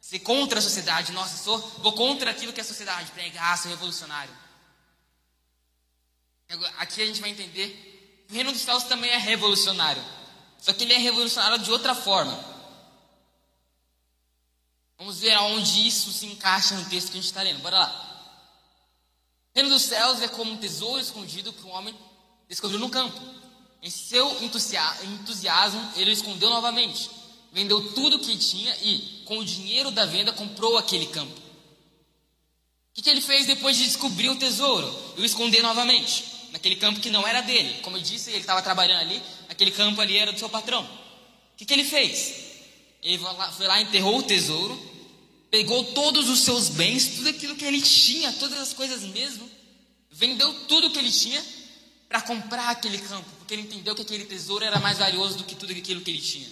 Ser 0.00 0.18
contra 0.20 0.58
a 0.58 0.62
sociedade. 0.62 1.12
Nossa, 1.12 1.42
sou, 1.42 1.58
vou 1.78 1.92
contra 1.92 2.32
aquilo 2.32 2.52
que 2.52 2.60
a 2.60 2.64
sociedade 2.64 3.12
prega. 3.12 3.56
ser 3.56 3.68
revolucionário. 3.68 4.34
Aqui 6.78 7.02
a 7.02 7.06
gente 7.06 7.20
vai 7.20 7.30
entender 7.30 8.26
o 8.28 8.34
reino 8.34 8.52
dos 8.52 8.62
céus 8.62 8.84
também 8.84 9.10
é 9.10 9.18
revolucionário. 9.18 10.02
Só 10.60 10.72
que 10.72 10.84
ele 10.84 10.92
é 10.92 10.98
revolucionário 10.98 11.58
de 11.58 11.70
outra 11.70 11.94
forma. 11.94 12.38
Vamos 14.98 15.20
ver 15.20 15.34
aonde 15.34 15.86
isso 15.86 16.10
se 16.10 16.26
encaixa 16.26 16.74
no 16.74 16.88
texto 16.88 17.08
que 17.08 17.18
a 17.18 17.20
gente 17.20 17.26
está 17.26 17.42
lendo. 17.42 17.60
Bora 17.60 17.78
lá. 17.78 18.06
O 19.54 19.58
reino 19.58 19.70
dos 19.70 19.82
céus 19.82 20.20
é 20.22 20.28
como 20.28 20.52
um 20.52 20.56
tesouro 20.56 21.00
escondido 21.00 21.52
que 21.52 21.66
um 21.66 21.70
homem 21.70 21.96
descobriu 22.48 22.80
no 22.80 22.88
campo. 22.88 23.20
Em 23.82 23.90
seu 23.90 24.42
entusiasmo, 24.42 25.92
ele 25.96 26.10
o 26.10 26.12
escondeu 26.12 26.50
novamente. 26.50 27.10
Vendeu 27.52 27.92
tudo 27.92 28.16
o 28.16 28.20
que 28.20 28.36
tinha 28.36 28.74
e, 28.82 29.22
com 29.24 29.38
o 29.38 29.44
dinheiro 29.44 29.90
da 29.90 30.04
venda, 30.04 30.32
comprou 30.32 30.76
aquele 30.76 31.06
campo. 31.06 31.40
que, 32.92 33.02
que 33.02 33.08
ele 33.08 33.20
fez 33.20 33.46
depois 33.46 33.76
de 33.76 33.84
descobrir 33.84 34.28
o 34.28 34.36
tesouro? 34.36 34.92
E 35.16 35.20
o 35.20 35.24
esconder 35.24 35.62
novamente, 35.62 36.24
naquele 36.52 36.76
campo 36.76 37.00
que 37.00 37.10
não 37.10 37.26
era 37.26 37.42
dele. 37.42 37.80
Como 37.80 37.96
eu 37.96 38.02
disse, 38.02 38.30
ele 38.30 38.40
estava 38.40 38.60
trabalhando 38.60 39.00
ali, 39.00 39.22
aquele 39.56 39.70
campo 39.70 40.00
ali 40.00 40.16
era 40.16 40.32
do 40.32 40.38
seu 40.38 40.48
patrão. 40.48 40.84
O 40.84 41.56
que, 41.56 41.64
que 41.64 41.72
ele 41.72 41.84
fez? 41.84 42.46
Ele 43.02 43.18
foi 43.18 43.66
lá, 43.66 43.80
enterrou 43.80 44.18
o 44.18 44.22
tesouro, 44.22 44.78
pegou 45.50 45.82
todos 45.92 46.28
os 46.28 46.40
seus 46.40 46.68
bens, 46.68 47.16
tudo 47.16 47.30
aquilo 47.30 47.56
que 47.56 47.64
ele 47.64 47.80
tinha, 47.80 48.32
todas 48.34 48.58
as 48.58 48.72
coisas 48.72 49.02
mesmo, 49.02 49.50
vendeu 50.10 50.52
tudo 50.66 50.90
que 50.90 50.98
ele 50.98 51.10
tinha 51.10 51.42
para 52.08 52.20
comprar 52.20 52.70
aquele 52.70 52.98
campo, 52.98 53.28
porque 53.38 53.54
ele 53.54 53.62
entendeu 53.62 53.94
que 53.94 54.02
aquele 54.02 54.26
tesouro 54.26 54.64
era 54.64 54.78
mais 54.78 54.98
valioso 54.98 55.38
do 55.38 55.44
que 55.44 55.54
tudo 55.54 55.72
aquilo 55.72 56.02
que 56.02 56.10
ele 56.10 56.20
tinha. 56.20 56.48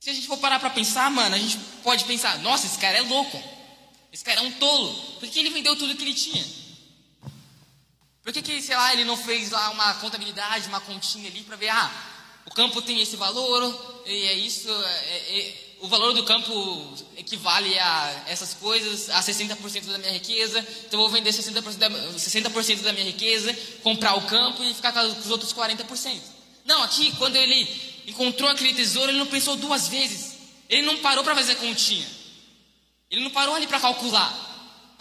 Se 0.00 0.10
a 0.10 0.12
gente 0.12 0.26
for 0.26 0.38
parar 0.38 0.58
para 0.58 0.70
pensar, 0.70 1.10
mano, 1.10 1.34
a 1.34 1.38
gente 1.38 1.58
pode 1.82 2.04
pensar: 2.04 2.38
nossa, 2.40 2.66
esse 2.66 2.78
cara 2.78 2.98
é 2.98 3.02
louco, 3.02 3.42
esse 4.12 4.24
cara 4.24 4.40
é 4.40 4.42
um 4.42 4.52
tolo, 4.52 4.92
por 5.20 5.28
que 5.28 5.38
ele 5.38 5.50
vendeu 5.50 5.76
tudo 5.76 5.94
que 5.94 6.02
ele 6.02 6.14
tinha? 6.14 6.44
Por 8.30 8.34
que, 8.34 8.42
que 8.42 8.62
sei 8.62 8.76
lá, 8.76 8.92
ele 8.92 9.02
não 9.02 9.16
fez 9.16 9.50
lá 9.50 9.70
uma 9.70 9.94
contabilidade, 9.94 10.68
uma 10.68 10.80
continha 10.80 11.28
ali 11.28 11.42
para 11.42 11.56
ver, 11.56 11.68
ah, 11.70 11.90
o 12.46 12.54
campo 12.54 12.80
tem 12.80 13.00
esse 13.00 13.16
valor, 13.16 14.02
e 14.06 14.24
é 14.24 14.34
isso, 14.34 14.70
é, 14.70 15.36
é, 15.36 15.54
o 15.80 15.88
valor 15.88 16.12
do 16.12 16.22
campo 16.22 16.94
equivale 17.16 17.76
a 17.76 18.24
essas 18.28 18.54
coisas, 18.54 19.10
a 19.10 19.20
60% 19.20 19.84
da 19.86 19.98
minha 19.98 20.12
riqueza, 20.12 20.64
então 20.86 21.00
eu 21.00 21.08
vou 21.08 21.08
vender 21.08 21.30
60%, 21.30 21.76
da, 21.76 21.90
60 22.16 22.82
da 22.84 22.92
minha 22.92 23.06
riqueza, 23.06 23.52
comprar 23.82 24.14
o 24.14 24.22
campo 24.22 24.62
e 24.62 24.72
ficar 24.74 24.92
com 24.92 25.00
os 25.00 25.28
outros 25.28 25.52
40%. 25.52 26.20
Não, 26.64 26.84
aqui, 26.84 27.10
quando 27.16 27.34
ele 27.34 27.68
encontrou 28.06 28.48
aquele 28.48 28.74
tesouro, 28.74 29.10
ele 29.10 29.18
não 29.18 29.26
pensou 29.26 29.56
duas 29.56 29.88
vezes, 29.88 30.36
ele 30.68 30.82
não 30.82 30.98
parou 30.98 31.24
para 31.24 31.34
fazer 31.34 31.56
continha, 31.56 32.06
ele 33.10 33.24
não 33.24 33.30
parou 33.32 33.56
ali 33.56 33.66
para 33.66 33.80
calcular. 33.80 34.49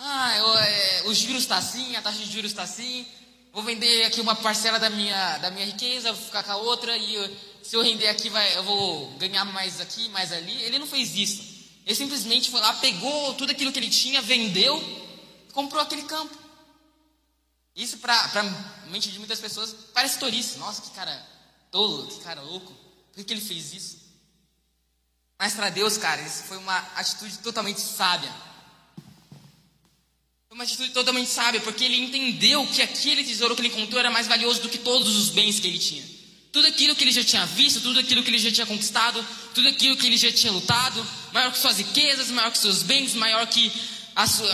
Ah, 0.01 0.37
eu, 0.37 0.57
é, 0.57 1.03
os 1.07 1.17
juros 1.17 1.41
está 1.41 1.57
assim, 1.57 1.93
a 1.97 2.01
taxa 2.01 2.19
de 2.19 2.31
juros 2.31 2.51
está 2.51 2.63
assim, 2.63 3.05
vou 3.51 3.61
vender 3.61 4.05
aqui 4.05 4.21
uma 4.21 4.33
parcela 4.33 4.79
da 4.79 4.89
minha, 4.89 5.37
da 5.39 5.51
minha 5.51 5.65
riqueza, 5.65 6.13
vou 6.13 6.25
ficar 6.25 6.41
com 6.41 6.53
a 6.53 6.55
outra 6.55 6.97
e 6.97 7.17
se 7.61 7.75
eu 7.75 7.81
render 7.81 8.07
aqui 8.07 8.29
vai, 8.29 8.55
eu 8.55 8.63
vou 8.63 9.11
ganhar 9.17 9.43
mais 9.43 9.81
aqui, 9.81 10.07
mais 10.07 10.31
ali. 10.31 10.53
Ele 10.61 10.79
não 10.79 10.87
fez 10.87 11.15
isso. 11.15 11.43
Ele 11.85 11.95
simplesmente 11.95 12.49
foi 12.49 12.61
lá, 12.61 12.71
pegou 12.75 13.33
tudo 13.33 13.51
aquilo 13.51 13.73
que 13.73 13.79
ele 13.79 13.89
tinha, 13.89 14.21
vendeu, 14.21 14.81
comprou 15.51 15.81
aquele 15.81 16.03
campo. 16.03 16.37
Isso 17.75 17.97
para 17.97 18.15
a 18.15 18.89
mente 18.89 19.11
de 19.11 19.19
muitas 19.19 19.41
pessoas 19.41 19.75
parece 19.93 20.17
tolice. 20.17 20.57
Nossa, 20.59 20.81
que 20.81 20.91
cara 20.91 21.27
tolo, 21.71 22.07
que 22.07 22.21
cara 22.21 22.41
louco. 22.41 22.71
Por 22.71 23.17
que, 23.17 23.25
que 23.25 23.33
ele 23.33 23.41
fez 23.41 23.73
isso? 23.73 23.99
Mas 25.37 25.53
para 25.55 25.69
Deus, 25.69 25.97
cara, 25.97 26.21
isso 26.21 26.43
foi 26.43 26.55
uma 26.55 26.77
atitude 26.95 27.39
totalmente 27.39 27.81
sábia. 27.81 28.33
Uma 30.51 30.63
atitude 30.63 30.89
totalmente 30.89 31.29
sábia, 31.29 31.61
porque 31.61 31.85
ele 31.85 31.95
entendeu 31.95 32.65
que 32.65 32.81
aquele 32.81 33.23
tesouro 33.23 33.55
que 33.55 33.61
ele 33.61 33.67
encontrou 33.67 33.99
era 33.99 34.09
mais 34.09 34.25
valioso 34.25 34.59
do 34.63 34.67
que 34.67 34.79
todos 34.79 35.15
os 35.15 35.29
bens 35.29 35.59
que 35.59 35.67
ele 35.67 35.77
tinha. 35.77 36.03
Tudo 36.51 36.65
aquilo 36.65 36.95
que 36.95 37.03
ele 37.03 37.11
já 37.11 37.23
tinha 37.23 37.45
visto, 37.45 37.79
tudo 37.81 37.99
aquilo 37.99 38.23
que 38.23 38.31
ele 38.31 38.39
já 38.39 38.51
tinha 38.51 38.65
conquistado, 38.65 39.23
tudo 39.53 39.67
aquilo 39.67 39.95
que 39.95 40.07
ele 40.07 40.17
já 40.17 40.31
tinha 40.31 40.51
lutado, 40.51 41.05
maior 41.31 41.51
que 41.51 41.59
suas 41.59 41.77
riquezas, 41.77 42.31
maior 42.31 42.51
que 42.51 42.57
seus 42.57 42.81
bens, 42.81 43.13
maior 43.13 43.45
que 43.45 43.71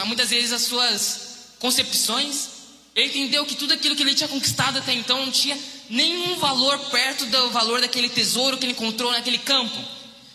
muitas 0.05 0.31
vezes 0.31 0.51
as 0.51 0.63
suas 0.63 1.55
concepções. 1.60 2.49
Ele 2.93 3.08
entendeu 3.08 3.45
que 3.45 3.55
tudo 3.55 3.73
aquilo 3.73 3.95
que 3.95 4.03
ele 4.03 4.13
tinha 4.13 4.27
conquistado 4.27 4.79
até 4.79 4.93
então 4.93 5.25
não 5.25 5.31
tinha 5.31 5.58
nenhum 5.89 6.36
valor 6.36 6.77
perto 6.89 7.25
do 7.25 7.51
valor 7.51 7.79
daquele 7.79 8.10
tesouro 8.10 8.58
que 8.58 8.65
ele 8.65 8.73
encontrou 8.73 9.13
naquele 9.13 9.38
campo. 9.38 9.81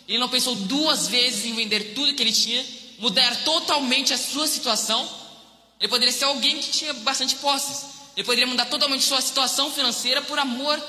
Ele 0.07 0.17
não 0.17 0.27
pensou 0.27 0.55
duas 0.55 1.07
vezes 1.07 1.45
em 1.45 1.53
vender 1.53 1.93
tudo 1.93 2.15
que 2.15 2.23
ele 2.23 2.33
tinha, 2.33 2.65
mudar 2.97 3.43
totalmente 3.43 4.11
a 4.11 4.17
sua 4.17 4.47
situação 4.47 5.20
ele 5.81 5.87
poderia 5.87 6.13
ser 6.13 6.25
alguém 6.25 6.59
que 6.59 6.69
tinha 6.69 6.93
bastante 6.93 7.35
posses. 7.37 7.85
Ele 8.15 8.23
poderia 8.23 8.45
mudar 8.45 8.65
totalmente 8.65 9.03
sua 9.03 9.19
situação 9.19 9.71
financeira 9.71 10.21
por 10.21 10.37
amor 10.37 10.79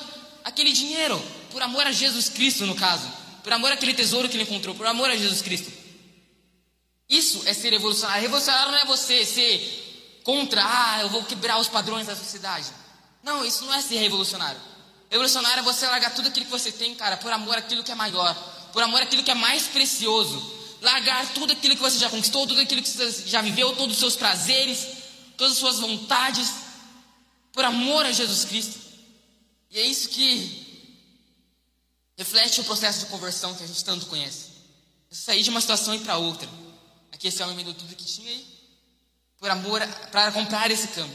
àquele 0.45 0.71
dinheiro, 0.71 1.21
por 1.51 1.63
amor 1.63 1.87
a 1.87 1.93
Jesus 1.93 2.29
Cristo, 2.29 2.67
no 2.67 2.75
caso, 2.75 3.09
por 3.43 3.55
amor 3.55 3.73
àquele 3.73 3.95
tesouro 3.95 4.29
que 4.29 4.37
ele 4.37 4.43
encontrou, 4.43 4.75
por 4.75 4.87
amor 4.87 5.09
a 5.09 5.17
Jesus 5.17 5.41
Cristo. 5.41 5.73
Isso 7.09 7.43
é 7.47 7.55
ser 7.55 7.71
revolucionário. 7.71 8.21
Revolucionário 8.21 8.73
não 8.73 8.79
é 8.81 8.85
você 8.85 9.25
ser 9.25 10.21
contra, 10.25 10.63
ah, 10.63 11.01
eu 11.01 11.09
vou 11.09 11.25
quebrar 11.25 11.59
os 11.59 11.69
padrões 11.69 12.07
da 12.07 12.15
sociedade. 12.15 12.67
Não, 13.23 13.43
isso 13.47 13.65
não 13.65 13.73
é 13.73 13.81
ser 13.81 13.97
revolucionário. 13.97 14.61
Revolucionário 15.11 15.61
é 15.61 15.63
você 15.63 15.87
largar 15.87 16.15
tudo 16.15 16.29
aquilo 16.29 16.45
que 16.45 16.51
você 16.51 16.71
tem, 16.71 16.95
cara, 16.95 17.17
por 17.17 17.33
amor 17.33 17.57
àquilo 17.57 17.83
que 17.83 17.93
é 17.93 17.95
maior, 17.95 18.35
por 18.75 18.83
amor 18.83 19.01
àquilo 19.01 19.23
que 19.23 19.31
é 19.31 19.35
mais 19.35 19.69
precioso 19.69 20.62
largar 20.83 21.33
tudo 21.33 21.53
aquilo 21.53 21.77
que 21.77 21.81
você 21.81 21.99
já 21.99 22.11
conquistou, 22.11 22.47
tudo 22.47 22.61
aquilo 22.61 22.83
que 22.83 22.91
você 22.91 23.27
já 23.27 23.41
viveu, 23.41 23.75
todos 23.77 23.95
os 23.95 24.01
seus 24.01 24.17
prazeres, 24.17 24.87
todas 25.37 25.53
as 25.53 25.59
suas 25.59 25.79
vontades, 25.79 26.51
por 27.53 27.65
amor 27.65 28.05
a 28.05 28.13
Jesus 28.13 28.45
Cristo. 28.45 28.81
E 29.71 29.79
é 29.79 29.87
isso 29.87 30.09
que 30.09 30.91
reflete 32.19 32.61
o 32.61 32.65
processo 32.65 33.01
de 33.01 33.07
conversão 33.07 33.55
que 33.55 33.63
a 33.63 33.67
gente 33.67 33.85
tanto 33.85 34.07
conhece. 34.07 34.51
sair 35.11 35.43
de 35.43 35.51
uma 35.51 35.61
situação 35.61 35.95
e 35.95 36.01
para 36.01 36.17
outra. 36.17 36.49
Aqui 37.13 37.29
esse 37.29 37.43
homem 37.43 37.55
vendeu 37.55 37.75
tudo 37.75 37.95
que 37.95 38.05
tinha 38.05 38.31
aí, 38.31 38.47
por 39.39 39.51
amor, 39.51 39.87
para 40.11 40.33
comprar 40.33 40.71
esse 40.71 40.89
campo. 40.89 41.15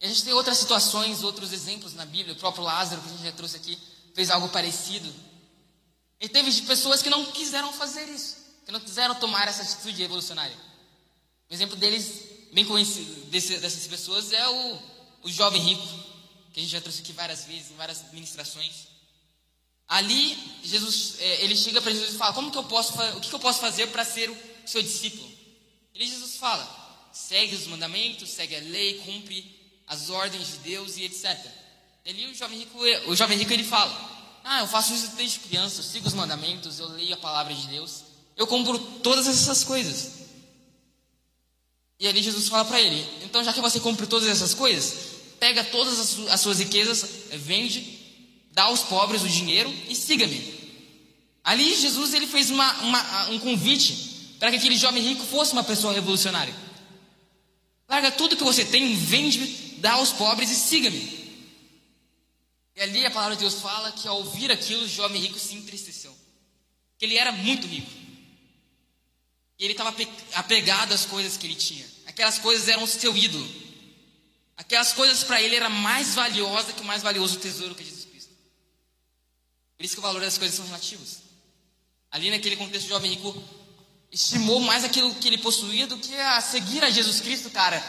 E 0.00 0.04
a 0.04 0.08
gente 0.08 0.22
tem 0.22 0.32
outras 0.32 0.58
situações, 0.58 1.22
outros 1.22 1.52
exemplos 1.52 1.94
na 1.94 2.04
Bíblia. 2.04 2.34
O 2.34 2.38
próprio 2.38 2.62
Lázaro, 2.62 3.00
que 3.00 3.08
a 3.08 3.10
gente 3.12 3.24
já 3.24 3.32
trouxe 3.32 3.56
aqui, 3.56 3.78
fez 4.14 4.30
algo 4.30 4.48
parecido. 4.50 5.12
E 6.20 6.28
teve 6.28 6.52
pessoas 6.62 7.02
que 7.02 7.10
não 7.10 7.24
quiseram 7.26 7.72
fazer 7.72 8.08
isso 8.08 8.43
que 8.64 8.72
não 8.72 8.80
quiseram 8.80 9.14
tomar 9.16 9.46
essa 9.48 9.62
atitude 9.62 10.00
revolucionária. 10.00 10.56
Um 11.50 11.54
exemplo 11.54 11.76
deles, 11.76 12.22
bem 12.52 12.64
conhecido, 12.64 13.26
desse, 13.26 13.58
dessas 13.58 13.86
pessoas, 13.86 14.32
é 14.32 14.48
o, 14.48 14.78
o 15.24 15.30
jovem 15.30 15.60
rico, 15.60 15.86
que 16.52 16.60
a 16.60 16.62
gente 16.62 16.72
já 16.72 16.80
trouxe 16.80 17.02
aqui 17.02 17.12
várias 17.12 17.44
vezes, 17.44 17.70
em 17.70 17.76
várias 17.76 18.10
ministrações. 18.12 18.88
Ali, 19.86 20.36
Jesus, 20.64 21.16
é, 21.18 21.44
ele 21.44 21.56
chega 21.56 21.80
para 21.82 21.92
Jesus 21.92 22.14
e 22.14 22.16
fala: 22.16 22.32
Como 22.32 22.50
que 22.50 22.56
eu 22.56 22.64
posso, 22.64 22.94
o 23.16 23.20
que, 23.20 23.28
que 23.28 23.34
eu 23.34 23.40
posso 23.40 23.60
fazer 23.60 23.88
para 23.88 24.04
ser 24.04 24.30
o 24.30 24.36
seu 24.64 24.82
discípulo? 24.82 25.30
Ele 25.94 26.06
Jesus 26.06 26.36
fala: 26.36 27.10
Segue 27.12 27.54
os 27.54 27.66
mandamentos, 27.66 28.30
segue 28.30 28.56
a 28.56 28.60
lei, 28.60 29.00
cumpre 29.04 29.54
as 29.86 30.08
ordens 30.08 30.52
de 30.52 30.56
Deus 30.58 30.96
e 30.96 31.04
etc. 31.04 31.38
Ali 32.06 32.26
o 32.26 32.34
jovem 32.34 32.58
rico, 32.58 32.78
o 33.06 33.14
jovem 33.14 33.36
rico 33.36 33.52
ele 33.52 33.64
fala: 33.64 34.40
Ah, 34.42 34.60
eu 34.60 34.66
faço 34.66 34.94
isso 34.94 35.08
desde 35.16 35.40
criança, 35.40 35.80
eu 35.80 35.84
sigo 35.84 36.08
os 36.08 36.14
mandamentos, 36.14 36.78
eu 36.78 36.88
leio 36.88 37.14
a 37.14 37.18
palavra 37.18 37.54
de 37.54 37.66
Deus. 37.68 38.03
Eu 38.36 38.46
compro 38.46 38.78
todas 38.78 39.26
essas 39.26 39.64
coisas. 39.64 40.12
E 41.98 42.08
ali 42.08 42.22
Jesus 42.22 42.48
fala 42.48 42.64
para 42.64 42.80
ele: 42.80 43.06
Então, 43.22 43.42
já 43.44 43.52
que 43.52 43.60
você 43.60 43.80
compra 43.80 44.06
todas 44.06 44.28
essas 44.28 44.54
coisas, 44.54 45.14
pega 45.38 45.62
todas 45.64 46.18
as, 46.28 46.40
suas 46.40 46.58
riquezas, 46.58 47.04
vende, 47.32 47.98
dá 48.52 48.64
aos 48.64 48.80
pobres 48.80 49.22
o 49.22 49.28
dinheiro 49.28 49.72
e 49.88 49.94
siga-me. 49.94 50.54
Ali 51.42 51.74
Jesus 51.74 52.14
ele 52.14 52.26
fez 52.26 52.50
uma, 52.50 52.72
uma, 52.80 53.28
um 53.30 53.38
convite 53.38 54.36
para 54.38 54.50
que 54.50 54.56
aquele 54.56 54.76
jovem 54.76 55.02
rico 55.02 55.24
fosse 55.24 55.52
uma 55.52 55.62
pessoa 55.62 55.92
revolucionária. 55.92 56.54
Larga 57.88 58.10
tudo 58.10 58.36
que 58.36 58.42
você 58.42 58.64
tem, 58.64 58.96
vende, 58.96 59.76
dá 59.78 59.92
aos 59.92 60.10
pobres 60.12 60.50
e 60.50 60.54
siga-me. 60.54 61.24
E 62.76 62.80
ali 62.80 63.06
a 63.06 63.10
palavra 63.10 63.36
de 63.36 63.42
Deus 63.42 63.60
fala 63.60 63.92
que 63.92 64.08
ao 64.08 64.18
ouvir 64.18 64.50
aquilo, 64.50 64.84
o 64.84 64.88
jovem 64.88 65.20
rico 65.20 65.38
se 65.38 65.54
entristeceu. 65.54 66.16
Que 66.98 67.04
ele 67.04 67.16
era 67.16 67.30
muito 67.30 67.66
rico. 67.66 67.90
E 69.58 69.64
ele 69.64 69.72
estava 69.72 69.94
apegado 70.34 70.92
às 70.92 71.04
coisas 71.04 71.36
que 71.36 71.46
ele 71.46 71.54
tinha. 71.54 71.86
Aquelas 72.06 72.38
coisas 72.38 72.68
eram 72.68 72.82
o 72.82 72.86
seu 72.88 73.16
ídolo. 73.16 73.48
Aquelas 74.56 74.92
coisas 74.92 75.24
para 75.24 75.40
ele 75.42 75.56
era 75.56 75.68
mais 75.68 76.14
valiosa 76.14 76.72
que 76.72 76.80
o 76.80 76.84
mais 76.84 77.02
valioso 77.02 77.38
tesouro 77.38 77.74
que 77.74 77.82
é 77.82 77.86
Jesus 77.86 78.04
Cristo. 78.04 78.30
Por 79.76 79.84
isso 79.84 79.94
que 79.94 80.00
o 80.00 80.02
valor 80.02 80.20
das 80.20 80.38
coisas 80.38 80.56
são 80.56 80.66
relativos. 80.66 81.18
Ali 82.10 82.30
naquele 82.30 82.56
contexto, 82.56 82.86
o 82.86 82.88
jovem 82.88 83.10
rico 83.10 83.42
estimou 84.10 84.60
mais 84.60 84.84
aquilo 84.84 85.12
que 85.16 85.26
ele 85.26 85.38
possuía 85.38 85.86
do 85.86 85.98
que 85.98 86.14
a 86.14 86.40
seguir 86.40 86.84
a 86.84 86.90
Jesus 86.90 87.20
Cristo, 87.20 87.50
cara. 87.50 87.82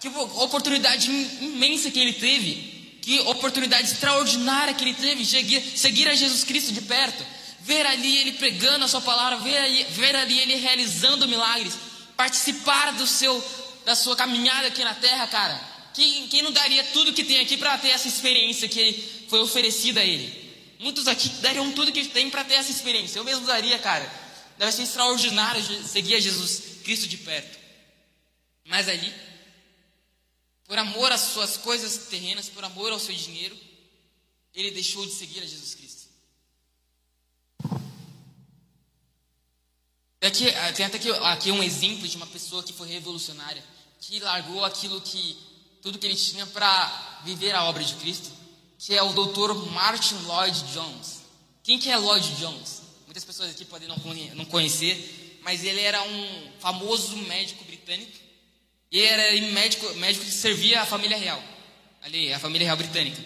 Que 0.00 0.08
oportunidade 0.08 1.10
imensa 1.10 1.90
que 1.90 2.00
ele 2.00 2.14
teve. 2.14 2.98
Que 3.02 3.20
oportunidade 3.20 3.90
extraordinária 3.90 4.74
que 4.74 4.84
ele 4.84 4.94
teve. 4.94 5.24
Seguir, 5.24 5.76
seguir 5.76 6.08
a 6.08 6.14
Jesus 6.14 6.44
Cristo 6.44 6.72
de 6.72 6.80
perto 6.82 7.35
ver 7.66 7.84
ali 7.84 8.18
ele 8.18 8.32
pregando 8.32 8.84
a 8.84 8.88
sua 8.88 9.00
palavra, 9.00 9.38
ver 9.38 9.58
ali, 9.58 9.84
ver 9.90 10.14
ali 10.14 10.38
ele 10.38 10.54
realizando 10.54 11.26
milagres, 11.26 11.74
participar 12.16 12.92
do 12.92 13.06
seu, 13.06 13.44
da 13.84 13.96
sua 13.96 14.14
caminhada 14.14 14.68
aqui 14.68 14.84
na 14.84 14.94
terra, 14.94 15.26
cara. 15.26 15.60
Quem, 15.92 16.28
quem 16.28 16.42
não 16.42 16.52
daria 16.52 16.84
tudo 16.84 17.12
que 17.12 17.24
tem 17.24 17.40
aqui 17.40 17.56
para 17.56 17.76
ter 17.78 17.88
essa 17.88 18.06
experiência 18.06 18.68
que 18.68 19.26
foi 19.28 19.40
oferecida 19.40 20.00
a 20.00 20.04
ele? 20.04 20.46
Muitos 20.78 21.08
aqui 21.08 21.28
dariam 21.40 21.72
tudo 21.72 21.90
que 21.90 22.04
tem 22.04 22.30
para 22.30 22.44
ter 22.44 22.54
essa 22.54 22.70
experiência. 22.70 23.18
Eu 23.18 23.24
mesmo 23.24 23.46
daria, 23.46 23.78
cara. 23.78 24.08
Deve 24.58 24.72
ser 24.72 24.82
extraordinário 24.82 25.62
seguir 25.84 26.14
a 26.14 26.20
Jesus 26.20 26.82
Cristo 26.84 27.08
de 27.08 27.16
perto. 27.16 27.58
Mas 28.64 28.88
ali, 28.88 29.12
por 30.66 30.78
amor 30.78 31.10
às 31.10 31.20
suas 31.20 31.56
coisas 31.56 32.08
terrenas, 32.08 32.48
por 32.48 32.62
amor 32.64 32.92
ao 32.92 33.00
seu 33.00 33.14
dinheiro, 33.14 33.56
ele 34.54 34.70
deixou 34.70 35.04
de 35.04 35.12
seguir 35.12 35.40
a 35.40 35.46
Jesus 35.46 35.74
Cristo. 35.74 35.95
Aqui, 40.20 40.46
tem 40.74 40.86
até 40.86 40.96
aqui, 40.96 41.10
aqui 41.10 41.50
um 41.50 41.62
exemplo 41.62 42.08
de 42.08 42.16
uma 42.16 42.26
pessoa 42.26 42.62
que 42.62 42.72
foi 42.72 42.88
revolucionária, 42.88 43.62
que 44.00 44.18
largou 44.20 44.64
aquilo 44.64 45.00
que 45.00 45.36
tudo 45.82 45.98
que 45.98 46.06
ele 46.06 46.16
tinha 46.16 46.46
para 46.46 47.20
viver 47.24 47.54
a 47.54 47.64
obra 47.64 47.84
de 47.84 47.94
Cristo, 47.94 48.30
que 48.78 48.94
é 48.94 49.02
o 49.02 49.12
doutor 49.12 49.54
Martin 49.70 50.16
Lloyd 50.24 50.64
Jones. 50.72 51.22
Quem 51.62 51.78
que 51.78 51.90
é 51.90 51.96
Lloyd 51.96 52.28
Jones? 52.36 52.82
Muitas 53.04 53.24
pessoas 53.24 53.50
aqui 53.50 53.64
podem 53.64 53.88
não, 53.88 53.96
não 54.34 54.44
conhecer, 54.46 55.40
mas 55.42 55.62
ele 55.64 55.80
era 55.80 56.02
um 56.02 56.52
famoso 56.58 57.16
médico 57.18 57.64
britânico. 57.64 58.12
E 58.90 59.00
era 59.00 59.40
médico, 59.52 59.94
médico 59.94 60.24
que 60.24 60.30
servia 60.30 60.82
a 60.82 60.86
família 60.86 61.16
real, 61.16 61.42
ali, 62.02 62.32
a 62.32 62.38
família 62.38 62.66
real 62.66 62.76
britânica. 62.76 63.22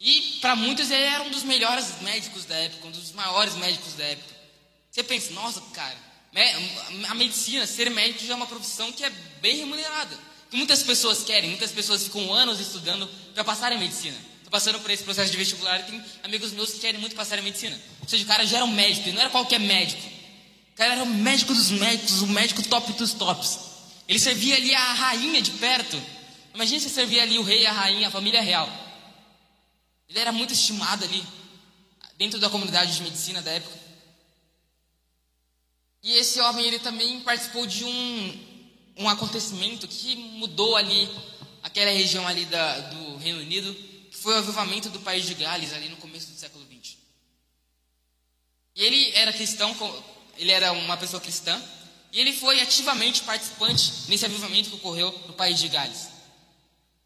E 0.00 0.38
para 0.40 0.56
muitos 0.56 0.90
ele 0.90 1.02
era 1.02 1.22
um 1.22 1.30
dos 1.30 1.42
melhores 1.42 2.00
médicos 2.02 2.44
da 2.44 2.54
época, 2.56 2.86
um 2.88 2.90
dos 2.90 3.12
maiores 3.12 3.54
médicos 3.54 3.94
da 3.94 4.04
época. 4.04 4.37
Você 4.98 5.04
pensa, 5.04 5.32
nossa, 5.32 5.60
cara, 5.72 5.96
a 7.08 7.14
medicina, 7.14 7.64
ser 7.68 7.88
médico 7.88 8.26
já 8.26 8.32
é 8.32 8.36
uma 8.36 8.48
profissão 8.48 8.90
que 8.90 9.04
é 9.04 9.10
bem 9.40 9.58
remunerada. 9.58 10.18
Que 10.50 10.56
muitas 10.56 10.82
pessoas 10.82 11.22
querem, 11.22 11.50
muitas 11.50 11.70
pessoas 11.70 12.02
ficam 12.02 12.34
anos 12.34 12.58
estudando 12.58 13.08
para 13.32 13.44
passar 13.44 13.72
em 13.72 13.78
medicina. 13.78 14.16
Estou 14.38 14.50
passando 14.50 14.80
por 14.80 14.90
esse 14.90 15.04
processo 15.04 15.30
de 15.30 15.36
vestibular 15.36 15.78
e 15.78 15.82
tem 15.84 16.04
amigos 16.24 16.50
meus 16.50 16.72
que 16.72 16.80
querem 16.80 17.00
muito 17.00 17.14
passar 17.14 17.38
em 17.38 17.42
medicina. 17.42 17.80
Ou 18.00 18.08
seja, 18.08 18.24
o 18.24 18.26
cara 18.26 18.44
já 18.44 18.56
era 18.56 18.64
um 18.66 18.72
médico, 18.72 19.08
e 19.08 19.12
não 19.12 19.20
era 19.20 19.30
qualquer 19.30 19.60
médico. 19.60 20.02
O 20.72 20.76
cara 20.76 20.94
era 20.94 21.04
o 21.04 21.06
médico 21.06 21.54
dos 21.54 21.70
médicos, 21.70 22.20
o 22.20 22.26
médico 22.26 22.60
top 22.64 22.92
dos 22.94 23.12
tops. 23.12 23.56
Ele 24.08 24.18
servia 24.18 24.56
ali 24.56 24.74
a 24.74 24.94
rainha 24.94 25.40
de 25.40 25.52
perto. 25.52 26.02
Imagina 26.52 26.80
se 26.80 26.90
servia 26.90 27.22
ali 27.22 27.38
o 27.38 27.44
rei, 27.44 27.64
a 27.66 27.72
rainha, 27.72 28.08
a 28.08 28.10
família 28.10 28.40
real. 28.40 28.68
Ele 30.08 30.18
era 30.18 30.32
muito 30.32 30.52
estimado 30.52 31.04
ali, 31.04 31.24
dentro 32.16 32.40
da 32.40 32.50
comunidade 32.50 32.96
de 32.96 33.02
medicina 33.04 33.40
da 33.40 33.52
época. 33.52 33.87
E 36.02 36.12
esse 36.12 36.40
homem, 36.40 36.66
ele 36.66 36.78
também 36.78 37.20
participou 37.20 37.66
de 37.66 37.84
um, 37.84 38.46
um 38.98 39.08
acontecimento 39.08 39.86
que 39.88 40.14
mudou 40.16 40.76
ali 40.76 41.08
aquela 41.62 41.90
região 41.90 42.26
ali 42.26 42.44
da, 42.46 42.78
do 42.80 43.16
Reino 43.16 43.40
Unido, 43.40 43.74
que 44.10 44.16
foi 44.16 44.34
o 44.34 44.38
avivamento 44.38 44.88
do 44.90 45.00
país 45.00 45.26
de 45.26 45.34
Gales, 45.34 45.72
ali 45.72 45.88
no 45.88 45.96
começo 45.96 46.30
do 46.30 46.38
século 46.38 46.64
XX. 46.64 46.96
E 48.76 48.84
ele 48.84 49.10
era 49.14 49.32
cristão, 49.32 49.74
ele 50.36 50.52
era 50.52 50.72
uma 50.72 50.96
pessoa 50.96 51.20
cristã, 51.20 51.60
e 52.12 52.20
ele 52.20 52.32
foi 52.32 52.60
ativamente 52.60 53.22
participante 53.22 53.92
nesse 54.08 54.24
avivamento 54.24 54.70
que 54.70 54.76
ocorreu 54.76 55.12
no 55.26 55.34
país 55.34 55.58
de 55.58 55.68
Gales. 55.68 56.08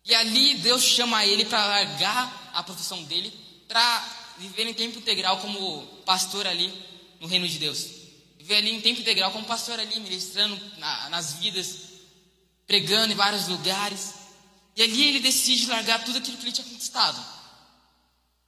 E 0.04 0.14
ali 0.14 0.54
Deus 0.54 0.82
chama 0.82 1.24
ele 1.24 1.44
para 1.44 1.64
largar 1.66 2.50
a 2.52 2.62
profissão 2.62 3.02
dele, 3.04 3.32
para 3.66 4.34
viver 4.38 4.66
em 4.66 4.74
tempo 4.74 4.98
integral 4.98 5.38
como 5.40 5.86
pastor 6.04 6.46
ali 6.46 6.72
no 7.20 7.26
reino 7.26 7.48
de 7.48 7.58
Deus. 7.58 8.01
Viver 8.42 8.56
ali 8.56 8.74
em 8.74 8.80
tempo 8.80 9.00
integral 9.00 9.30
como 9.30 9.44
pastor 9.44 9.78
ali, 9.78 10.00
ministrando 10.00 10.60
na, 10.78 11.08
nas 11.10 11.34
vidas, 11.34 11.76
pregando 12.66 13.12
em 13.12 13.16
vários 13.16 13.46
lugares. 13.46 14.14
E 14.74 14.82
ali 14.82 15.10
ele 15.10 15.20
decide 15.20 15.66
largar 15.66 16.02
tudo 16.04 16.18
aquilo 16.18 16.36
que 16.36 16.42
ele 16.42 16.50
tinha 16.50 16.66
conquistado. 16.66 17.24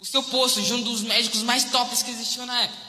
O 0.01 0.05
seu 0.05 0.20
posto 0.24 0.61
de 0.61 0.74
um 0.74 0.82
dos 0.82 1.03
médicos 1.03 1.42
mais 1.42 1.70
tops 1.70 2.03
que 2.03 2.11
existiam 2.11 2.45
na 2.45 2.62
época. 2.62 2.82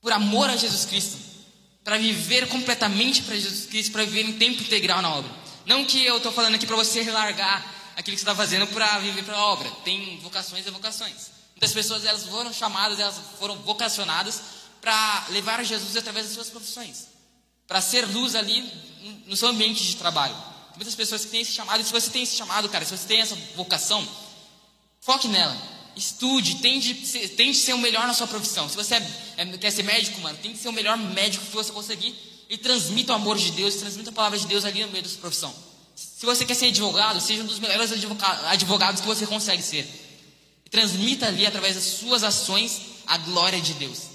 Por 0.00 0.10
amor 0.10 0.48
a 0.48 0.56
Jesus 0.56 0.86
Cristo. 0.86 1.18
Para 1.84 1.98
viver 1.98 2.48
completamente 2.48 3.22
para 3.22 3.36
Jesus 3.36 3.66
Cristo, 3.66 3.92
para 3.92 4.04
viver 4.04 4.24
em 4.24 4.38
tempo 4.38 4.62
integral 4.62 5.02
na 5.02 5.16
obra. 5.16 5.30
Não 5.66 5.84
que 5.84 6.02
eu 6.02 6.16
estou 6.16 6.32
falando 6.32 6.54
aqui 6.54 6.66
para 6.66 6.76
você 6.76 7.02
largar 7.10 7.92
aquilo 7.94 8.16
que 8.16 8.22
você 8.22 8.30
está 8.30 8.34
fazendo 8.34 8.66
para 8.68 8.98
viver 9.00 9.22
para 9.22 9.36
a 9.36 9.44
obra. 9.44 9.70
Tem 9.84 10.18
vocações 10.20 10.66
e 10.66 10.70
vocações. 10.70 11.30
Muitas 11.50 11.74
pessoas 11.74 12.06
elas 12.06 12.24
foram 12.24 12.50
chamadas, 12.54 12.98
elas 12.98 13.16
foram 13.38 13.56
vocacionadas 13.56 14.59
para 14.80 15.26
levar 15.30 15.64
Jesus 15.64 15.96
através 15.96 16.26
das 16.26 16.34
suas 16.34 16.48
profissões, 16.48 17.06
para 17.66 17.80
ser 17.80 18.06
luz 18.06 18.34
ali 18.34 18.68
no 19.26 19.36
seu 19.36 19.48
ambiente 19.48 19.84
de 19.84 19.96
trabalho. 19.96 20.34
Tem 20.34 20.76
muitas 20.76 20.94
pessoas 20.94 21.24
que 21.24 21.30
têm 21.30 21.40
esse 21.40 21.52
chamado. 21.52 21.80
E 21.80 21.84
se 21.84 21.92
você 21.92 22.10
tem 22.10 22.22
esse 22.22 22.36
chamado, 22.36 22.68
cara, 22.68 22.84
se 22.84 22.96
você 22.96 23.06
tem 23.06 23.20
essa 23.20 23.36
vocação, 23.56 24.06
foque 25.00 25.28
nela. 25.28 25.56
Estude, 25.96 26.56
tente, 26.56 26.94
tente 27.36 27.58
ser 27.58 27.74
o 27.74 27.78
melhor 27.78 28.06
na 28.06 28.14
sua 28.14 28.26
profissão. 28.26 28.68
Se 28.68 28.76
você 28.76 28.94
é, 28.94 29.06
é, 29.36 29.46
quer 29.58 29.70
ser 29.70 29.82
médico, 29.82 30.20
mano, 30.20 30.38
tem 30.38 30.52
que 30.52 30.58
ser 30.58 30.68
o 30.68 30.72
melhor 30.72 30.96
médico 30.96 31.44
que 31.44 31.52
você 31.52 31.72
conseguir 31.72 32.14
e 32.48 32.56
transmita 32.56 33.12
o 33.12 33.16
amor 33.16 33.36
de 33.36 33.50
Deus, 33.52 33.74
transmita 33.74 34.10
a 34.10 34.12
palavra 34.12 34.38
de 34.38 34.46
Deus 34.46 34.64
ali 34.64 34.84
no 34.84 34.90
meio 34.90 35.02
da 35.02 35.08
sua 35.08 35.20
profissão. 35.20 35.54
Se 35.94 36.24
você 36.24 36.44
quer 36.44 36.54
ser 36.54 36.66
advogado, 36.66 37.20
seja 37.20 37.42
um 37.42 37.46
dos 37.46 37.58
melhores 37.58 37.92
advogados 38.46 39.00
que 39.00 39.06
você 39.06 39.26
consegue 39.26 39.62
ser. 39.62 39.86
E 40.64 40.70
transmita 40.70 41.26
ali, 41.26 41.46
através 41.46 41.74
das 41.74 41.84
suas 41.84 42.22
ações, 42.22 42.80
a 43.06 43.18
glória 43.18 43.60
de 43.60 43.74
Deus. 43.74 44.09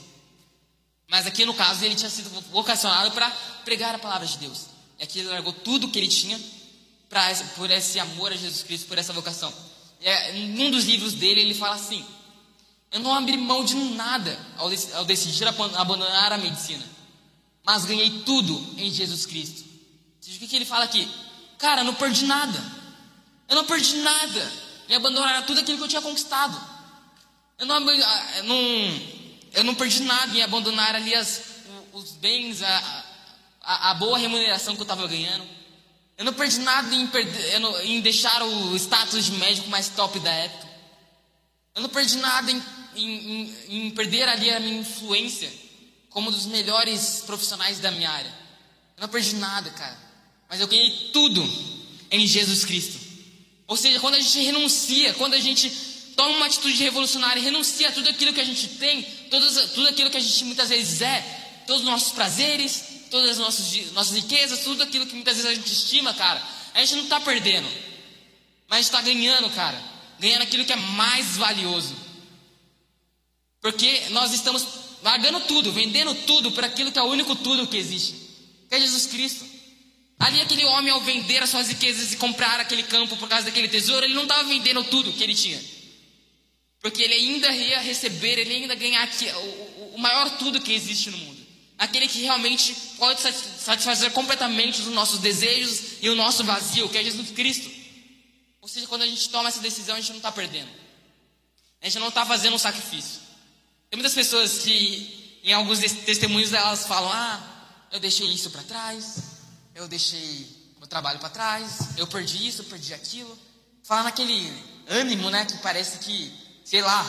Mas 1.08 1.28
aqui 1.28 1.46
no 1.46 1.54
caso, 1.54 1.84
ele 1.86 1.96
tinha 1.96 2.10
sido 2.10 2.30
vocacionado 2.52 3.12
para 3.12 3.30
pregar 3.64 3.96
a 3.96 4.00
palavra 4.00 4.28
de 4.28 4.38
Deus. 4.38 4.68
E 5.00 5.04
aqui 5.04 5.20
ele 5.20 5.30
largou 5.30 5.54
tudo 5.54 5.90
que 5.90 6.00
ele 6.00 6.08
tinha 6.08 6.40
pra, 7.10 7.34
por 7.56 7.70
esse 7.70 8.00
amor 8.00 8.32
a 8.32 8.36
Jesus 8.36 8.64
Cristo, 8.64 8.88
por 8.88 8.98
essa 8.98 9.14
vocação. 9.14 9.54
É, 10.02 10.36
em 10.36 10.68
um 10.68 10.72
dos 10.72 10.86
livros 10.86 11.14
dele, 11.14 11.42
ele 11.42 11.54
fala 11.54 11.76
assim: 11.76 12.06
Eu 12.92 13.00
não 13.00 13.14
abri 13.14 13.38
mão 13.38 13.64
de 13.64 13.76
nada 13.76 14.38
ao, 14.58 14.70
ao 14.96 15.06
decidir 15.06 15.48
abandonar 15.48 16.32
a 16.34 16.38
medicina 16.38 16.96
mas 17.66 17.84
ganhei 17.86 18.22
tudo 18.22 18.54
em 18.78 18.92
Jesus 18.92 19.26
Cristo. 19.26 19.66
O 20.22 20.38
que, 20.40 20.48
que 20.48 20.56
ele 20.56 20.66
fala 20.66 20.86
aqui? 20.86 21.10
Cara, 21.58 21.82
eu 21.82 21.86
não 21.86 21.96
perdi 21.96 22.26
nada. 22.26 22.64
Eu 23.50 23.56
não 23.56 23.66
perdi 23.66 23.98
nada. 23.98 24.52
Me 24.88 24.96
abandonar 24.96 25.46
tudo 25.46 25.60
aquilo 25.60 25.78
que 25.80 25.84
eu 25.84 25.88
tinha 25.88 26.02
conquistado. 26.02 26.56
Eu 27.58 27.66
não, 27.66 27.76
eu 27.78 28.44
não, 28.44 29.02
eu 29.56 29.64
não 29.64 29.76
perdi 29.76 30.04
nada 30.04 30.38
em 30.38 30.42
abandonar 30.42 30.96
ali 30.96 31.16
as, 31.16 31.42
os 31.94 32.12
bens, 32.12 32.62
a, 32.62 33.06
a, 33.62 33.92
a 33.92 33.94
boa 33.96 34.18
remuneração 34.18 34.76
que 34.76 34.82
eu 34.82 34.86
estava 34.86 35.08
ganhando. 35.08 35.46
Eu 36.18 36.24
não 36.26 36.34
perdi 36.34 36.60
nada 36.60 36.94
em, 36.96 37.08
perder, 37.08 37.62
em 37.84 38.00
deixar 38.00 38.42
o 38.44 38.76
status 38.76 39.26
de 39.26 39.32
médico 39.34 39.68
mais 39.70 39.90
top 39.90 40.20
da 40.20 40.32
época. 40.32 40.68
Eu 41.74 41.82
não 41.82 41.90
perdi 41.90 42.18
nada 42.18 42.52
em, 42.52 42.64
em, 42.96 43.56
em 43.70 43.92
perder 43.92 44.30
ali 44.30 44.50
a 44.50 44.60
minha 44.60 44.80
influência 44.80 45.52
como 46.10 46.30
um 46.30 46.32
dos 46.32 46.46
melhores 46.46 47.24
profissionais 47.26 47.80
da 47.80 47.92
minha 47.92 48.10
área. 48.10 48.34
Eu 48.96 49.02
não 49.02 49.10
perdi 49.10 49.36
nada, 49.36 49.70
cara. 49.72 49.98
Mas 50.48 50.62
eu 50.62 50.68
ganhei 50.68 51.10
tudo 51.12 51.44
em 52.10 52.26
Jesus 52.26 52.64
Cristo. 52.64 52.98
Ou 53.68 53.76
seja, 53.76 54.00
quando 54.00 54.16
a 54.16 54.20
gente 54.22 54.40
renuncia, 54.40 55.14
quando 55.16 55.34
a 55.34 55.40
gente 55.40 55.70
toma 56.16 56.38
uma 56.38 56.46
atitude 56.46 56.82
revolucionária, 56.82 57.42
renuncia 57.42 57.90
a 57.90 57.92
tudo 57.92 58.10
aquilo 58.10 58.32
que 58.32 58.40
a 58.40 58.46
gente 58.46 58.68
tem, 58.70 59.06
todos, 59.40 59.72
tudo 59.72 59.88
aquilo 59.90 60.10
que 60.10 60.18
a 60.18 60.20
gente 60.20 60.46
muitas 60.46 60.70
vezes 60.70 61.02
é, 61.02 61.22
todos 61.68 61.82
os 61.82 61.88
nossos 61.88 62.12
prazeres, 62.14 62.84
todas 63.12 63.32
as 63.32 63.38
nossas, 63.38 63.92
nossas 63.92 64.16
riquezas, 64.16 64.62
tudo 64.62 64.84
aquilo 64.84 65.06
que 65.06 65.14
muitas 65.14 65.36
vezes 65.36 65.52
a 65.52 65.56
gente 65.56 65.72
estima, 65.72 66.14
cara, 66.14 66.42
a 66.74 66.80
gente 66.80 66.96
não 66.96 67.04
está 67.04 67.20
perdendo, 67.20 67.68
mas 68.68 68.80
a 68.80 68.82
gente 68.82 68.86
está 68.86 69.02
ganhando, 69.02 69.50
cara, 69.52 69.82
ganhando 70.20 70.44
aquilo 70.44 70.66
que 70.66 70.74
é 70.74 70.78
mais 70.78 71.38
valioso, 71.38 71.96
porque 73.62 74.10
nós 74.12 74.34
estamos 74.34 74.66
largando 75.04 75.42
tudo, 75.42 75.72
vendendo 75.72 76.14
tudo 76.26 76.52
para 76.52 76.68
aquilo 76.68 76.92
que 76.92 77.00
é 77.00 77.02
o 77.02 77.08
único 77.08 77.36
tudo 77.36 77.68
que 77.68 77.78
existe, 77.78 78.14
que 78.70 78.76
é 78.76 78.80
Jesus 78.80 79.06
Cristo. 79.08 79.56
Ali 80.18 80.40
aquele 80.40 80.64
homem 80.66 80.92
ao 80.94 81.02
vender 81.02 81.44
as 81.44 81.50
suas 81.50 81.68
riquezas 81.68 82.14
e 82.14 82.16
comprar 82.16 82.58
aquele 82.62 82.84
campo 82.84 83.18
por 83.18 83.28
causa 83.28 83.46
daquele 83.48 83.68
tesouro, 83.68 84.06
ele 84.06 84.14
não 84.14 84.24
estava 84.24 84.46
vendendo 84.46 84.82
tudo 84.86 85.12
que 85.12 85.22
ele 85.22 85.36
tinha. 85.36 85.62
Porque 86.86 87.02
ele 87.02 87.16
ainda 87.16 87.50
ia 87.50 87.82
receber, 87.82 88.38
ele 88.38 88.58
ainda 88.58 88.76
ganhar 88.76 89.10
o 89.96 89.98
maior 89.98 90.38
tudo 90.38 90.62
que 90.62 90.72
existe 90.72 91.10
no 91.10 91.18
mundo. 91.18 91.44
Aquele 91.80 92.08
que 92.08 92.22
realmente 92.22 92.76
pode 93.00 93.22
satisfazer 93.22 94.12
completamente 94.12 94.82
os 94.82 94.88
nossos 94.90 95.18
desejos 95.18 95.94
e 96.00 96.10
o 96.10 96.16
nosso 96.16 96.44
vazio, 96.44 96.88
que 96.88 97.00
é 97.00 97.04
Jesus 97.04 97.32
Cristo. 97.32 97.72
Ou 98.62 98.68
seja, 98.68 98.86
quando 98.86 99.02
a 99.02 99.08
gente 99.08 99.28
toma 99.30 99.50
essa 99.50 99.62
decisão, 99.62 99.96
a 99.96 100.00
gente 100.00 100.12
não 100.12 100.18
está 100.18 100.32
perdendo. 100.32 100.70
A 101.82 101.86
gente 101.86 101.98
não 101.98 102.10
está 102.10 102.24
fazendo 102.24 102.54
um 102.54 102.60
sacrifício. 102.60 103.20
Tem 103.90 103.98
muitas 103.98 104.14
pessoas 104.14 104.60
que, 104.60 105.40
em 105.44 105.54
alguns 105.54 105.80
testemunhos, 105.80 106.54
elas 106.54 106.86
falam: 106.86 107.12
Ah, 107.12 107.88
eu 107.92 108.00
deixei 108.00 108.28
isso 108.28 108.52
para 108.52 108.62
trás, 108.62 109.24
eu 109.74 109.88
deixei 109.88 110.48
meu 110.78 110.88
trabalho 110.88 111.18
para 111.18 111.30
trás, 111.32 111.98
eu 111.98 112.06
perdi 112.06 112.48
isso, 112.48 112.62
eu 112.62 112.66
perdi 112.66 112.94
aquilo. 112.94 113.36
Fala 113.82 114.04
naquele 114.04 114.54
ânimo, 114.88 115.32
né, 115.32 115.46
que 115.46 115.58
parece 115.58 115.98
que, 115.98 116.45
sei 116.66 116.82
lá, 116.82 117.06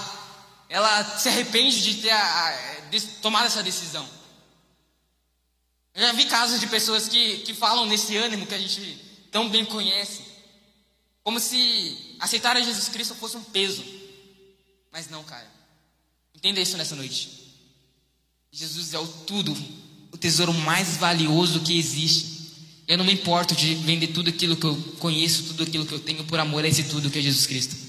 ela 0.69 1.19
se 1.19 1.29
arrepende 1.31 1.83
de 1.83 2.03
ter 2.03 2.11
a, 2.11 2.19
a, 2.19 2.81
de 2.91 3.01
tomado 3.01 3.47
essa 3.47 3.63
decisão. 3.63 4.07
Eu 5.95 6.03
já 6.03 6.13
vi 6.13 6.27
casos 6.27 6.61
de 6.61 6.67
pessoas 6.67 7.09
que, 7.09 7.39
que 7.39 7.55
falam 7.55 7.87
nesse 7.87 8.15
ânimo 8.19 8.47
que 8.47 8.55
a 8.55 8.59
gente 8.59 9.03
tão 9.33 9.49
bem 9.49 9.65
conhece, 9.65 10.21
como 11.25 11.41
se 11.41 12.17
aceitar 12.21 12.55
a 12.55 12.61
Jesus 12.61 12.89
Cristo 12.89 13.15
fosse 13.15 13.39
um 13.39 13.43
peso. 13.43 13.83
Mas 14.93 15.09
não, 15.09 15.25
cara. 15.25 15.51
Entenda 16.35 16.61
isso 16.61 16.77
nessa 16.77 16.95
noite. 16.95 17.55
Jesus 18.53 18.93
é 18.93 18.99
o 18.99 19.07
tudo, 19.07 19.57
o 20.13 20.19
tesouro 20.19 20.53
mais 20.53 20.99
valioso 20.99 21.61
que 21.61 21.79
existe. 21.79 22.37
Eu 22.87 22.99
não 22.99 23.05
me 23.05 23.13
importo 23.13 23.57
de 23.57 23.75
vender 23.75 24.09
tudo 24.09 24.29
aquilo 24.29 24.57
que 24.57 24.67
eu 24.67 24.77
conheço, 24.99 25.45
tudo 25.45 25.63
aquilo 25.63 25.87
que 25.87 25.95
eu 25.95 26.01
tenho 26.01 26.25
por 26.25 26.39
amor 26.39 26.63
a 26.65 26.69
esse 26.69 26.85
tudo 26.85 27.11
que 27.11 27.19
é 27.19 27.23
Jesus 27.23 27.47
Cristo. 27.47 27.86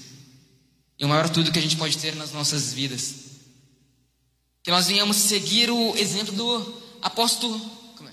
E 0.98 1.04
o 1.04 1.08
maior 1.08 1.28
tudo 1.28 1.52
que 1.52 1.58
a 1.58 1.62
gente 1.62 1.76
pode 1.76 1.96
ter 1.96 2.16
nas 2.16 2.32
nossas 2.32 2.72
vidas. 2.72 3.14
Que 4.62 4.70
nós 4.70 4.88
venhamos 4.88 5.16
seguir 5.16 5.70
o 5.70 5.96
exemplo 5.96 6.34
do 6.34 6.82
apóstolo. 7.00 7.58
É? 8.06 8.12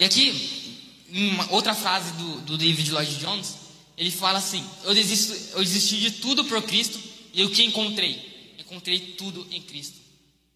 E 0.00 0.04
aqui, 0.04 1.04
uma 1.10 1.52
outra 1.52 1.74
frase 1.74 2.12
do, 2.12 2.40
do 2.42 2.58
David 2.58 2.90
Lloyd 2.90 3.16
Jones, 3.16 3.54
ele 3.96 4.10
fala 4.10 4.38
assim: 4.38 4.64
eu, 4.84 4.94
desisto, 4.94 5.32
eu 5.52 5.60
desisti 5.60 5.98
de 6.00 6.10
tudo 6.12 6.44
por 6.44 6.62
Cristo 6.62 6.98
e 7.32 7.44
o 7.44 7.50
que 7.50 7.62
encontrei? 7.62 8.56
Encontrei 8.58 8.98
tudo 9.12 9.46
em 9.50 9.62
Cristo. 9.62 9.96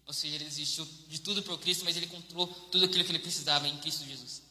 Ou 0.05 0.13
seja, 0.13 0.35
ele 0.35 0.45
desistiu 0.45 0.87
de 1.07 1.19
tudo 1.19 1.41
por 1.41 1.57
Cristo, 1.59 1.85
mas 1.85 1.95
ele 1.95 2.05
encontrou 2.05 2.47
tudo 2.71 2.85
aquilo 2.85 3.03
que 3.03 3.11
ele 3.11 3.19
precisava 3.19 3.67
em 3.67 3.77
Cristo 3.77 4.05
Jesus. 4.05 4.43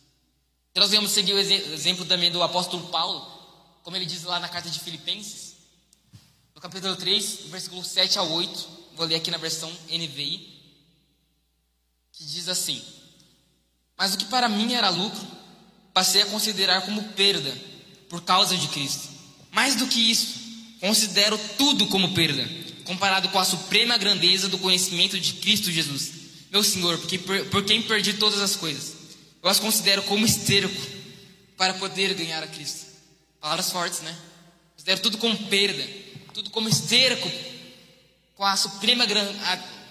Nós 0.75 0.91
vamos 0.91 1.13
seguir 1.13 1.35
o 1.35 1.39
exemplo 1.39 2.07
também 2.07 2.31
do 2.31 2.43
apóstolo 2.43 2.89
Paulo, 2.89 3.42
como 3.83 3.97
ele 3.97 4.07
diz 4.07 4.23
lá 4.25 4.39
na 4.41 4.49
carta 4.49 4.71
de 4.71 4.81
Filipenses, 4.81 5.55
no 6.55 6.61
capítulo 6.61 6.97
3, 6.97 7.41
versículo 7.47 7.85
7 7.85 8.19
a 8.19 8.23
8. 8.23 8.69
Vou 8.95 9.07
ler 9.07 9.17
aqui 9.17 9.31
na 9.31 9.39
versão 9.39 9.71
NVI, 9.91 10.61
que 12.13 12.25
diz 12.25 12.49
assim: 12.49 12.83
Mas 13.97 14.15
o 14.15 14.19
que 14.19 14.27
para 14.27 14.49
mim 14.49 14.75
era 14.75 14.91
lucro, 14.91 15.27
passei 15.95 16.23
a 16.23 16.27
considerar 16.27 16.83
como 16.83 17.03
perda 17.15 17.57
por 18.09 18.23
causa 18.23 18.57
de 18.57 18.69
Cristo. 18.69 19.09
Mais 19.51 19.77
do 19.77 19.87
que 19.87 20.11
isso, 20.11 20.39
considero 20.81 21.39
tudo 21.57 21.87
como 21.89 22.15
perda 22.15 22.63
comparado 22.85 23.29
com 23.29 23.39
a 23.39 23.45
suprema 23.45 23.97
grandeza 23.97 24.49
do 24.49 24.59
conhecimento 24.59 25.19
de 25.19 25.35
Cristo 25.35 25.71
Jesus, 25.71 26.11
meu 26.51 26.63
Senhor, 26.63 26.99
porque 26.99 27.19
por 27.19 27.65
quem 27.65 27.83
perdi 27.83 28.15
todas 28.15 28.41
as 28.41 28.57
coisas. 28.57 28.95
Eu 29.43 29.49
as 29.49 29.59
considero 29.59 30.03
como 30.03 30.27
esterco 30.27 30.81
para 31.57 31.75
poder 31.75 32.15
ganhar 32.15 32.43
a 32.43 32.47
Cristo. 32.47 32.92
Palavras 33.43 33.71
fortes, 33.71 34.01
né? 34.01 34.19
Considero 34.75 35.03
tudo 35.03 35.19
como 35.19 35.37
perda, 35.49 35.87
tudo 36.33 36.49
como 36.49 36.67
esterco 36.67 37.31
com 38.35 38.45
a 38.45 38.57
suprema, 38.57 39.05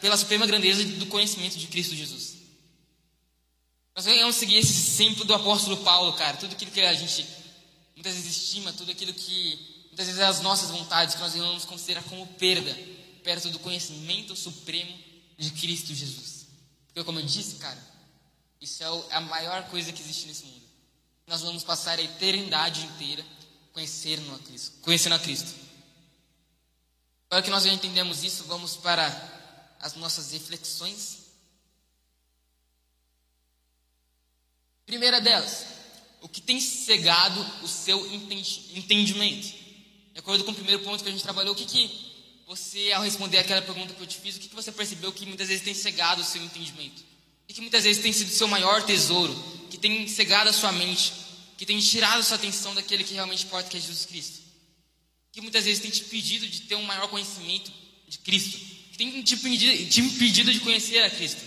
pela 0.01 0.17
suprema 0.17 0.47
grandeza 0.47 0.83
do 0.83 1.05
conhecimento 1.05 1.55
de 1.55 1.67
Cristo 1.67 1.95
Jesus. 1.95 2.37
Nós 3.95 4.05
vamos 4.05 4.35
seguir 4.37 4.57
esse 4.57 4.73
exemplo 4.73 5.23
do 5.23 5.35
apóstolo 5.35 5.77
Paulo, 5.83 6.13
cara. 6.13 6.37
Tudo 6.37 6.53
aquilo 6.53 6.71
que 6.71 6.81
a 6.81 6.93
gente 6.95 7.27
muitas 7.93 8.15
vezes 8.15 8.35
estima, 8.35 8.73
tudo 8.73 8.91
aquilo 8.91 9.13
que 9.13 9.71
Muitas 9.91 10.05
vezes 10.05 10.21
é 10.21 10.25
as 10.25 10.39
nossas 10.39 10.69
vontades 10.69 11.15
que 11.15 11.21
nós 11.21 11.33
vamos 11.33 11.65
considerar 11.65 12.01
como 12.03 12.25
perda 12.25 12.73
perto 13.23 13.49
do 13.49 13.59
conhecimento 13.59 14.35
supremo 14.37 14.97
de 15.37 15.51
Cristo 15.51 15.93
Jesus. 15.93 16.47
Porque, 16.87 17.03
como 17.03 17.19
eu 17.19 17.25
disse, 17.25 17.55
cara, 17.55 17.77
isso 18.59 18.81
é 18.81 19.15
a 19.15 19.19
maior 19.19 19.63
coisa 19.67 19.91
que 19.91 20.01
existe 20.01 20.27
nesse 20.27 20.45
mundo. 20.45 20.61
Nós 21.27 21.41
vamos 21.41 21.63
passar 21.63 21.99
a 21.99 22.01
eternidade 22.01 22.85
inteira 22.85 23.23
conhecendo 23.73 24.33
a 24.33 24.39
Cristo. 24.39 24.77
Conhecendo 24.81 25.15
a 25.15 25.19
Cristo. 25.19 25.53
Agora 27.29 27.43
que 27.43 27.49
nós 27.49 27.63
já 27.63 27.71
entendemos 27.71 28.23
isso, 28.23 28.43
vamos 28.43 28.75
para 28.75 29.05
as 29.79 29.95
nossas 29.95 30.31
reflexões. 30.31 31.19
Primeira 34.85 35.21
delas, 35.21 35.65
o 36.21 36.27
que 36.27 36.41
tem 36.41 36.59
cegado 36.59 37.39
o 37.63 37.67
seu 37.67 38.05
entendimento? 38.13 39.47
De 40.13 40.19
acordo 40.19 40.43
com 40.43 40.51
o 40.51 40.55
primeiro 40.55 40.83
ponto 40.83 41.01
que 41.01 41.09
a 41.09 41.11
gente 41.11 41.23
trabalhou, 41.23 41.53
o 41.53 41.55
que, 41.55 41.65
que 41.65 42.11
você, 42.45 42.91
ao 42.91 43.01
responder 43.01 43.37
aquela 43.37 43.61
pergunta 43.61 43.93
que 43.93 44.01
eu 44.01 44.07
te 44.07 44.17
fiz, 44.17 44.35
o 44.35 44.39
que, 44.39 44.49
que 44.49 44.55
você 44.55 44.71
percebeu 44.71 45.13
que 45.13 45.25
muitas 45.25 45.47
vezes 45.47 45.63
tem 45.63 45.73
cegado 45.73 46.21
o 46.21 46.25
seu 46.25 46.43
entendimento? 46.43 47.01
E 47.47 47.53
que 47.53 47.61
muitas 47.61 47.85
vezes 47.85 48.03
tem 48.03 48.11
sido 48.11 48.27
o 48.27 48.33
seu 48.33 48.47
maior 48.47 48.83
tesouro, 48.83 49.33
que 49.69 49.77
tem 49.77 50.05
cegado 50.07 50.49
a 50.49 50.53
sua 50.53 50.73
mente, 50.73 51.13
que 51.61 51.65
tem 51.67 51.77
tirado 51.77 52.23
sua 52.23 52.37
atenção 52.37 52.73
daquele 52.73 53.03
que 53.03 53.13
realmente 53.13 53.45
importa, 53.45 53.69
que 53.69 53.77
é 53.77 53.79
Jesus 53.79 54.03
Cristo? 54.07 54.39
Que 55.31 55.41
muitas 55.41 55.63
vezes 55.63 55.79
tem 55.79 55.91
te 55.91 56.01
impedido 56.01 56.47
de 56.47 56.61
ter 56.61 56.73
um 56.73 56.81
maior 56.81 57.07
conhecimento 57.07 57.71
de 58.07 58.17
Cristo, 58.17 58.57
que 58.91 58.97
tem 58.97 59.21
te 59.21 59.35
impedido, 59.35 59.87
te 59.91 60.01
impedido 60.01 60.51
de 60.51 60.59
conhecer 60.61 61.03
a 61.03 61.09
Cristo. 61.11 61.39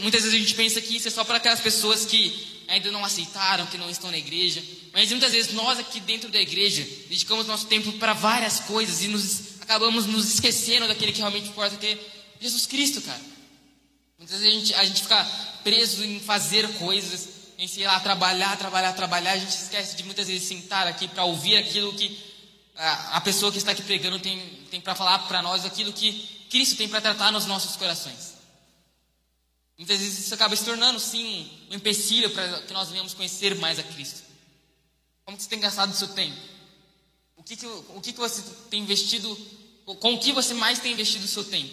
Muitas 0.00 0.22
vezes 0.22 0.34
a 0.34 0.38
gente 0.38 0.54
pensa 0.54 0.80
que 0.80 0.96
isso 0.96 1.06
é 1.06 1.10
só 1.10 1.22
para 1.22 1.36
aquelas 1.36 1.60
pessoas 1.60 2.06
que 2.06 2.64
ainda 2.66 2.90
não 2.90 3.04
aceitaram, 3.04 3.66
que 3.66 3.76
não 3.76 3.90
estão 3.90 4.10
na 4.10 4.16
igreja. 4.16 4.64
Mas 4.90 5.10
muitas 5.10 5.32
vezes 5.32 5.52
nós 5.52 5.78
aqui 5.78 6.00
dentro 6.00 6.30
da 6.30 6.40
igreja 6.40 6.82
dedicamos 7.10 7.46
nosso 7.46 7.66
tempo 7.66 7.92
para 7.98 8.14
várias 8.14 8.60
coisas 8.60 9.02
e 9.02 9.08
nos 9.08 9.60
acabamos 9.60 10.06
nos 10.06 10.32
esquecendo 10.32 10.88
daquele 10.88 11.12
que 11.12 11.18
realmente 11.18 11.50
importa, 11.50 11.76
que 11.76 11.88
é 11.88 11.98
Jesus 12.40 12.64
Cristo, 12.64 13.02
cara. 13.02 13.20
Muitas 14.16 14.40
vezes 14.40 14.56
a 14.56 14.58
gente, 14.58 14.74
a 14.76 14.84
gente 14.86 15.02
fica 15.02 15.24
preso 15.62 16.02
em 16.02 16.20
fazer 16.20 16.66
coisas, 16.78 17.41
em 17.62 17.68
sei 17.68 17.86
lá, 17.86 18.00
trabalhar, 18.00 18.58
trabalhar, 18.58 18.92
trabalhar. 18.92 19.32
A 19.34 19.38
gente 19.38 19.56
esquece 19.56 19.94
de 19.96 20.02
muitas 20.02 20.26
vezes 20.26 20.48
sentar 20.48 20.88
aqui 20.88 21.06
para 21.06 21.22
ouvir 21.22 21.56
aquilo 21.56 21.92
que 21.92 22.20
a, 22.74 23.20
pessoa 23.20 23.52
que 23.52 23.58
está 23.58 23.70
aqui 23.70 23.82
pregando 23.82 24.18
tem, 24.18 24.40
tem 24.68 24.80
para 24.80 24.96
falar 24.96 25.20
para 25.28 25.40
nós, 25.42 25.64
aquilo 25.64 25.92
que 25.92 26.28
Cristo 26.50 26.76
tem 26.76 26.88
para 26.88 27.00
tratar 27.00 27.30
nos 27.30 27.46
nossos 27.46 27.76
corações. 27.76 28.34
Muitas 29.78 30.00
vezes 30.00 30.26
isso 30.26 30.34
acaba 30.34 30.56
se 30.56 30.64
tornando, 30.64 30.98
sim, 30.98 31.48
um 31.70 31.76
empecilho 31.76 32.30
para 32.30 32.62
que 32.62 32.72
nós 32.72 32.88
venhamos 32.88 33.14
conhecer 33.14 33.54
mais 33.54 33.78
a 33.78 33.84
Cristo. 33.84 34.24
Como 35.24 35.36
que 35.36 35.44
você 35.44 35.48
tem 35.48 35.60
gastado 35.60 35.92
o 35.92 35.96
seu 35.96 36.08
tempo? 36.08 36.36
O 37.36 37.44
que, 37.44 37.56
que, 37.56 37.66
o 37.66 38.00
que, 38.02 38.12
que 38.12 38.18
você 38.18 38.42
tem 38.70 38.82
investido, 38.82 39.38
com 40.00 40.14
o 40.14 40.18
que 40.18 40.32
você 40.32 40.52
mais 40.52 40.80
tem 40.80 40.94
investido 40.94 41.24
o 41.26 41.28
seu 41.28 41.44
tempo? 41.44 41.72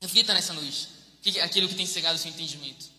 Reflita 0.00 0.32
nessa 0.32 0.52
noite. 0.52 0.88
Aquilo 1.42 1.68
que 1.68 1.74
tem 1.74 1.86
cegado 1.86 2.14
o 2.14 2.18
seu 2.18 2.30
entendimento. 2.30 2.91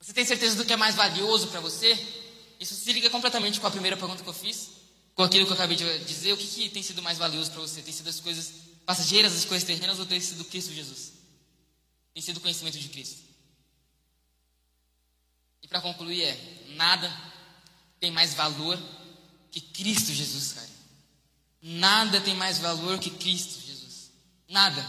Você 0.00 0.12
tem 0.12 0.24
certeza 0.24 0.56
do 0.56 0.64
que 0.64 0.72
é 0.72 0.76
mais 0.76 0.94
valioso 0.94 1.48
para 1.48 1.60
você? 1.60 1.94
Isso 2.58 2.74
se 2.74 2.92
liga 2.92 3.10
completamente 3.10 3.60
com 3.60 3.66
a 3.66 3.70
primeira 3.70 3.96
pergunta 3.96 4.22
que 4.22 4.28
eu 4.28 4.34
fiz, 4.34 4.70
com 5.14 5.22
aquilo 5.22 5.44
que 5.44 5.52
eu 5.52 5.54
acabei 5.54 5.76
de 5.76 6.04
dizer. 6.04 6.32
O 6.32 6.36
que, 6.36 6.46
que 6.46 6.68
tem 6.70 6.82
sido 6.82 7.02
mais 7.02 7.18
valioso 7.18 7.50
para 7.50 7.60
você? 7.60 7.82
Tem 7.82 7.92
sido 7.92 8.08
as 8.08 8.18
coisas 8.20 8.52
passageiras, 8.86 9.34
as 9.34 9.44
coisas 9.44 9.66
terrenas 9.66 9.98
ou 9.98 10.06
tem 10.06 10.20
sido 10.20 10.44
Cristo 10.44 10.72
Jesus? 10.72 11.20
tem 12.12 12.22
sido 12.22 12.38
o 12.38 12.40
conhecimento 12.40 12.78
de 12.78 12.88
Cristo. 12.88 13.22
E 15.62 15.68
para 15.68 15.80
concluir 15.80 16.22
é, 16.22 16.74
nada 16.76 17.10
tem 17.98 18.10
mais 18.10 18.34
valor 18.34 18.78
que 19.50 19.60
Cristo 19.60 20.12
Jesus, 20.12 20.52
cara. 20.52 20.68
Nada 21.62 22.20
tem 22.20 22.34
mais 22.34 22.58
valor 22.58 22.98
que 22.98 23.10
Cristo 23.10 23.60
Jesus. 23.66 24.10
Nada. 24.48 24.82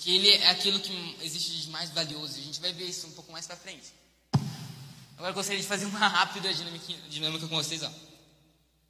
Porque 0.00 0.12
Ele 0.12 0.30
é 0.30 0.48
aquilo 0.48 0.80
que 0.80 1.16
existe 1.20 1.60
de 1.60 1.68
mais 1.68 1.90
valioso. 1.90 2.38
A 2.38 2.42
gente 2.42 2.58
vai 2.58 2.72
ver 2.72 2.86
isso 2.86 3.06
um 3.06 3.10
pouco 3.10 3.30
mais 3.30 3.46
para 3.46 3.54
frente. 3.54 3.92
Agora 5.14 5.28
eu 5.28 5.34
gostaria 5.34 5.60
de 5.60 5.66
fazer 5.66 5.84
uma 5.84 5.98
rápida 6.08 6.50
dinâmica, 6.54 7.46
com 7.46 7.54
vocês. 7.54 7.82
Ó. 7.82 7.90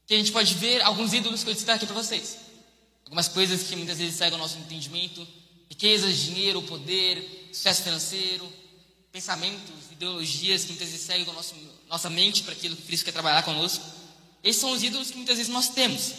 Que 0.06 0.14
a 0.14 0.16
gente 0.18 0.30
pode 0.30 0.54
ver 0.54 0.80
alguns 0.82 1.12
ídolos 1.12 1.42
que 1.42 1.50
eu 1.50 1.54
destaquei 1.54 1.84
para 1.84 2.00
vocês. 2.00 2.38
Algumas 3.04 3.26
coisas 3.26 3.64
que 3.64 3.74
muitas 3.74 3.98
vezes 3.98 4.14
cegam 4.14 4.38
o 4.38 4.40
nosso 4.40 4.56
entendimento 4.58 5.26
riquezas, 5.68 6.16
dinheiro, 6.16 6.62
poder, 6.62 7.48
sucesso 7.52 7.82
financeiro, 7.82 8.52
pensamentos, 9.10 9.90
ideologias 9.90 10.62
que 10.62 10.68
muitas 10.68 10.90
vezes 10.90 11.06
seguem 11.06 11.24
da 11.24 11.32
nossa 11.88 12.08
mente 12.08 12.44
para 12.44 12.52
aquilo 12.52 12.76
que 12.76 12.82
Cristo 12.82 13.04
quer 13.04 13.12
trabalhar 13.12 13.42
conosco. 13.42 13.84
Esses 14.44 14.60
são 14.60 14.70
os 14.70 14.80
ídolos 14.84 15.10
que 15.10 15.16
muitas 15.16 15.38
vezes 15.38 15.52
nós 15.52 15.70
temos. 15.70 16.14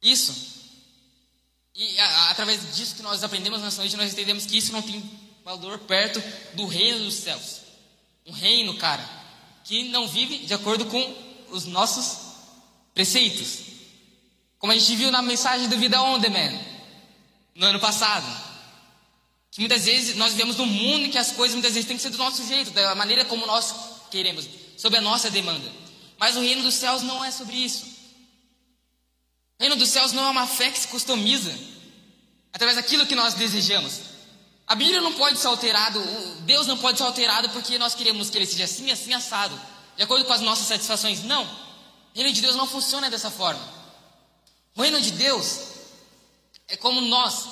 Isso. 0.00 0.55
E 1.76 1.98
a, 2.00 2.30
através 2.30 2.74
disso 2.74 2.96
que 2.96 3.02
nós 3.02 3.22
aprendemos 3.22 3.60
nessa 3.60 3.82
noite, 3.82 3.96
nós 3.96 4.12
entendemos 4.12 4.46
que 4.46 4.56
isso 4.56 4.72
não 4.72 4.80
tem 4.80 5.02
valor 5.44 5.78
perto 5.80 6.22
do 6.54 6.66
reino 6.66 7.04
dos 7.04 7.14
céus. 7.14 7.60
Um 8.24 8.32
reino, 8.32 8.76
cara, 8.78 9.06
que 9.62 9.88
não 9.90 10.08
vive 10.08 10.38
de 10.38 10.54
acordo 10.54 10.86
com 10.86 11.14
os 11.50 11.66
nossos 11.66 12.18
preceitos. 12.94 13.58
Como 14.58 14.72
a 14.72 14.78
gente 14.78 14.96
viu 14.96 15.10
na 15.10 15.20
mensagem 15.20 15.68
do 15.68 15.76
Vida 15.76 16.02
On 16.02 16.18
Demand 16.18 16.58
no 17.54 17.66
ano 17.66 17.78
passado. 17.78 18.26
Que 19.50 19.60
muitas 19.60 19.84
vezes 19.84 20.16
nós 20.16 20.32
vivemos 20.32 20.56
num 20.56 20.66
mundo 20.66 21.06
em 21.06 21.10
que 21.10 21.18
as 21.18 21.32
coisas 21.32 21.54
muitas 21.54 21.74
vezes 21.74 21.86
têm 21.86 21.96
que 21.96 22.02
ser 22.02 22.10
do 22.10 22.18
nosso 22.18 22.46
jeito, 22.46 22.70
da 22.70 22.94
maneira 22.94 23.24
como 23.24 23.46
nós 23.46 23.74
queremos, 24.10 24.48
sob 24.76 24.96
a 24.96 25.00
nossa 25.00 25.30
demanda. 25.30 25.70
Mas 26.18 26.36
o 26.36 26.40
reino 26.40 26.62
dos 26.62 26.74
céus 26.74 27.02
não 27.02 27.24
é 27.24 27.30
sobre 27.30 27.56
isso. 27.56 27.95
O 29.58 29.62
reino 29.62 29.76
dos 29.76 29.88
céus 29.88 30.12
não 30.12 30.24
é 30.24 30.30
uma 30.30 30.46
fé 30.46 30.70
que 30.70 30.78
se 30.78 30.88
customiza 30.88 31.52
através 32.52 32.76
daquilo 32.76 33.06
que 33.06 33.14
nós 33.14 33.34
desejamos. 33.34 34.00
A 34.66 34.74
Bíblia 34.74 35.00
não 35.00 35.12
pode 35.12 35.38
ser 35.38 35.46
alterado, 35.46 36.02
Deus 36.40 36.66
não 36.66 36.76
pode 36.76 36.98
ser 36.98 37.04
alterado 37.04 37.48
porque 37.50 37.78
nós 37.78 37.94
queremos 37.94 38.28
que 38.28 38.36
ele 38.36 38.46
seja 38.46 38.64
assim, 38.64 38.90
assim, 38.90 39.14
assado, 39.14 39.58
de 39.96 40.02
acordo 40.02 40.24
com 40.24 40.32
as 40.32 40.40
nossas 40.40 40.66
satisfações. 40.66 41.22
Não. 41.22 41.44
O 41.44 42.18
reino 42.18 42.32
de 42.32 42.40
Deus 42.40 42.56
não 42.56 42.66
funciona 42.66 43.08
dessa 43.08 43.30
forma. 43.30 43.62
O 44.74 44.82
reino 44.82 45.00
de 45.00 45.12
Deus 45.12 45.60
é 46.68 46.76
como 46.76 47.00
nós 47.00 47.46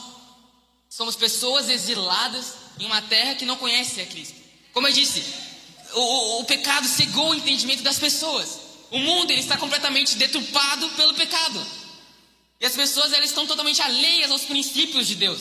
somos 0.91 1.17
pessoas 1.17 1.69
exiladas 1.69 2.55
em 2.79 2.87
uma 2.87 3.01
terra 3.03 3.35
que 3.35 3.47
não 3.47 3.57
conhece 3.57 4.01
a 4.01 4.07
Cristo. 4.07 4.35
Como 4.73 4.89
eu 4.89 4.93
disse, 4.93 5.25
o, 5.93 6.41
o, 6.41 6.45
pecado 6.45 6.87
cegou 6.87 7.31
o 7.31 7.35
entendimento 7.35 7.83
das 7.83 7.99
pessoas. 7.99 8.59
O 8.91 8.99
mundo 8.99 9.31
ele 9.31 9.41
está 9.41 9.57
completamente 9.57 10.17
deturpado 10.17 10.89
pelo 10.91 11.15
pecado. 11.15 11.65
E 12.65 12.67
as 12.67 12.75
pessoas 12.75 13.13
elas 13.13 13.29
estão 13.29 13.47
totalmente 13.47 13.83
alheias 13.83 14.31
aos 14.31 14.45
princípios 14.45 15.07
de 15.07 15.17
Deus. 15.17 15.39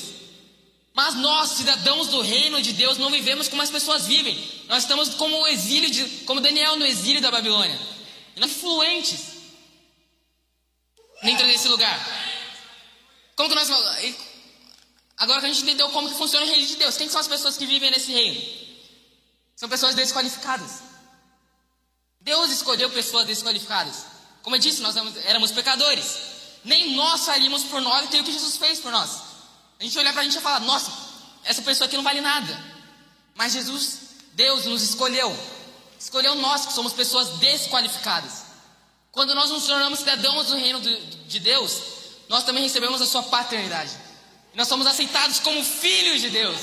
Mas 0.93 1.15
nós, 1.15 1.51
cidadãos 1.51 2.09
do 2.09 2.19
reino 2.19 2.61
de 2.61 2.73
Deus, 2.73 2.97
não 2.97 3.09
vivemos 3.09 3.47
como 3.47 3.61
as 3.61 3.71
pessoas 3.71 4.05
vivem. 4.05 4.37
Nós 4.67 4.83
estamos 4.83 5.13
como 5.13 5.37
o 5.37 5.47
exílio 5.47 5.89
de, 5.89 6.03
como 6.25 6.41
Daniel 6.41 6.75
no 6.75 6.85
exílio 6.85 7.21
da 7.21 7.31
Babilônia. 7.31 7.79
Influentes 8.35 9.21
dentro 11.21 11.47
desse 11.47 11.69
lugar. 11.69 11.97
Como 13.37 13.47
que 13.47 13.55
nós. 13.55 13.69
Agora 15.15 15.39
que 15.39 15.45
a 15.45 15.49
gente 15.53 15.63
entendeu 15.63 15.89
como 15.91 16.09
que 16.09 16.17
funciona 16.17 16.45
o 16.45 16.49
reino 16.49 16.67
de 16.67 16.75
Deus, 16.75 16.97
quem 16.97 17.07
são 17.07 17.21
as 17.21 17.27
pessoas 17.29 17.55
que 17.55 17.65
vivem 17.65 17.89
nesse 17.89 18.11
reino? 18.11 18.41
São 19.55 19.69
pessoas 19.69 19.95
desqualificadas. 19.95 20.81
Deus 22.19 22.51
escolheu 22.51 22.89
pessoas 22.89 23.25
desqualificadas. 23.25 24.07
Como 24.41 24.57
eu 24.57 24.59
disse, 24.59 24.81
nós 24.81 24.93
éramos 25.23 25.53
pecadores. 25.53 26.32
Nem 26.63 26.95
nós 26.95 27.25
faríamos 27.25 27.63
por 27.63 27.81
nós 27.81 28.05
aquilo 28.05 28.23
que 28.23 28.31
Jesus 28.31 28.57
fez 28.57 28.79
por 28.79 28.91
nós. 28.91 29.21
A 29.79 29.83
gente 29.83 29.97
olhar 29.97 30.13
para 30.13 30.21
a 30.21 30.25
gente 30.25 30.37
e 30.37 30.41
falar: 30.41 30.59
nossa, 30.61 30.91
essa 31.43 31.61
pessoa 31.61 31.87
aqui 31.87 31.97
não 31.97 32.03
vale 32.03 32.21
nada. 32.21 32.63
Mas 33.35 33.53
Jesus, 33.53 33.99
Deus 34.33 34.65
nos 34.65 34.81
escolheu. 34.81 35.35
Escolheu 35.99 36.35
nós 36.35 36.65
que 36.65 36.73
somos 36.73 36.93
pessoas 36.93 37.37
desqualificadas. 37.39 38.43
Quando 39.11 39.35
nós 39.35 39.49
nos 39.49 39.65
tornamos 39.65 39.99
cidadãos 39.99 40.47
do 40.47 40.55
reino 40.55 40.79
de 40.81 41.39
Deus, 41.39 41.81
nós 42.27 42.43
também 42.43 42.63
recebemos 42.63 43.01
a 43.01 43.05
sua 43.05 43.23
paternidade. 43.23 43.91
Nós 44.53 44.67
somos 44.67 44.87
aceitados 44.87 45.39
como 45.39 45.63
filhos 45.63 46.21
de 46.21 46.29
Deus. 46.29 46.57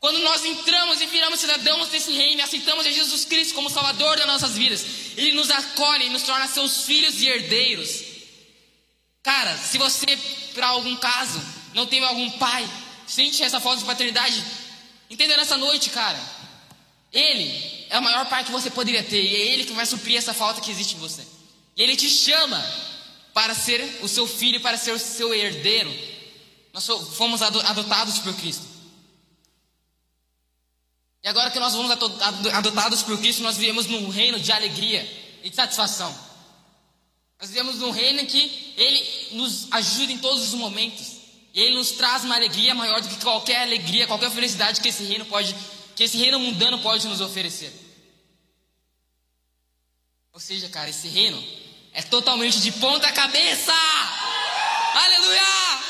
Quando 0.00 0.18
nós 0.18 0.44
entramos 0.44 1.00
e 1.00 1.06
viramos 1.06 1.40
cidadãos 1.40 1.88
desse 1.88 2.12
reino, 2.12 2.40
e 2.40 2.42
aceitamos 2.42 2.86
a 2.86 2.90
Jesus 2.90 3.24
Cristo 3.24 3.54
como 3.54 3.70
Salvador 3.70 4.18
das 4.18 4.26
nossas 4.26 4.52
vidas, 4.52 4.84
Ele 5.16 5.32
nos 5.32 5.50
acolhe 5.50 6.06
e 6.06 6.10
nos 6.10 6.24
torna 6.24 6.46
seus 6.46 6.82
filhos 6.82 7.22
e 7.22 7.26
herdeiros. 7.26 8.03
Cara, 9.24 9.56
se 9.56 9.78
você, 9.78 10.18
por 10.52 10.62
algum 10.62 10.94
caso, 10.96 11.40
não 11.72 11.86
tem 11.86 12.04
algum 12.04 12.30
pai, 12.32 12.68
sente 13.06 13.42
essa 13.42 13.58
falta 13.58 13.78
de 13.78 13.86
paternidade, 13.86 14.44
entenda 15.08 15.34
nessa 15.38 15.56
noite, 15.56 15.88
cara. 15.88 16.20
Ele 17.10 17.86
é 17.88 17.98
o 17.98 18.02
maior 18.02 18.26
pai 18.28 18.44
que 18.44 18.52
você 18.52 18.70
poderia 18.70 19.02
ter, 19.02 19.22
e 19.24 19.34
é 19.34 19.40
Ele 19.54 19.64
que 19.64 19.72
vai 19.72 19.86
suprir 19.86 20.18
essa 20.18 20.34
falta 20.34 20.60
que 20.60 20.70
existe 20.70 20.96
em 20.96 20.98
você. 20.98 21.26
E 21.74 21.82
Ele 21.82 21.96
te 21.96 22.10
chama 22.10 22.62
para 23.32 23.54
ser 23.54 24.00
o 24.02 24.08
seu 24.08 24.26
filho, 24.26 24.60
para 24.60 24.76
ser 24.76 24.92
o 24.92 24.98
seu 24.98 25.34
herdeiro. 25.34 25.92
Nós 26.74 26.86
fomos 27.16 27.40
adotados 27.40 28.18
por 28.18 28.34
Cristo. 28.34 28.66
E 31.22 31.28
agora 31.28 31.50
que 31.50 31.58
nós 31.58 31.74
fomos 31.74 31.90
adotados 31.90 33.02
por 33.02 33.16
Cristo, 33.18 33.42
nós 33.42 33.56
vivemos 33.56 33.86
num 33.86 34.10
reino 34.10 34.38
de 34.38 34.52
alegria 34.52 35.02
e 35.42 35.48
de 35.48 35.56
satisfação. 35.56 36.14
Nós 37.40 37.50
vivemos 37.50 37.76
num 37.76 37.90
reino 37.90 38.24
que 38.26 38.74
Ele 38.76 39.28
nos 39.32 39.68
ajuda 39.72 40.12
em 40.12 40.18
todos 40.18 40.42
os 40.42 40.54
momentos. 40.54 41.14
E 41.52 41.60
Ele 41.60 41.76
nos 41.76 41.92
traz 41.92 42.24
uma 42.24 42.34
alegria 42.34 42.74
maior 42.74 43.00
do 43.00 43.08
que 43.08 43.22
qualquer 43.22 43.62
alegria, 43.62 44.06
qualquer 44.06 44.30
felicidade 44.30 44.80
que 44.80 44.88
esse 44.88 45.04
reino 45.04 45.24
pode, 45.26 45.54
que 45.94 46.04
esse 46.04 46.16
reino 46.16 46.38
mundano 46.40 46.78
pode 46.80 47.06
nos 47.06 47.20
oferecer. 47.20 47.72
Ou 50.32 50.40
seja, 50.40 50.68
cara, 50.68 50.90
esse 50.90 51.06
reino 51.06 51.42
é 51.92 52.02
totalmente 52.02 52.60
de 52.60 52.72
ponta 52.72 53.10
cabeça. 53.12 53.72
Aleluia! 54.94 55.84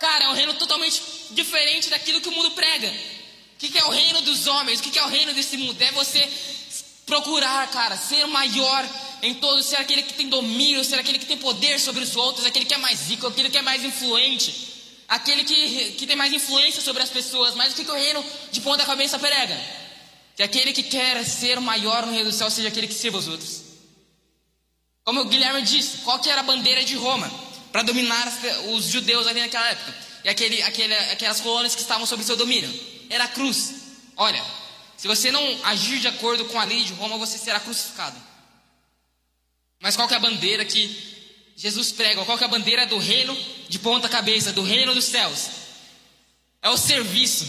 Cara, 0.00 0.24
é 0.24 0.28
um 0.28 0.34
reino 0.34 0.54
totalmente 0.54 1.00
diferente 1.30 1.88
daquilo 1.88 2.20
que 2.20 2.28
o 2.28 2.32
mundo 2.32 2.50
prega. 2.50 2.88
O 2.88 3.56
que, 3.56 3.78
é 3.78 3.84
o 3.84 3.90
reino 3.90 4.20
dos 4.22 4.48
homens? 4.48 4.80
O 4.80 4.82
que, 4.82 4.98
é 4.98 5.04
o 5.04 5.08
reino 5.08 5.32
desse 5.32 5.56
mundo? 5.56 5.80
É 5.80 5.92
você 5.92 6.28
procurar, 7.06 7.70
cara, 7.70 7.96
ser 7.96 8.26
maior 8.26 8.84
em 9.24 9.34
todos, 9.34 9.64
ser 9.64 9.76
aquele 9.76 10.02
que 10.02 10.12
tem 10.12 10.28
domínio, 10.28 10.84
ser 10.84 10.98
aquele 10.98 11.18
que 11.18 11.24
tem 11.24 11.38
poder 11.38 11.80
sobre 11.80 12.04
os 12.04 12.14
outros, 12.14 12.44
aquele 12.44 12.66
que 12.66 12.74
é 12.74 12.76
mais 12.76 13.08
rico, 13.08 13.26
aquele 13.26 13.48
que 13.48 13.56
é 13.56 13.62
mais 13.62 13.82
influente, 13.82 14.54
aquele 15.08 15.44
que, 15.44 15.92
que 15.92 16.06
tem 16.06 16.14
mais 16.14 16.30
influência 16.30 16.82
sobre 16.82 17.02
as 17.02 17.08
pessoas. 17.08 17.54
Mas 17.54 17.72
o 17.72 17.76
que, 17.76 17.84
que 17.84 17.90
o 17.90 17.94
reino 17.94 18.22
de 18.52 18.60
ponta 18.60 18.84
cabeça 18.84 19.18
prega? 19.18 19.58
Que 20.36 20.42
aquele 20.42 20.74
que 20.74 20.82
quer 20.82 21.24
ser 21.24 21.58
maior 21.58 22.04
no 22.04 22.12
reino 22.12 22.30
do 22.30 22.36
céu 22.36 22.50
seja 22.50 22.68
aquele 22.68 22.86
que 22.86 22.92
sirva 22.92 23.16
os 23.16 23.26
outros. 23.26 23.62
Como 25.04 25.20
o 25.22 25.24
Guilherme 25.24 25.62
disse, 25.62 25.98
qual 25.98 26.18
que 26.18 26.28
era 26.28 26.40
a 26.40 26.44
bandeira 26.44 26.84
de 26.84 26.94
Roma 26.94 27.30
para 27.72 27.82
dominar 27.82 28.30
os 28.74 28.84
judeus 28.84 29.26
ali 29.26 29.40
naquela 29.40 29.70
época? 29.70 29.94
E 30.22 30.28
aquele, 30.28 30.62
aquele, 30.62 30.94
aquelas 30.94 31.40
colônias 31.40 31.74
que 31.74 31.80
estavam 31.80 32.04
sob 32.04 32.22
seu 32.22 32.36
domínio 32.36 32.72
era 33.08 33.24
a 33.24 33.28
cruz. 33.28 33.74
Olha, 34.16 34.44
se 34.98 35.08
você 35.08 35.30
não 35.30 35.42
agir 35.64 35.98
de 35.98 36.08
acordo 36.08 36.44
com 36.44 36.60
a 36.60 36.64
lei 36.64 36.84
de 36.84 36.92
Roma, 36.92 37.16
você 37.16 37.38
será 37.38 37.58
crucificado. 37.58 38.33
Mas 39.84 39.96
qual 39.96 40.08
que 40.08 40.14
é 40.14 40.16
a 40.16 40.20
bandeira 40.20 40.64
que 40.64 40.98
Jesus 41.54 41.92
prega? 41.92 42.24
Qual 42.24 42.38
que 42.38 42.42
é 42.42 42.46
a 42.46 42.50
bandeira 42.50 42.86
do 42.86 42.96
reino 42.96 43.36
de 43.68 43.78
ponta 43.78 44.08
cabeça, 44.08 44.50
do 44.50 44.62
reino 44.62 44.94
dos 44.94 45.04
céus? 45.04 45.50
É 46.62 46.70
o 46.70 46.76
serviço. 46.78 47.44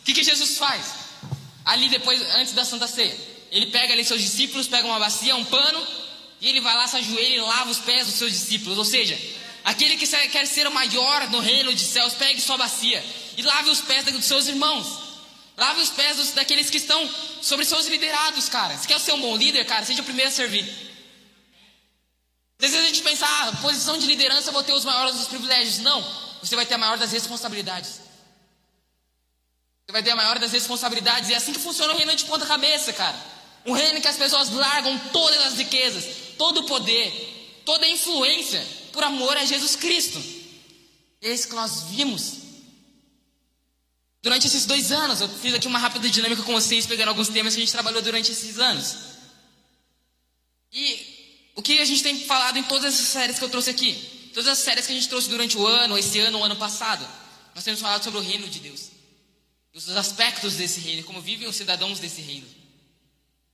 O 0.00 0.04
que, 0.06 0.14
que 0.14 0.24
Jesus 0.24 0.56
faz? 0.56 0.86
Ali 1.62 1.90
depois, 1.90 2.22
antes 2.36 2.54
da 2.54 2.64
Santa 2.64 2.86
Ceia, 2.86 3.14
ele 3.52 3.66
pega 3.66 3.92
ali 3.92 4.02
seus 4.02 4.22
discípulos, 4.22 4.66
pega 4.66 4.86
uma 4.86 4.98
bacia, 4.98 5.36
um 5.36 5.44
pano, 5.44 5.86
e 6.40 6.48
ele 6.48 6.62
vai 6.62 6.74
lá, 6.74 6.88
se 6.88 6.96
ajoelha 6.96 7.36
e 7.36 7.40
lava 7.40 7.70
os 7.70 7.80
pés 7.80 8.06
dos 8.06 8.14
seus 8.14 8.32
discípulos. 8.32 8.78
Ou 8.78 8.84
seja, 8.86 9.20
aquele 9.62 9.98
que 9.98 10.06
quer 10.06 10.46
ser 10.46 10.66
o 10.66 10.72
maior 10.72 11.28
no 11.28 11.40
reino 11.40 11.74
de 11.74 11.84
céus, 11.84 12.14
pegue 12.14 12.40
sua 12.40 12.56
bacia 12.56 13.04
e 13.36 13.42
lave 13.42 13.68
os 13.68 13.82
pés 13.82 14.06
dos 14.06 14.24
seus 14.24 14.48
irmãos. 14.48 14.86
Lave 15.54 15.82
os 15.82 15.90
pés 15.90 16.16
dos, 16.16 16.30
daqueles 16.30 16.70
que 16.70 16.78
estão 16.78 17.10
sobre 17.42 17.66
seus 17.66 17.86
liderados, 17.88 18.48
cara. 18.48 18.74
Se 18.78 18.88
quer 18.88 18.98
ser 18.98 19.12
um 19.12 19.20
bom 19.20 19.36
líder, 19.36 19.66
cara, 19.66 19.84
seja 19.84 20.00
o 20.00 20.04
primeiro 20.04 20.30
a 20.30 20.32
servir. 20.32 20.93
Às 22.58 22.70
vezes 22.70 22.76
a 22.76 22.88
gente 22.88 23.02
pensa, 23.02 23.26
ah, 23.26 23.52
posição 23.60 23.98
de 23.98 24.06
liderança 24.06 24.48
eu 24.48 24.52
vou 24.52 24.62
ter 24.62 24.72
os 24.72 24.84
maiores 24.84 25.16
dos 25.16 25.28
privilégios. 25.28 25.78
Não, 25.78 26.02
você 26.42 26.56
vai 26.56 26.64
ter 26.64 26.74
a 26.74 26.78
maior 26.78 26.96
das 26.96 27.12
responsabilidades. 27.12 28.00
Você 29.86 29.92
vai 29.92 30.02
ter 30.02 30.10
a 30.10 30.16
maior 30.16 30.38
das 30.38 30.52
responsabilidades. 30.52 31.28
E 31.28 31.34
é 31.34 31.36
assim 31.36 31.52
que 31.52 31.60
funciona 31.60 31.92
o 31.92 31.96
reino 31.96 32.14
de 32.14 32.24
ponta 32.24 32.46
cabeça, 32.46 32.92
cara. 32.92 33.18
Um 33.66 33.72
reino 33.72 34.00
que 34.00 34.08
as 34.08 34.16
pessoas 34.16 34.50
largam 34.50 34.98
todas 35.12 35.46
as 35.46 35.58
riquezas, 35.58 36.34
todo 36.38 36.60
o 36.60 36.66
poder, 36.66 37.62
toda 37.64 37.84
a 37.84 37.88
influência, 37.88 38.64
por 38.92 39.02
amor 39.02 39.36
a 39.36 39.44
Jesus 39.44 39.76
Cristo. 39.76 40.22
É 41.20 41.32
isso 41.32 41.48
que 41.48 41.54
nós 41.54 41.84
vimos 41.90 42.44
Durante 44.24 44.46
esses 44.46 44.64
dois 44.64 44.90
anos, 44.90 45.20
eu 45.20 45.28
fiz 45.28 45.52
aqui 45.52 45.66
uma 45.66 45.78
rápida 45.78 46.08
dinâmica 46.08 46.42
com 46.42 46.54
vocês, 46.54 46.86
pegando 46.86 47.08
alguns 47.08 47.28
temas 47.28 47.52
que 47.52 47.60
a 47.60 47.62
gente 47.62 47.72
trabalhou 47.72 48.00
durante 48.00 48.32
esses 48.32 48.58
anos. 48.58 48.96
E 50.72 51.13
o 51.54 51.62
que 51.62 51.78
a 51.78 51.84
gente 51.84 52.02
tem 52.02 52.18
falado 52.24 52.58
em 52.58 52.62
todas 52.64 52.94
essas 52.94 53.06
séries 53.06 53.38
que 53.38 53.44
eu 53.44 53.48
trouxe 53.48 53.70
aqui, 53.70 54.30
todas 54.34 54.48
as 54.48 54.58
séries 54.58 54.86
que 54.86 54.92
a 54.92 54.94
gente 54.94 55.08
trouxe 55.08 55.28
durante 55.28 55.56
o 55.56 55.66
ano, 55.66 55.96
esse 55.96 56.18
ano, 56.18 56.38
o 56.38 56.44
ano 56.44 56.56
passado, 56.56 57.06
nós 57.54 57.62
temos 57.62 57.80
falado 57.80 58.02
sobre 58.02 58.18
o 58.18 58.22
reino 58.22 58.48
de 58.48 58.58
Deus, 58.60 58.90
os 59.72 59.88
aspectos 59.90 60.54
desse 60.54 60.80
reino, 60.80 61.04
como 61.04 61.20
vivem 61.20 61.48
os 61.48 61.56
cidadãos 61.56 62.00
desse 62.00 62.20
reino. 62.20 62.46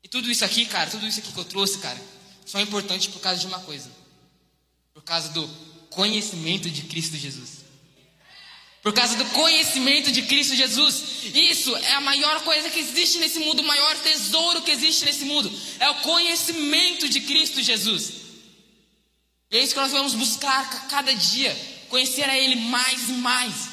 E 0.02 0.08
tudo 0.08 0.30
isso 0.30 0.44
aqui, 0.44 0.64
cara, 0.66 0.90
tudo 0.90 1.06
isso 1.06 1.20
aqui 1.20 1.32
que 1.32 1.38
eu 1.38 1.44
trouxe, 1.44 1.78
cara, 1.78 2.00
só 2.46 2.58
é 2.58 2.62
importante 2.62 3.10
por 3.10 3.20
causa 3.20 3.40
de 3.40 3.46
uma 3.46 3.60
coisa: 3.60 3.90
por 4.94 5.02
causa 5.02 5.28
do 5.30 5.46
conhecimento 5.90 6.70
de 6.70 6.82
Cristo 6.82 7.16
Jesus. 7.16 7.59
Por 8.82 8.94
causa 8.94 9.14
do 9.16 9.26
conhecimento 9.26 10.10
de 10.10 10.22
Cristo 10.22 10.54
Jesus. 10.54 11.02
Isso 11.34 11.76
é 11.76 11.92
a 11.92 12.00
maior 12.00 12.40
coisa 12.42 12.70
que 12.70 12.80
existe 12.80 13.18
nesse 13.18 13.38
mundo, 13.40 13.60
o 13.60 13.66
maior 13.66 13.96
tesouro 13.98 14.62
que 14.62 14.70
existe 14.70 15.04
nesse 15.04 15.24
mundo. 15.24 15.52
É 15.78 15.90
o 15.90 15.96
conhecimento 15.96 17.08
de 17.08 17.20
Cristo 17.20 17.62
Jesus. 17.62 18.12
E 19.50 19.58
é 19.58 19.62
isso 19.62 19.74
que 19.74 19.80
nós 19.80 19.92
vamos 19.92 20.14
buscar 20.14 20.60
a 20.60 20.64
cada 20.88 21.14
dia. 21.14 21.54
Conhecer 21.90 22.28
a 22.28 22.38
Ele 22.38 22.56
mais 22.56 23.08
e 23.08 23.12
mais. 23.12 23.68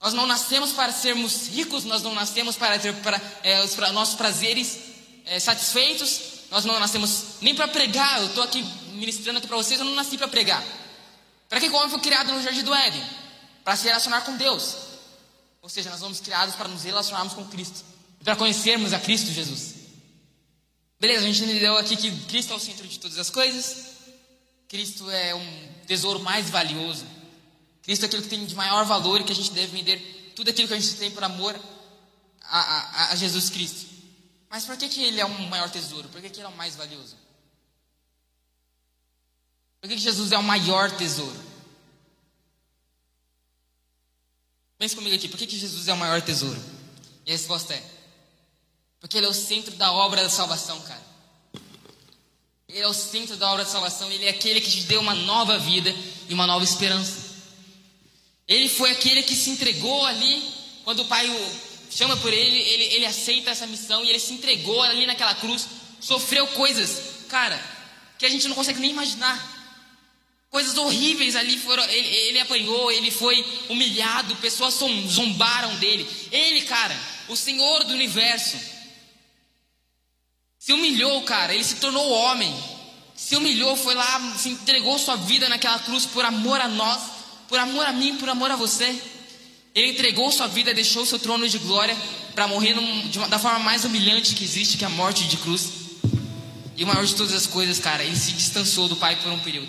Nós 0.00 0.14
não 0.14 0.26
nascemos 0.26 0.72
para 0.72 0.92
sermos 0.92 1.48
ricos, 1.48 1.84
nós 1.84 2.02
não 2.02 2.14
nascemos 2.14 2.56
para 2.56 2.78
ter 2.78 2.94
para, 2.96 3.20
é, 3.42 3.62
os 3.64 3.74
pra, 3.74 3.92
nossos 3.92 4.14
prazeres 4.14 4.78
é, 5.26 5.40
satisfeitos, 5.40 6.20
nós 6.50 6.64
não 6.64 6.78
nascemos 6.78 7.24
nem 7.40 7.54
para 7.54 7.68
pregar. 7.68 8.20
Eu 8.20 8.28
estou 8.28 8.44
aqui 8.44 8.62
ministrando 8.92 9.40
para 9.40 9.56
vocês, 9.56 9.78
eu 9.80 9.84
não 9.84 9.94
nasci 9.94 10.16
para 10.16 10.28
pregar. 10.28 10.64
Para 11.48 11.60
que 11.60 11.68
o 11.68 11.74
homem 11.74 11.90
foi 11.90 12.00
criado 12.00 12.32
no 12.32 12.42
jardim 12.42 12.62
do 12.62 12.72
Éden? 12.72 13.27
Para 13.68 13.76
se 13.76 13.86
relacionar 13.86 14.22
com 14.22 14.34
Deus. 14.34 14.76
Ou 15.60 15.68
seja, 15.68 15.90
nós 15.90 16.00
fomos 16.00 16.20
criados 16.20 16.54
para 16.54 16.68
nos 16.68 16.84
relacionarmos 16.84 17.34
com 17.34 17.44
Cristo 17.48 17.84
para 18.24 18.34
conhecermos 18.34 18.94
a 18.94 18.98
Cristo 18.98 19.30
Jesus. 19.30 19.74
Beleza, 20.98 21.26
a 21.26 21.26
gente 21.30 21.44
entendeu 21.44 21.76
aqui 21.76 21.94
que 21.94 22.10
Cristo 22.28 22.54
é 22.54 22.56
o 22.56 22.58
centro 22.58 22.88
de 22.88 22.98
todas 22.98 23.18
as 23.18 23.28
coisas. 23.28 23.88
Cristo 24.68 25.10
é 25.10 25.34
um 25.34 25.68
tesouro 25.86 26.18
mais 26.20 26.48
valioso. 26.48 27.04
Cristo 27.82 28.04
é 28.04 28.06
aquilo 28.06 28.22
que 28.22 28.30
tem 28.30 28.46
de 28.46 28.54
maior 28.54 28.86
valor 28.86 29.20
e 29.20 29.24
que 29.24 29.32
a 29.32 29.36
gente 29.36 29.50
deve 29.50 29.76
vender 29.76 30.32
tudo 30.34 30.48
aquilo 30.48 30.66
que 30.66 30.72
a 30.72 30.80
gente 30.80 30.96
tem 30.96 31.10
por 31.10 31.22
amor 31.22 31.54
a, 32.44 32.60
a, 32.60 33.12
a 33.12 33.16
Jesus 33.16 33.50
Cristo. 33.50 33.86
Mas 34.48 34.64
por 34.64 34.78
que, 34.78 34.88
que 34.88 35.02
ele 35.02 35.20
é 35.20 35.26
um 35.26 35.46
maior 35.50 35.68
tesouro? 35.68 36.08
Por 36.08 36.22
que, 36.22 36.30
que 36.30 36.40
ele 36.40 36.46
é 36.46 36.50
o 36.50 36.56
mais 36.56 36.74
valioso? 36.74 37.16
Por 39.78 39.90
que, 39.90 39.96
que 39.96 40.02
Jesus 40.02 40.32
é 40.32 40.38
o 40.38 40.42
maior 40.42 40.90
tesouro? 40.90 41.47
Pense 44.78 44.94
comigo 44.94 45.16
aqui, 45.16 45.28
por 45.28 45.36
que, 45.36 45.46
que 45.46 45.58
Jesus 45.58 45.88
é 45.88 45.92
o 45.92 45.96
maior 45.96 46.22
tesouro? 46.22 46.62
E 47.26 47.30
a 47.30 47.32
resposta 47.32 47.74
é: 47.74 47.82
porque 49.00 49.16
Ele 49.16 49.26
é 49.26 49.28
o 49.28 49.34
centro 49.34 49.74
da 49.74 49.92
obra 49.92 50.22
da 50.22 50.30
salvação, 50.30 50.80
cara. 50.82 51.08
Ele 52.68 52.80
é 52.80 52.86
o 52.86 52.94
centro 52.94 53.36
da 53.36 53.50
obra 53.50 53.64
da 53.64 53.70
salvação, 53.70 54.10
Ele 54.12 54.26
é 54.26 54.30
aquele 54.30 54.60
que 54.60 54.70
te 54.70 54.82
deu 54.82 55.00
uma 55.00 55.14
nova 55.14 55.58
vida 55.58 55.92
e 56.28 56.34
uma 56.34 56.46
nova 56.46 56.64
esperança. 56.64 57.28
Ele 58.46 58.68
foi 58.68 58.92
aquele 58.92 59.22
que 59.22 59.34
se 59.34 59.50
entregou 59.50 60.06
ali, 60.06 60.42
quando 60.84 61.00
o 61.00 61.06
Pai 61.06 61.28
o 61.28 61.68
chama 61.90 62.16
por 62.18 62.32
ele, 62.32 62.58
ele, 62.58 62.84
ele 62.94 63.06
aceita 63.06 63.50
essa 63.50 63.66
missão 63.66 64.04
e 64.04 64.10
ele 64.10 64.18
se 64.18 64.32
entregou 64.32 64.82
ali 64.82 65.06
naquela 65.06 65.34
cruz, 65.34 65.66
sofreu 66.00 66.46
coisas, 66.48 67.26
cara, 67.28 67.60
que 68.18 68.26
a 68.26 68.28
gente 68.28 68.46
não 68.46 68.54
consegue 68.54 68.78
nem 68.78 68.90
imaginar. 68.90 69.57
Coisas 70.50 70.78
horríveis 70.78 71.36
ali 71.36 71.58
foram. 71.58 71.84
Ele, 71.84 72.08
ele 72.08 72.40
apanhou, 72.40 72.90
ele 72.90 73.10
foi 73.10 73.44
humilhado, 73.68 74.34
pessoas 74.36 74.74
zombaram 75.08 75.74
dele. 75.76 76.08
Ele, 76.32 76.62
cara, 76.62 76.98
o 77.28 77.36
Senhor 77.36 77.84
do 77.84 77.92
universo, 77.92 78.56
se 80.58 80.72
humilhou, 80.72 81.22
cara. 81.22 81.54
Ele 81.54 81.64
se 81.64 81.76
tornou 81.76 82.10
homem. 82.10 82.54
Se 83.14 83.36
humilhou, 83.36 83.76
foi 83.76 83.94
lá, 83.94 84.34
se 84.36 84.50
entregou 84.50 84.98
sua 84.98 85.16
vida 85.16 85.48
naquela 85.48 85.78
cruz 85.80 86.06
por 86.06 86.24
amor 86.24 86.60
a 86.60 86.68
nós, 86.68 87.00
por 87.48 87.58
amor 87.58 87.84
a 87.86 87.92
mim, 87.92 88.16
por 88.16 88.28
amor 88.28 88.50
a 88.50 88.56
você. 88.56 88.96
Ele 89.74 89.92
entregou 89.92 90.30
sua 90.30 90.46
vida, 90.46 90.72
deixou 90.72 91.04
seu 91.04 91.18
trono 91.18 91.48
de 91.48 91.58
glória 91.58 91.96
para 92.34 92.46
morrer 92.46 92.74
num, 92.74 93.10
uma, 93.16 93.28
da 93.28 93.38
forma 93.38 93.58
mais 93.58 93.84
humilhante 93.84 94.34
que 94.34 94.44
existe, 94.44 94.78
que 94.78 94.84
é 94.84 94.86
a 94.86 94.90
morte 94.90 95.26
de 95.26 95.36
cruz. 95.38 95.68
E 96.76 96.84
o 96.84 96.86
maior 96.86 97.04
de 97.04 97.14
todas 97.16 97.34
as 97.34 97.46
coisas, 97.46 97.78
cara, 97.78 98.04
ele 98.04 98.16
se 98.16 98.32
distanciou 98.32 98.88
do 98.88 98.96
Pai 98.96 99.16
por 99.16 99.32
um 99.32 99.38
período. 99.40 99.68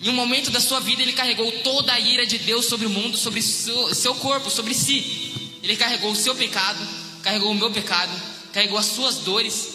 Em 0.00 0.10
um 0.10 0.14
momento 0.14 0.50
da 0.50 0.60
sua 0.60 0.78
vida, 0.78 1.02
ele 1.02 1.12
carregou 1.12 1.50
toda 1.62 1.92
a 1.92 1.98
ira 1.98 2.24
de 2.24 2.38
Deus 2.38 2.66
sobre 2.66 2.86
o 2.86 2.90
mundo, 2.90 3.16
sobre 3.16 3.42
seu, 3.42 3.94
seu 3.94 4.14
corpo, 4.14 4.48
sobre 4.48 4.72
si. 4.72 5.58
Ele 5.62 5.76
carregou 5.76 6.12
o 6.12 6.16
seu 6.16 6.34
pecado, 6.34 6.78
carregou 7.22 7.50
o 7.50 7.54
meu 7.54 7.70
pecado, 7.70 8.12
carregou 8.52 8.78
as 8.78 8.86
suas 8.86 9.16
dores, 9.16 9.68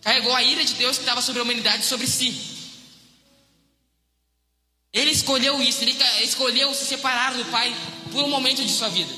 carregou 0.00 0.32
a 0.32 0.42
ira 0.42 0.64
de 0.64 0.74
Deus 0.74 0.96
que 0.96 1.02
estava 1.02 1.20
sobre 1.20 1.40
a 1.40 1.42
humanidade 1.42 1.84
sobre 1.84 2.06
si. 2.06 2.54
Ele 4.92 5.10
escolheu 5.10 5.60
isso, 5.60 5.82
ele 5.82 5.96
escolheu 6.22 6.72
se 6.72 6.84
separar 6.84 7.34
do 7.34 7.44
Pai 7.46 7.74
por 8.12 8.22
um 8.22 8.28
momento 8.28 8.64
de 8.64 8.70
sua 8.70 8.88
vida. 8.88 9.12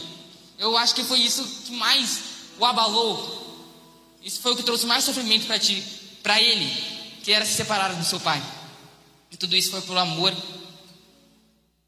Eu 0.59 0.75
acho 0.79 0.95
que 0.95 1.05
foi 1.05 1.21
isso 1.21 1.45
que 1.67 1.73
mais 1.73 2.21
o 2.59 2.65
abalou. 2.65 3.37
Isso 4.23 4.41
foi 4.41 4.53
o 4.53 4.57
que 4.57 4.63
trouxe 4.63 4.87
mais 4.87 5.05
sofrimento 5.05 5.47
para 5.47 5.59
ti, 5.59 5.83
para 6.23 6.41
ele, 6.41 6.73
que 7.23 7.31
era 7.31 7.45
se 7.45 7.53
separar 7.53 7.93
do 7.93 8.05
seu 8.05 8.19
pai. 8.19 8.43
E 9.31 9.37
tudo 9.37 9.57
isso 9.57 9.71
foi 9.71 9.83
por 9.83 9.97
amor 9.97 10.35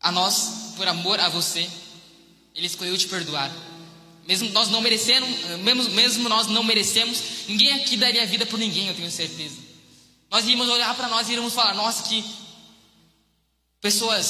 a 0.00 0.12
nós, 0.12 0.74
por 0.76 0.86
amor 0.86 1.20
a 1.20 1.28
você. 1.28 1.68
Ele 2.54 2.66
escolheu 2.66 2.96
te 2.96 3.06
perdoar. 3.06 3.52
Mesmo 4.26 4.50
nós 4.50 4.68
não 4.68 4.80
merecendo, 4.80 5.26
mesmo, 5.58 5.90
mesmo 5.90 6.28
nós 6.28 6.48
não 6.48 6.62
merecemos, 6.62 7.22
ninguém 7.48 7.72
aqui 7.72 7.96
daria 7.96 8.26
vida 8.26 8.44
por 8.44 8.58
ninguém, 8.58 8.88
eu 8.88 8.94
tenho 8.94 9.10
certeza. 9.10 9.56
Nós 10.30 10.44
iríamos 10.44 10.68
olhar 10.68 10.94
para 10.94 11.08
nós 11.08 11.28
e 11.28 11.32
iríamos 11.32 11.54
falar: 11.54 11.74
nossa, 11.74 12.02
que 12.02 12.22
pessoas 13.80 14.26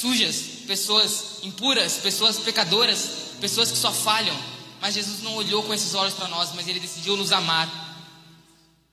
sujas, 0.00 0.36
pessoas 0.66 1.40
impuras, 1.42 1.98
pessoas 1.98 2.38
pecadoras, 2.38 3.10
pessoas 3.40 3.70
que 3.70 3.76
só 3.76 3.92
falham. 3.92 4.38
Mas 4.80 4.94
Jesus 4.94 5.22
não 5.22 5.34
olhou 5.36 5.62
com 5.62 5.74
esses 5.74 5.94
olhos 5.94 6.14
para 6.14 6.28
nós, 6.28 6.52
mas 6.54 6.66
ele 6.66 6.80
decidiu 6.80 7.16
nos 7.16 7.30
amar. 7.30 7.68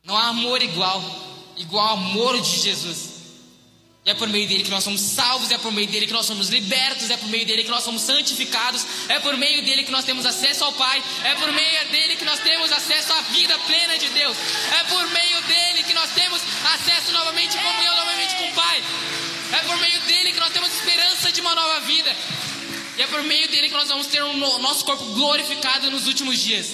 Não 0.04 0.16
há 0.18 0.28
amor 0.28 0.62
igual, 0.62 1.02
igual 1.58 1.88
ao 1.88 1.98
amor 1.98 2.40
de 2.42 2.62
Jesus. 2.62 3.09
E 4.06 4.12
é 4.12 4.14
por 4.14 4.30
meio 4.30 4.48
dele 4.48 4.64
que 4.64 4.70
nós 4.70 4.84
somos 4.84 5.02
salvos, 5.02 5.52
é 5.52 5.58
por 5.58 5.72
meio 5.72 5.88
dele 5.88 6.08
que 6.08 6.14
nós 6.14 6.26
somos 6.26 6.48
libertos, 6.48 7.10
é 7.10 7.18
por 7.18 7.28
meio 7.28 7.46
dele 7.46 7.64
que 7.64 7.70
nós 7.70 7.84
somos 7.84 8.02
santificados, 8.02 8.86
é 9.10 9.20
por 9.20 9.36
meio 9.36 9.62
dele 9.64 9.84
que 9.84 9.92
nós 9.92 10.06
temos 10.06 10.26
acesso 10.26 10.64
ao 10.64 10.72
Pai, 10.74 11.04
é 11.26 11.36
por 11.36 11.52
meio 11.52 11.90
dele 11.90 12.16
que 12.16 12.24
nós 12.24 12.40
temos 12.40 12.72
acesso 12.72 13.12
à 13.12 13.22
vida 13.22 13.60
plena 13.60 13.98
de 13.98 14.08
Deus, 14.10 14.38
é 14.80 14.84
por 14.86 15.06
meio 15.10 15.42
dele 15.42 15.84
que 15.84 15.94
nós 15.94 16.10
temos 16.12 16.42
acesso 16.74 17.12
novamente 17.12 17.58
comunhão 17.58 17.96
novamente 17.98 18.36
com 18.36 18.50
o 18.50 18.54
Pai, 18.54 18.84
é 19.52 19.64
por 19.68 19.78
meio 19.78 20.00
dele 20.02 20.32
que 20.32 20.40
nós 20.40 20.54
temos 20.54 20.74
esperança 20.74 21.32
de 21.32 21.42
uma 21.42 21.54
nova 21.54 21.82
vida, 21.82 22.16
e 22.98 23.02
é 23.02 23.08
por 23.08 23.22
meio 23.24 23.50
dele 23.50 23.68
que 23.68 23.76
nós 23.76 23.90
vamos 23.90 24.08
ter 24.08 24.24
o 24.24 24.34
nosso 24.60 24.86
corpo 24.86 25.06
glorificado 25.14 25.92
nos 25.92 26.08
últimos 26.08 26.40
dias. 26.40 26.68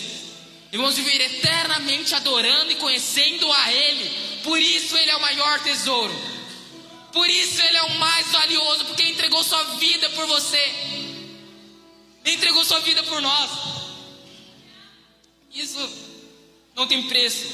E 0.71 0.77
vamos 0.77 0.95
viver 0.95 1.21
eternamente 1.21 2.13
adorando 2.15 2.71
e 2.71 2.75
conhecendo 2.75 3.49
a 3.51 3.71
Ele. 3.71 4.11
Por 4.43 4.59
isso 4.59 4.97
Ele 4.97 5.11
é 5.11 5.15
o 5.15 5.21
maior 5.21 5.59
tesouro. 5.61 6.34
Por 7.15 7.29
isso 7.29 7.61
ele 7.61 7.77
é 7.77 7.83
o 7.83 7.97
mais 7.97 8.27
valioso, 8.27 8.83
porque 8.83 9.03
entregou 9.03 9.41
sua 9.41 9.63
vida 9.75 10.09
por 10.09 10.27
você. 10.27 10.59
Entregou 12.25 12.65
sua 12.65 12.81
vida 12.81 13.01
por 13.03 13.21
nós. 13.21 13.51
Isso 15.49 15.79
não 16.75 16.85
tem 16.85 17.07
preço. 17.07 17.47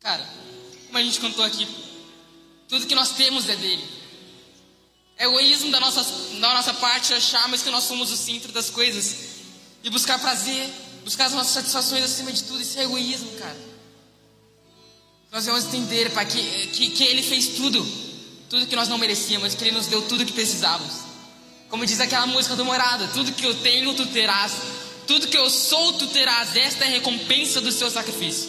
Cara, 0.00 0.28
como 0.86 0.98
a 0.98 1.02
gente 1.04 1.20
cantou 1.20 1.44
aqui, 1.44 1.64
tudo 2.68 2.88
que 2.88 2.94
nós 2.96 3.10
temos 3.12 3.48
é 3.48 3.54
dele. 3.54 3.88
É 5.16 5.26
egoísmo 5.26 5.70
da 5.70 5.78
nossa, 5.78 6.02
da 6.40 6.54
nossa 6.54 6.74
parte 6.74 7.14
acharmos 7.14 7.62
que 7.62 7.70
nós 7.70 7.84
somos 7.84 8.10
o 8.10 8.16
centro 8.16 8.50
das 8.50 8.68
coisas 8.68 9.44
e 9.84 9.90
buscar 9.90 10.18
prazer, 10.18 10.68
buscar 11.04 11.26
as 11.26 11.34
nossas 11.34 11.52
satisfações 11.52 12.02
acima 12.02 12.32
de 12.32 12.42
tudo. 12.42 12.60
Isso 12.60 12.80
é 12.80 12.82
egoísmo, 12.82 13.30
cara. 13.38 13.73
Nós 15.34 15.46
vamos 15.46 15.64
entender, 15.64 16.12
Pai, 16.12 16.26
que, 16.26 16.68
que, 16.68 16.90
que 16.90 17.02
Ele 17.02 17.20
fez 17.20 17.48
tudo, 17.56 17.84
tudo 18.48 18.68
que 18.68 18.76
nós 18.76 18.86
não 18.86 18.96
merecíamos, 18.96 19.52
que 19.52 19.64
Ele 19.64 19.72
nos 19.72 19.88
deu 19.88 20.00
tudo 20.02 20.24
que 20.24 20.32
precisávamos. 20.32 20.94
Como 21.68 21.84
diz 21.84 21.98
aquela 21.98 22.24
música 22.24 22.54
do 22.54 22.64
Morada: 22.64 23.08
Tudo 23.08 23.32
que 23.32 23.44
eu 23.44 23.52
tenho, 23.56 23.92
tu 23.94 24.06
terás, 24.06 24.52
tudo 25.08 25.26
que 25.26 25.36
eu 25.36 25.50
sou, 25.50 25.94
tu 25.94 26.06
terás, 26.06 26.54
esta 26.54 26.84
é 26.84 26.86
a 26.86 26.90
recompensa 26.92 27.60
do 27.60 27.72
seu 27.72 27.90
sacrifício. 27.90 28.48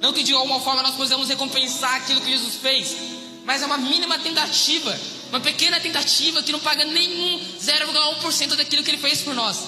Não 0.00 0.12
que 0.12 0.22
de 0.22 0.32
alguma 0.32 0.60
forma 0.60 0.84
nós 0.84 0.94
possamos 0.94 1.28
recompensar 1.28 1.96
aquilo 1.96 2.20
que 2.20 2.30
Jesus 2.30 2.54
fez, 2.62 2.96
mas 3.44 3.60
é 3.62 3.66
uma 3.66 3.78
mínima 3.78 4.16
tentativa, 4.20 4.96
uma 5.30 5.40
pequena 5.40 5.80
tentativa 5.80 6.44
que 6.44 6.52
não 6.52 6.60
paga 6.60 6.84
nenhum 6.84 7.40
0,1% 7.60 8.54
daquilo 8.54 8.84
que 8.84 8.90
Ele 8.92 8.98
fez 8.98 9.20
por 9.22 9.34
nós, 9.34 9.58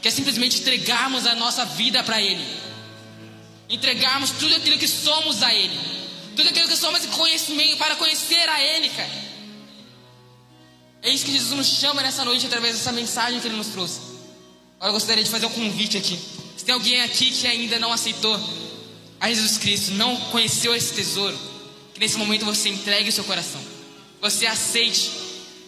que 0.00 0.08
é 0.08 0.10
simplesmente 0.10 0.60
entregarmos 0.60 1.26
a 1.26 1.34
nossa 1.34 1.66
vida 1.66 2.02
para 2.02 2.18
Ele, 2.18 2.46
entregarmos 3.68 4.30
tudo 4.30 4.54
aquilo 4.54 4.78
que 4.78 4.88
somos 4.88 5.42
a 5.42 5.54
Ele. 5.54 5.97
Tudo 6.38 6.50
aquilo 6.50 6.68
que 6.68 6.76
somos 6.76 7.04
conhecimento 7.06 7.78
para 7.78 7.96
conhecer 7.96 8.48
a 8.48 8.62
Ele, 8.62 8.88
cara. 8.90 9.10
É 11.02 11.10
isso 11.10 11.24
que 11.24 11.32
Jesus 11.32 11.50
nos 11.50 11.66
chama 11.66 12.00
nessa 12.00 12.24
noite 12.24 12.46
através 12.46 12.76
dessa 12.76 12.92
mensagem 12.92 13.40
que 13.40 13.48
Ele 13.48 13.56
nos 13.56 13.66
trouxe. 13.66 13.98
Agora 14.76 14.90
eu 14.90 14.92
gostaria 14.92 15.24
de 15.24 15.30
fazer 15.30 15.46
um 15.46 15.50
convite 15.50 15.96
aqui. 15.96 16.16
Se 16.56 16.64
tem 16.64 16.72
alguém 16.72 17.00
aqui 17.02 17.32
que 17.32 17.44
ainda 17.44 17.80
não 17.80 17.92
aceitou 17.92 18.38
a 19.18 19.28
Jesus 19.28 19.58
Cristo, 19.58 19.90
não 19.94 20.14
conheceu 20.30 20.72
esse 20.76 20.94
tesouro, 20.94 21.36
que 21.92 21.98
nesse 21.98 22.16
momento 22.16 22.44
você 22.44 22.68
entregue 22.68 23.08
o 23.08 23.12
seu 23.12 23.24
coração. 23.24 23.60
Você 24.20 24.46
aceite 24.46 25.10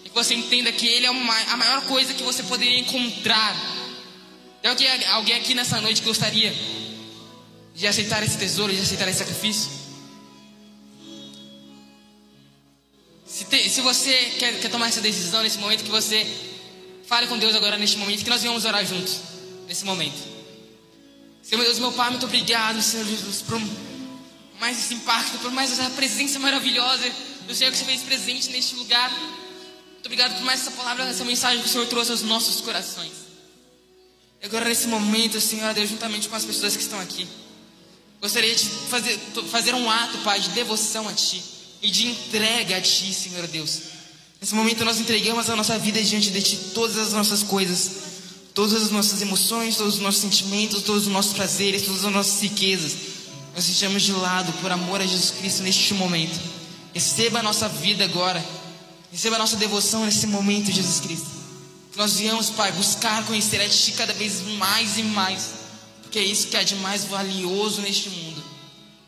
e 0.05 0.09
que 0.09 0.15
você 0.15 0.35
entenda 0.35 0.71
que 0.71 0.87
Ele 0.87 1.05
é 1.05 1.11
uma, 1.11 1.37
a 1.53 1.57
maior 1.57 1.85
coisa 1.87 2.15
que 2.15 2.23
você 2.23 2.45
poderia 2.45 2.79
encontrar. 2.79 3.57
Tem 4.63 4.71
alguém, 4.71 4.89
alguém 5.07 5.35
aqui 5.35 5.53
nessa 5.53 5.81
noite 5.81 6.01
que 6.01 6.07
gostaria 6.07 6.55
de 7.75 7.89
aceitar 7.89 8.23
esse 8.23 8.39
tesouro, 8.39 8.73
de 8.73 8.81
aceitar 8.81 9.09
esse 9.09 9.19
sacrifício? 9.19 9.80
Se, 13.31 13.45
te, 13.45 13.71
se 13.71 13.81
você 13.81 14.13
quer, 14.41 14.59
quer 14.59 14.69
tomar 14.69 14.89
essa 14.89 15.01
decisão 15.01 15.41
nesse 15.45 15.57
momento, 15.59 15.85
que 15.85 15.91
você 15.91 16.27
fale 17.07 17.29
com 17.29 17.39
Deus 17.39 17.55
agora 17.55 17.79
neste 17.79 17.97
momento, 17.97 18.25
que 18.25 18.29
nós 18.29 18.43
venhamos 18.43 18.65
orar 18.65 18.85
juntos 18.85 19.21
nesse 19.69 19.85
momento. 19.85 20.19
Senhor 21.41 21.63
Deus, 21.63 21.79
meu 21.79 21.93
Pai, 21.93 22.11
muito 22.11 22.27
obrigado, 22.27 22.83
Senhor 22.83 23.07
Jesus, 23.07 23.43
por 23.43 23.61
mais 24.59 24.79
esse 24.81 24.95
impacto, 24.95 25.39
por 25.39 25.53
mais 25.53 25.71
essa 25.71 25.89
presença 25.91 26.41
maravilhosa 26.41 27.09
do 27.47 27.55
Senhor 27.55 27.71
que 27.71 27.79
você 27.79 27.85
fez 27.85 28.03
presente 28.03 28.51
neste 28.51 28.75
lugar. 28.75 29.09
Muito 29.13 30.07
obrigado 30.07 30.35
por 30.35 30.43
mais 30.43 30.63
essa 30.63 30.73
palavra, 30.73 31.05
essa 31.05 31.25
mensagem 31.25 31.63
que 31.63 31.69
o 31.69 31.71
Senhor 31.71 31.87
trouxe 31.87 32.11
aos 32.11 32.23
nossos 32.23 32.61
corações. 32.61 33.13
E 34.43 34.47
agora, 34.47 34.65
nesse 34.65 34.89
momento, 34.89 35.41
Senhor 35.41 35.73
Deus, 35.73 35.89
juntamente 35.89 36.29
com 36.29 36.35
as 36.35 36.45
pessoas 36.45 36.77
que 36.77 36.83
estão 36.83 36.99
aqui, 36.99 37.29
gostaria 38.21 38.57
de 38.57 38.67
fazer, 38.67 39.17
fazer 39.49 39.75
um 39.77 39.89
ato, 39.89 40.19
Pai, 40.19 40.41
de 40.41 40.51
devoção 40.51 41.09
a 41.09 41.13
Ti 41.13 41.60
e 41.83 41.91
de 41.91 42.07
entrega 42.07 42.77
a 42.77 42.81
Ti, 42.81 43.13
Senhor 43.13 43.47
Deus. 43.47 43.81
Nesse 44.41 44.55
momento 44.55 44.85
nós 44.85 44.99
entregamos 44.99 45.51
a 45.51 45.57
nossa 45.57 45.79
vida 45.79 46.03
diante 46.03 46.31
de 46.31 46.43
Ti, 46.43 46.57
todas 46.75 46.97
as 46.97 47.13
nossas 47.13 47.43
coisas, 47.43 47.91
todas 48.55 48.83
as 48.83 48.91
nossas 48.91 49.21
emoções, 49.21 49.77
todos 49.77 49.95
os 49.95 50.01
nossos 50.01 50.21
sentimentos, 50.21 50.83
todos 50.83 51.07
os 51.07 51.13
nossos 51.13 51.33
prazeres, 51.33 51.83
todas 51.83 52.05
as 52.05 52.13
nossas 52.13 52.41
riquezas. 52.41 52.93
Nós 53.55 53.67
deixamos 53.67 54.03
de 54.03 54.13
lado 54.13 54.53
por 54.61 54.71
amor 54.71 55.01
a 55.01 55.07
Jesus 55.07 55.33
Cristo 55.33 55.63
neste 55.63 55.93
momento. 55.95 56.39
Receba 56.95 57.41
a 57.41 57.43
nossa 57.43 57.69
vida 57.69 58.05
agora. 58.05 58.45
Receba 59.13 59.37
a 59.37 59.39
nossa 59.39 59.57
devoção 59.57 60.05
nesse 60.05 60.27
momento, 60.27 60.71
Jesus 60.71 61.01
Cristo. 61.01 61.27
Que 61.93 61.99
nós 61.99 62.15
viemos, 62.15 62.49
Pai, 62.51 62.71
buscar 62.73 63.25
conhecer 63.27 63.61
a 63.61 63.69
Ti 63.69 63.93
cada 63.93 64.13
vez 64.15 64.43
mais 64.57 64.97
e 64.97 65.03
mais. 65.03 65.51
Porque 66.03 66.19
é 66.19 66.25
isso 66.25 66.47
que 66.47 66.57
há 66.57 66.63
de 66.63 66.77
mais 66.77 67.05
valioso 67.05 67.81
neste 67.83 68.09
mundo. 68.09 68.43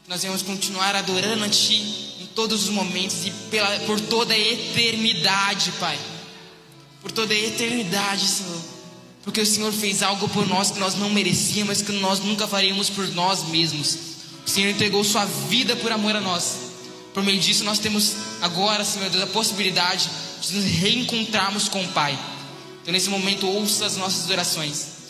Que 0.04 0.10
nós 0.10 0.22
viemos 0.22 0.42
continuar 0.42 0.94
adorando 0.94 1.44
a 1.44 1.48
Ti 1.48 2.11
todos 2.34 2.64
os 2.64 2.70
momentos 2.70 3.26
e 3.26 3.30
pela, 3.50 3.78
por 3.80 4.00
toda 4.00 4.34
a 4.34 4.38
eternidade, 4.38 5.72
Pai. 5.78 5.98
Por 7.00 7.10
toda 7.10 7.32
a 7.32 7.38
eternidade, 7.38 8.26
Senhor. 8.26 8.60
Porque 9.24 9.40
o 9.40 9.46
Senhor 9.46 9.72
fez 9.72 10.02
algo 10.02 10.28
por 10.28 10.46
nós 10.46 10.70
que 10.70 10.78
nós 10.78 10.94
não 10.94 11.10
merecíamos, 11.10 11.82
que 11.82 11.92
nós 11.92 12.20
nunca 12.20 12.46
faríamos 12.46 12.90
por 12.90 13.06
nós 13.08 13.48
mesmos. 13.48 13.96
O 14.44 14.50
Senhor 14.50 14.70
entregou 14.70 15.04
Sua 15.04 15.24
vida 15.24 15.76
por 15.76 15.92
amor 15.92 16.16
a 16.16 16.20
nós. 16.20 16.72
Por 17.14 17.22
meio 17.22 17.38
disso, 17.38 17.62
nós 17.64 17.78
temos 17.78 18.14
agora, 18.40 18.84
Senhor 18.84 19.10
Deus, 19.10 19.22
a 19.22 19.26
possibilidade 19.26 20.08
de 20.40 20.54
nos 20.54 20.64
reencontrarmos 20.64 21.68
com 21.68 21.84
o 21.84 21.88
Pai. 21.88 22.18
Então, 22.82 22.92
nesse 22.92 23.10
momento, 23.10 23.46
ouça 23.46 23.86
as 23.86 23.96
nossas 23.96 24.28
orações. 24.30 25.01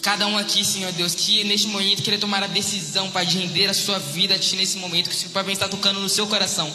Cada 0.00 0.26
um 0.26 0.36
aqui, 0.36 0.64
Senhor 0.64 0.92
Deus, 0.92 1.14
que 1.14 1.44
neste 1.44 1.66
momento 1.68 2.02
queira 2.02 2.18
tomar 2.18 2.42
a 2.42 2.46
decisão, 2.46 3.10
Pai, 3.10 3.24
de 3.24 3.38
render 3.38 3.68
a 3.68 3.74
sua 3.74 3.98
vida 3.98 4.34
a 4.34 4.38
Ti 4.38 4.56
nesse 4.56 4.76
momento, 4.78 5.08
que 5.08 5.16
o 5.16 5.18
Senhor, 5.18 5.32
Pai, 5.32 5.50
está 5.52 5.68
tocando 5.68 6.00
no 6.00 6.08
seu 6.08 6.26
coração. 6.26 6.70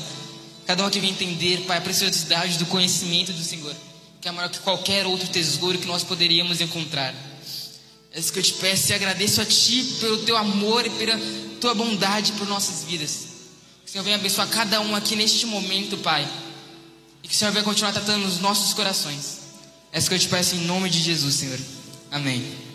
Cada 0.66 0.84
um 0.84 0.88
aqui 0.88 1.00
vem 1.00 1.12
entender, 1.12 1.62
Pai, 1.62 1.78
a 1.78 1.82
preciosidade 1.82 2.58
do 2.58 2.66
conhecimento 2.68 3.32
do 3.34 3.44
Senhor, 3.44 3.76
que 4.22 4.28
é 4.28 4.32
maior 4.32 4.50
que 4.50 4.60
qualquer 4.60 5.06
outro 5.06 5.28
tesouro 5.28 5.78
que 5.78 5.88
nós 5.88 6.04
poderíamos 6.04 6.62
encontrar. 6.62 7.14
É 8.12 8.20
isso 8.20 8.34
que 8.34 8.40
eu 8.40 8.44
te 8.44 8.54
peço 8.54 8.92
e 8.92 8.94
agradeço 8.94 9.42
a 9.42 9.46
Ti 9.46 9.98
pelo 10.00 10.20
Teu 10.20 10.38
amor 10.38 10.86
e 10.86 10.90
pela 10.92 11.20
Tua 11.60 11.74
bondade 11.74 12.32
por 12.34 12.48
nossas 12.48 12.84
vidas. 12.84 13.28
Que 13.84 13.90
o 13.90 13.92
Senhor 13.92 14.04
venha 14.04 14.16
abençoar 14.16 14.48
cada 14.48 14.80
um 14.82 14.96
aqui 14.96 15.16
neste 15.16 15.46
momento, 15.46 15.98
Pai. 15.98 16.28
E 17.24 17.28
que 17.28 17.34
o 17.34 17.38
Senhor 17.38 17.52
venha 17.52 17.64
continuar 17.64 17.92
tratando 17.92 18.24
nos 18.24 18.40
nossos 18.40 18.74
corações. 18.74 19.40
É 19.92 20.00
isso 20.00 20.08
que 20.08 20.16
eu 20.16 20.20
te 20.20 20.28
peço 20.28 20.56
em 20.56 20.66
nome 20.66 20.90
de 20.90 21.00
Jesus, 21.02 21.36
Senhor. 21.36 21.60
Amém. 22.12 22.69